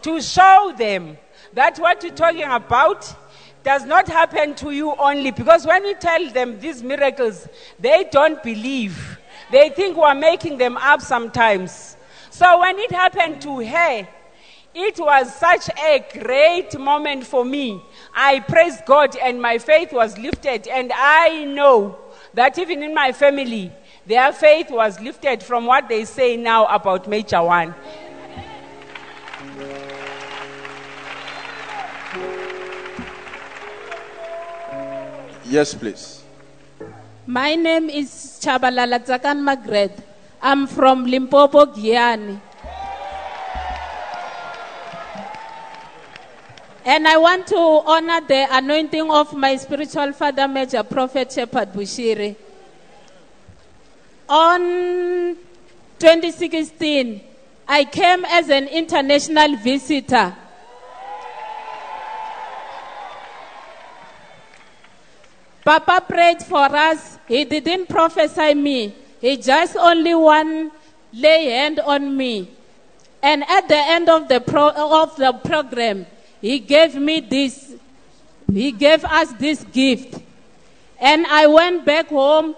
to 0.02 0.22
show 0.22 0.74
them 0.78 1.18
that 1.54 1.78
what 1.78 2.04
you're 2.04 2.14
talking 2.16 2.44
about 2.44 3.16
does 3.64 3.86
not 3.86 4.08
happen 4.08 4.56
to 4.56 4.72
you 4.72 4.96
only. 4.96 5.30
Because 5.32 5.66
when 5.66 5.86
you 5.86 5.96
tell 5.96 6.30
them 6.32 6.60
these 6.60 6.82
miracles, 6.82 7.48
they 7.80 8.08
don't 8.12 8.42
believe. 8.42 9.20
They 9.52 9.70
think 9.70 9.98
we're 9.98 10.14
making 10.14 10.58
them 10.58 10.78
up 10.78 11.02
sometimes. 11.02 11.98
So 12.30 12.60
when 12.60 12.78
it 12.80 12.92
happened 12.92 13.42
to 13.42 13.60
her, 13.60 14.08
it 14.74 14.98
was 15.00 15.36
such 15.36 15.70
a 15.78 16.06
great 16.20 16.80
moment 16.80 17.26
for 17.26 17.44
me. 17.44 17.84
I 18.16 18.40
praised 18.40 18.86
God 18.86 19.18
and 19.18 19.42
my 19.42 19.58
faith 19.58 19.92
was 19.92 20.18
lifted. 20.18 20.68
And 20.68 20.92
I 20.96 21.44
know 21.44 21.98
that 22.34 22.58
even 22.58 22.82
in 22.82 22.94
my 22.94 23.12
family, 23.12 23.72
their 24.06 24.32
faith 24.32 24.72
was 24.72 25.00
lifted 25.02 25.44
from 25.44 25.66
what 25.66 25.90
they 25.90 26.06
say 26.06 26.38
now 26.38 26.66
about 26.68 27.08
Major 27.08 27.44
One. 27.44 27.76
Yes, 35.46 35.74
please. 35.74 36.21
My 37.32 37.56
name 37.56 37.90
is 37.90 38.10
Chabalala 38.44 39.00
Tsakan 39.00 39.40
Magret. 39.40 39.96
I'm 40.42 40.68
from 40.68 41.06
Limpopo, 41.06 41.66
Giyani. 41.68 42.42
And 46.84 47.08
I 47.08 47.16
want 47.16 47.48
to 47.48 47.56
honor 47.56 48.20
the 48.20 48.48
anointing 48.52 49.10
of 49.10 49.34
my 49.34 49.56
spiritual 49.56 50.12
father, 50.12 50.46
Major 50.46 50.84
Prophet 50.84 51.32
Shepherd 51.32 51.72
Bushiri. 51.72 52.36
On 54.28 55.38
2016, 56.00 57.22
I 57.66 57.86
came 57.86 58.26
as 58.26 58.50
an 58.50 58.68
international 58.68 59.56
visitor. 59.56 60.36
Papa 65.64 66.04
prayed 66.08 66.42
for 66.44 66.66
us. 66.76 67.18
He 67.28 67.46
didn't 67.46 67.88
prophesy 67.88 68.54
me. 68.54 68.96
He 69.20 69.38
just 69.38 69.76
only 69.76 70.16
one 70.16 70.72
lay 71.14 71.46
hand 71.50 71.80
on 71.80 72.16
me. 72.18 72.50
And 73.22 73.44
at 73.48 73.68
the 73.68 73.78
end 73.78 74.10
of 74.10 74.28
the 74.28 74.42
pro- 74.42 74.70
of 74.72 75.16
the 75.16 75.34
program, 75.34 76.08
he 76.42 76.60
gave 76.60 76.96
me 76.96 77.20
this. 77.20 77.76
He 78.52 78.72
gave 78.72 79.06
us 79.06 79.32
this 79.34 79.64
gift. 79.66 80.20
And 81.00 81.26
I 81.28 81.48
went 81.48 81.86
back 81.86 82.08
home 82.08 82.56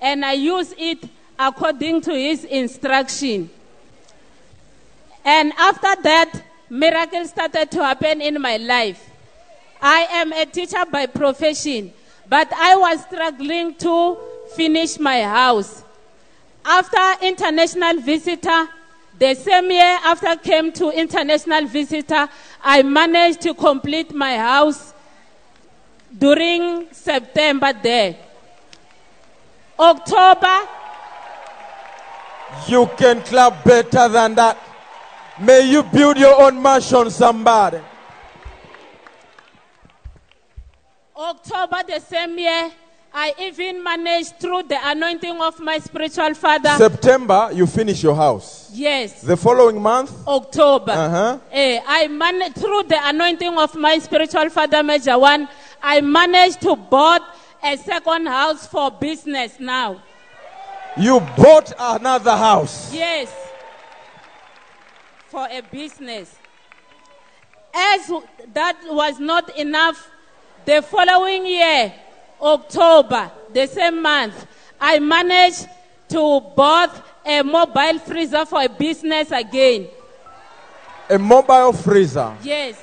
and 0.00 0.24
I 0.24 0.32
used 0.32 0.74
it 0.78 1.08
according 1.38 2.02
to 2.02 2.12
his 2.12 2.44
instruction. 2.44 3.50
And 5.24 5.52
after 5.56 6.02
that, 6.02 6.42
miracles 6.70 7.30
started 7.30 7.70
to 7.72 7.84
happen 7.84 8.20
in 8.20 8.40
my 8.40 8.56
life. 8.58 9.10
I 9.80 10.06
am 10.12 10.32
a 10.32 10.46
teacher 10.46 10.84
by 10.90 11.06
profession, 11.06 11.92
but 12.28 12.52
I 12.52 12.76
was 12.76 13.00
struggling 13.02 13.74
to 13.76 14.18
finish 14.54 14.98
my 14.98 15.22
house. 15.22 15.84
After 16.64 17.24
international 17.26 18.00
visitor, 18.00 18.68
the 19.18 19.34
same 19.34 19.70
year 19.70 19.98
after 20.04 20.34
came 20.36 20.72
to 20.72 20.90
international 20.90 21.66
visitor, 21.66 22.28
I 22.62 22.82
managed 22.82 23.42
to 23.42 23.54
complete 23.54 24.12
my 24.14 24.36
house 24.38 24.92
during 26.18 26.92
September 26.92 27.72
there. 27.82 28.16
October, 29.78 30.68
You 32.68 32.88
can 32.96 33.20
clap 33.22 33.64
better 33.64 34.08
than 34.08 34.34
that. 34.36 34.56
May 35.40 35.68
you 35.68 35.82
build 35.82 36.16
your 36.16 36.40
own 36.40 36.62
mansion, 36.62 37.10
somebody. 37.10 37.80
October 41.16 41.82
the 41.86 42.00
same 42.00 42.38
year, 42.38 42.70
I 43.16 43.32
even 43.38 43.82
managed 43.82 44.40
through 44.40 44.64
the 44.64 44.78
anointing 44.82 45.40
of 45.40 45.60
my 45.60 45.78
spiritual 45.78 46.34
father. 46.34 46.70
September, 46.76 47.50
you 47.52 47.66
finish 47.66 48.02
your 48.02 48.16
house. 48.16 48.70
yes. 48.72 49.20
The 49.22 49.36
following 49.36 49.80
month, 49.80 50.12
October. 50.26 50.90
Uh-huh. 50.90 51.38
Eh, 51.52 51.80
I 51.86 52.08
managed 52.08 52.56
through 52.56 52.82
the 52.84 52.98
anointing 53.00 53.56
of 53.56 53.74
my 53.76 53.98
spiritual 53.98 54.50
father, 54.50 54.82
Major 54.82 55.16
One. 55.16 55.48
I 55.80 56.00
managed 56.00 56.60
to 56.62 56.74
bought 56.74 57.22
a 57.62 57.76
second 57.76 58.26
house 58.26 58.66
for 58.66 58.90
business 58.90 59.60
now. 59.60 60.02
you 60.96 61.20
bought 61.36 61.72
another 61.78 62.36
house. 62.36 62.92
Yes, 62.92 63.32
for 65.28 65.46
a 65.48 65.60
business. 65.62 66.34
As 67.72 68.10
that 68.54 68.76
was 68.88 69.18
not 69.20 69.56
enough, 69.56 70.10
the 70.66 70.82
following 70.82 71.46
year, 71.46 71.92
October, 72.40 73.30
the 73.52 73.66
same 73.66 74.02
month, 74.02 74.46
I 74.80 74.98
managed 74.98 75.66
to 76.08 76.40
bought 76.54 77.04
a 77.24 77.42
mobile 77.42 77.98
freezer 78.00 78.44
for 78.44 78.62
a 78.62 78.68
business 78.68 79.30
again. 79.30 79.88
A 81.08 81.18
mobile 81.18 81.72
freezer. 81.72 82.36
Yes, 82.42 82.76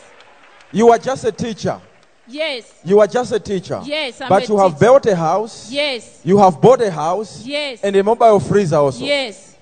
You 0.72 0.90
are 0.90 0.98
just 0.98 1.26
a 1.26 1.32
teacher. 1.32 1.80
yes, 2.28 2.72
You 2.84 3.00
are 3.00 3.08
just 3.08 3.32
a 3.34 3.40
teacher. 3.40 3.82
Yes, 3.84 4.22
I'm 4.22 4.30
but 4.30 4.44
a 4.44 4.48
you 4.48 4.58
have 4.60 4.80
built 4.80 5.06
a 5.06 5.16
house. 5.16 5.70
yes, 5.72 6.22
You 6.24 6.38
have 6.38 6.60
bought 6.62 6.82
a 6.82 6.92
house. 6.92 7.46
Yes. 7.46 7.82
And 7.84 7.96
a 7.96 8.04
mobile 8.04 8.40
freezer 8.40 8.78
also. 8.78 9.04
yes. 9.04 9.56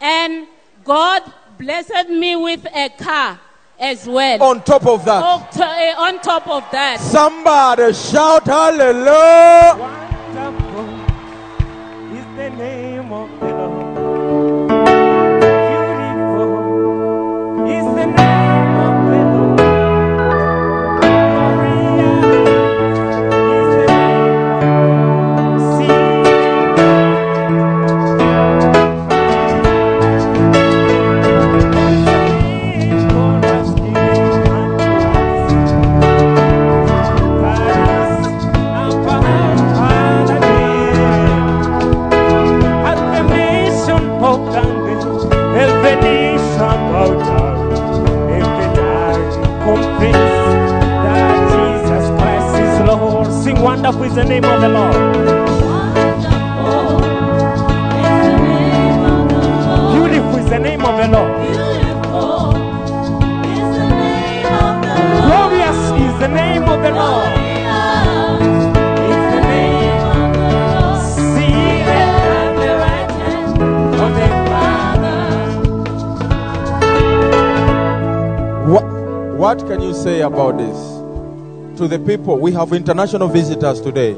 And 0.00 0.46
God 0.84 1.22
blessed 1.58 2.08
me 2.08 2.36
with 2.36 2.64
a 2.74 2.88
car 2.90 3.38
as 3.78 4.06
well. 4.06 4.42
On 4.42 4.62
top 4.62 4.86
of 4.86 5.04
that. 5.04 5.56
Eh, 5.56 5.94
on 5.96 6.20
top 6.20 6.48
of 6.48 6.64
that. 6.72 7.00
Somebody 7.00 7.92
shout 7.92 8.46
hallelujah. 8.46 9.76
Wonderful 9.78 10.88
is 12.16 12.26
the 12.36 12.50
name 12.50 13.12
of 13.12 13.30
the 13.40 13.46
Lord. 13.46 14.68
Beautiful 15.98 16.54
is 17.66 17.84
the 17.96 18.06
name 18.06 18.37
people, 82.08 82.38
we 82.38 82.50
have 82.52 82.72
international 82.72 83.28
visitors 83.28 83.82
today 83.82 84.14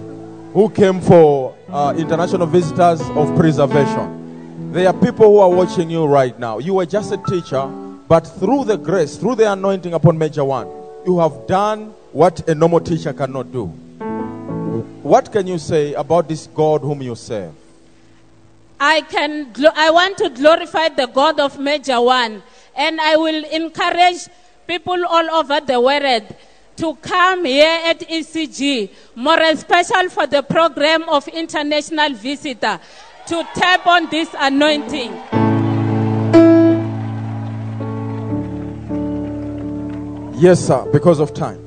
who 0.54 0.70
came 0.70 1.00
for 1.00 1.56
uh, 1.70 1.92
international 1.98 2.46
visitors 2.46 3.00
of 3.00 3.34
preservation. 3.36 4.70
There 4.70 4.86
are 4.86 4.92
people 4.92 5.26
who 5.26 5.38
are 5.38 5.50
watching 5.50 5.90
you 5.90 6.06
right 6.06 6.38
now. 6.38 6.60
You 6.60 6.74
were 6.74 6.86
just 6.86 7.10
a 7.10 7.16
teacher, 7.16 7.66
but 8.06 8.20
through 8.20 8.66
the 8.66 8.76
grace, 8.76 9.16
through 9.16 9.34
the 9.34 9.50
anointing 9.52 9.92
upon 9.92 10.16
Major 10.18 10.44
One, 10.44 10.68
you 11.04 11.18
have 11.18 11.48
done 11.48 11.92
what 12.12 12.48
a 12.48 12.54
normal 12.54 12.78
teacher 12.78 13.12
cannot 13.12 13.50
do. 13.50 13.66
What 15.02 15.32
can 15.32 15.48
you 15.48 15.58
say 15.58 15.92
about 15.94 16.28
this 16.28 16.46
God 16.46 16.82
whom 16.82 17.02
you 17.02 17.16
serve? 17.16 17.52
I 18.78 19.00
can 19.00 19.52
I 19.74 19.90
want 19.90 20.16
to 20.18 20.30
glorify 20.30 20.90
the 20.90 21.08
God 21.08 21.40
of 21.40 21.58
Major 21.58 22.00
One 22.00 22.40
and 22.76 23.00
I 23.00 23.16
will 23.16 23.44
encourage 23.46 24.28
people 24.68 25.04
all 25.04 25.28
over 25.32 25.58
the 25.58 25.80
world 25.80 26.32
to 26.80 26.94
come 26.94 27.44
here 27.44 27.80
at 27.84 28.00
ECG, 28.00 28.90
more 29.14 29.38
especially 29.38 30.08
for 30.08 30.26
the 30.26 30.42
program 30.42 31.06
of 31.10 31.28
international 31.28 32.14
visitor, 32.14 32.80
to 33.26 33.46
tap 33.54 33.86
on 33.86 34.08
this 34.08 34.34
anointing. 34.38 35.12
Yes, 40.40 40.66
sir, 40.66 40.88
because 40.90 41.20
of 41.20 41.34
time. 41.34 41.60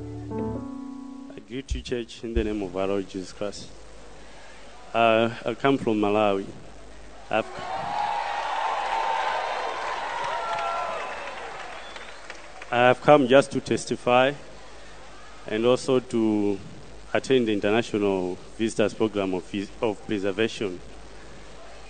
I 1.36 1.38
greet 1.48 1.72
you, 1.72 1.80
church, 1.80 2.24
in 2.24 2.34
the 2.34 2.42
name 2.42 2.60
of 2.62 2.76
our 2.76 2.88
Lord 2.88 3.08
Jesus 3.08 3.32
Christ. 3.32 3.68
Uh, 4.92 5.30
I 5.46 5.54
come 5.54 5.78
from 5.78 6.00
Malawi. 6.00 6.44
I've, 7.30 7.46
I've 12.72 13.00
come 13.00 13.28
just 13.28 13.52
to 13.52 13.60
testify 13.60 14.32
and 15.46 15.66
also 15.66 16.00
to 16.00 16.58
attend 17.12 17.48
the 17.48 17.52
International 17.52 18.36
Visitors 18.58 18.94
Program 18.94 19.34
of, 19.34 19.54
of 19.82 20.06
Preservation. 20.06 20.80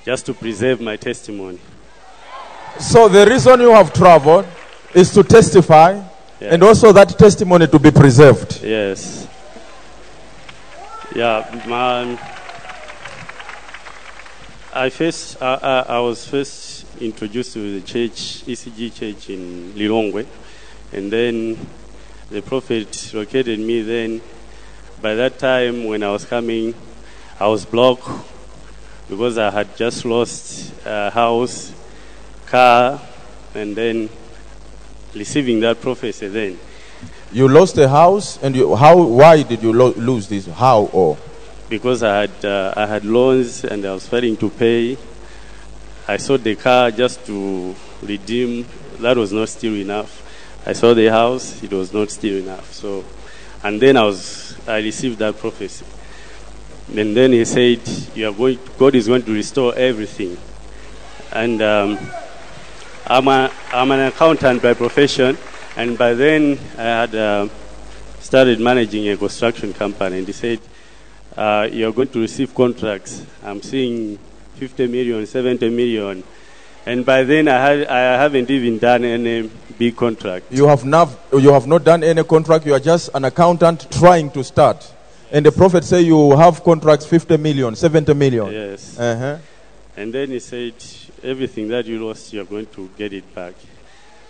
just 0.05 0.26
to 0.26 0.35
preserve 0.35 0.81
my 0.81 0.97
testimony. 0.97 1.59
So 2.78 3.09
the 3.09 3.26
reason 3.26 3.60
you 3.60 3.70
have 3.70 3.93
traveled 3.93 4.47
is 4.93 5.10
to 5.14 5.22
testify 5.24 6.02
and 6.40 6.62
also 6.62 6.93
that 6.93 7.09
testimony 7.18 7.66
to 7.68 7.78
be 7.78 7.90
preserved. 7.90 8.62
Yes. 8.62 9.26
Yeah, 11.14 11.62
man. 11.66 12.18
I 14.74 14.90
first, 14.90 15.40
I, 15.40 15.55
I, 15.55 15.78
I 15.97 16.01
was 16.01 16.26
first 16.26 16.85
introduced 17.01 17.52
to 17.55 17.81
the 17.81 17.86
church, 17.86 18.44
ECG 18.44 18.93
church 18.94 19.31
in 19.31 19.72
Lilongwe, 19.74 20.26
and 20.93 21.12
then 21.12 21.56
the 22.30 22.42
prophet 22.42 23.12
located 23.14 23.59
me. 23.60 23.82
Then, 23.82 24.20
by 25.01 25.14
that 25.14 25.38
time, 25.38 25.84
when 25.84 26.02
I 26.02 26.10
was 26.10 26.24
coming, 26.24 26.74
I 27.38 27.46
was 27.48 27.64
blocked 27.64 28.09
because 29.09 29.38
I 29.38 29.51
had 29.51 29.76
just 29.76 30.05
lost 30.05 30.72
a 30.84 31.10
house, 31.10 31.72
car, 32.46 33.01
and 33.55 33.76
then 33.76 34.09
receiving 35.14 35.60
that 35.60 35.80
prophecy. 35.80 36.28
Then, 36.28 36.59
You 37.32 37.48
lost 37.48 37.76
a 37.78 37.88
house 37.88 38.38
and 38.42 38.55
you, 38.56 38.74
how, 38.76 39.02
why 39.02 39.42
did 39.42 39.62
you 39.62 39.72
lo- 39.72 39.94
lose 39.96 40.28
this? 40.28 40.46
How 40.46 40.82
or? 40.92 41.16
because 41.68 42.02
I 42.02 42.20
had 42.20 42.44
uh, 42.44 42.74
I 42.76 42.86
had 42.86 43.05
loans 43.05 43.64
and 43.64 43.84
I 43.86 43.94
was 43.94 44.06
failing 44.06 44.36
to 44.36 44.51
pay. 44.51 44.96
I 46.06 46.18
sold 46.18 46.44
the 46.44 46.55
car 46.55 46.90
just 46.90 47.24
to 47.26 47.74
redeem. 48.02 48.66
That 49.01 49.16
was 49.16 49.32
not 49.32 49.48
still 49.48 49.74
enough. 49.74 50.20
I 50.66 50.73
saw 50.73 50.95
the 50.95 51.07
house. 51.07 51.62
It 51.62 51.73
was 51.73 51.93
not 51.93 52.11
still 52.11 52.36
enough. 52.36 52.73
So, 52.73 53.05
and 53.62 53.81
then 53.81 53.97
I 53.97 54.05
was 54.05 54.57
I 54.66 54.78
received 54.78 55.19
that 55.19 55.39
prophecy. 55.39 55.85
And 56.97 57.16
then 57.16 57.32
he 57.32 57.45
said, 57.45 57.81
"You 58.15 58.28
are 58.28 58.32
going. 58.32 58.59
God 58.78 58.95
is 58.95 59.07
going 59.07 59.23
to 59.23 59.32
restore 59.32 59.74
everything." 59.74 60.36
And 61.32 61.61
um, 61.62 61.99
I'm 63.07 63.28
a, 63.28 63.51
I'm 63.73 63.91
an 63.91 64.01
accountant 64.01 64.62
by 64.62 64.74
profession, 64.74 65.36
and 65.77 65.99
by 65.99 66.15
then 66.15 66.59
I 66.78 66.82
had 66.82 67.15
uh, 67.15 67.49
started 68.20 68.61
managing 68.61 69.09
a 69.09 69.16
construction 69.16 69.73
company. 69.73 70.19
And 70.19 70.27
he 70.27 70.32
said, 70.32 70.61
uh, 71.36 71.69
you're 71.70 71.93
going 71.93 72.09
to 72.09 72.20
receive 72.20 72.55
contracts. 72.55 73.24
I'm 73.43 73.61
seeing 73.61 74.19
50 74.55 74.86
million, 74.86 75.27
70 75.27 75.69
million. 75.70 76.23
And 76.86 77.05
by 77.05 77.24
then, 77.24 77.48
I, 77.48 77.59
had, 77.59 77.86
I 77.86 77.98
haven't 78.20 78.51
even 78.51 78.78
done 78.78 79.05
any 79.05 79.51
big 79.78 79.97
contract. 79.97 80.47
You 80.51 80.66
have, 80.66 80.85
not, 80.85 81.09
you 81.32 81.52
have 81.52 81.66
not 81.66 81.85
done 81.85 82.05
any 82.05 82.23
contract, 82.24 82.66
you 82.66 82.74
are 82.74 82.81
just 82.81 83.11
an 83.15 83.24
accountant 83.24 83.90
trying 83.90 84.31
to 84.32 84.44
start. 84.44 84.93
And 85.32 85.47
the 85.47 85.52
prophet 85.52 85.85
say 85.85 86.02
you 86.02 86.36
have 86.36 86.62
contracts 86.62 87.06
50 87.06 87.39
million, 87.39 87.74
70 87.74 88.15
million. 88.15 88.52
Yes. 88.52 88.98
Uh-huh. 88.98 89.39
And 89.97 90.12
then 90.12 90.31
he 90.31 90.40
said, 90.40 90.74
everything 91.23 91.69
that 91.69 91.86
you 91.86 92.05
lost, 92.06 92.32
you're 92.32 92.44
going 92.44 92.66
to 92.66 92.90
get 92.98 93.12
it 93.12 93.35
back. 93.35 93.55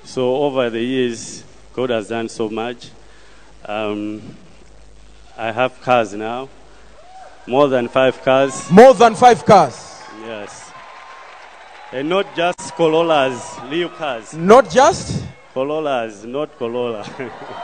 So 0.05 0.37
over 0.37 0.71
the 0.71 0.81
years, 0.81 1.43
God 1.73 1.91
has 1.91 2.09
done 2.09 2.29
so 2.29 2.49
much. 2.49 2.91
Um, 3.65 4.37
I 5.37 5.51
have 5.51 5.81
cars 5.81 6.15
now, 6.15 6.49
more 7.47 7.67
than 7.69 7.89
five 7.89 8.23
cars. 8.23 8.71
More 8.71 8.95
than 8.95 9.15
five 9.15 9.45
cars. 9.45 10.01
Yes. 10.21 10.64
And 11.95 12.09
not 12.09 12.35
just 12.35 12.75
Corollas, 12.75 13.57
real 13.71 13.89
cars. 13.89 14.35
Not 14.35 14.69
just? 14.69 15.25
Corollas, 15.53 16.25
not 16.25 16.59
Corolla. 16.59 17.05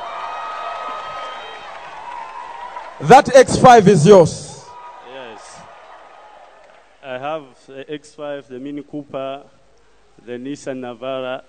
That 3.00 3.26
X5 3.26 3.88
is 3.88 4.06
yours. 4.06 4.64
yes. 5.12 5.60
I 7.02 7.18
have 7.18 7.42
the 7.66 7.84
X5, 7.86 8.46
the 8.46 8.60
Mini 8.60 8.84
Cooper, 8.84 9.42
the 10.24 10.32
Nissan 10.32 10.78
Navara. 10.78 11.42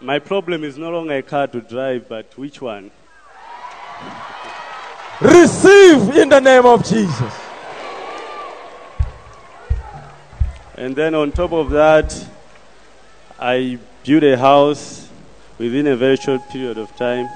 My 0.00 0.18
problem 0.18 0.64
is 0.64 0.76
no 0.76 0.90
longer 0.90 1.18
a 1.18 1.22
car 1.22 1.46
to 1.46 1.60
drive, 1.60 2.08
but 2.08 2.36
which 2.36 2.60
one? 2.60 2.90
Receive 5.20 6.16
in 6.16 6.30
the 6.30 6.40
name 6.40 6.66
of 6.66 6.84
Jesus. 6.84 7.51
And 10.74 10.96
then 10.96 11.14
on 11.14 11.32
top 11.32 11.52
of 11.52 11.70
that, 11.70 12.26
I 13.38 13.78
built 14.04 14.22
a 14.22 14.38
house 14.38 15.08
within 15.58 15.86
a 15.86 15.96
very 15.96 16.16
short 16.16 16.48
period 16.48 16.78
of 16.78 16.94
time. 16.96 17.28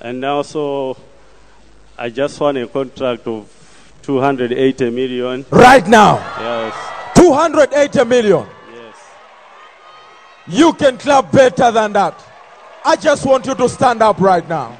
And 0.00 0.24
also, 0.24 0.96
I 1.98 2.10
just 2.10 2.38
won 2.38 2.58
a 2.58 2.66
contract 2.66 3.26
of 3.26 3.48
280 4.02 4.90
million. 4.90 5.46
Right 5.50 5.86
now. 5.88 6.18
Yes. 6.38 6.74
280 7.16 8.04
million. 8.04 8.46
You 10.48 10.72
can 10.74 10.96
clap 10.98 11.32
better 11.32 11.70
than 11.70 11.92
that. 11.94 12.22
I 12.84 12.96
just 12.96 13.26
want 13.26 13.46
you 13.46 13.54
to 13.54 13.68
stand 13.68 14.02
up 14.02 14.20
right 14.20 14.48
now. 14.48 14.78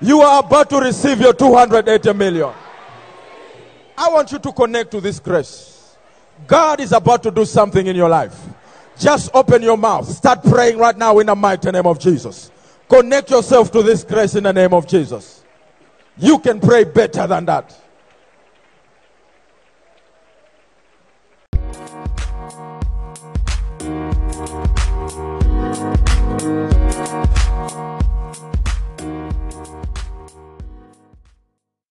You 0.00 0.20
are 0.22 0.42
about 0.42 0.70
to 0.70 0.78
receive 0.78 1.20
your 1.20 1.34
280 1.34 2.12
million. 2.14 2.52
I 3.96 4.08
want 4.08 4.32
you 4.32 4.38
to 4.38 4.52
connect 4.52 4.90
to 4.92 5.00
this 5.00 5.20
grace. 5.20 5.96
God 6.46 6.80
is 6.80 6.92
about 6.92 7.22
to 7.22 7.30
do 7.30 7.44
something 7.44 7.86
in 7.86 7.94
your 7.94 8.08
life. 8.08 8.36
Just 8.98 9.30
open 9.34 9.62
your 9.62 9.76
mouth. 9.76 10.08
Start 10.08 10.42
praying 10.42 10.78
right 10.78 10.96
now 10.96 11.18
in 11.18 11.26
the 11.26 11.34
mighty 11.34 11.70
name 11.70 11.86
of 11.86 11.98
Jesus. 11.98 12.50
Connect 12.88 13.30
yourself 13.30 13.70
to 13.72 13.82
this 13.82 14.04
grace 14.04 14.34
in 14.34 14.44
the 14.44 14.52
name 14.52 14.74
of 14.74 14.86
Jesus. 14.86 15.42
You 16.18 16.38
can 16.38 16.60
pray 16.60 16.84
better 16.84 17.26
than 17.26 17.44
that. 17.46 17.78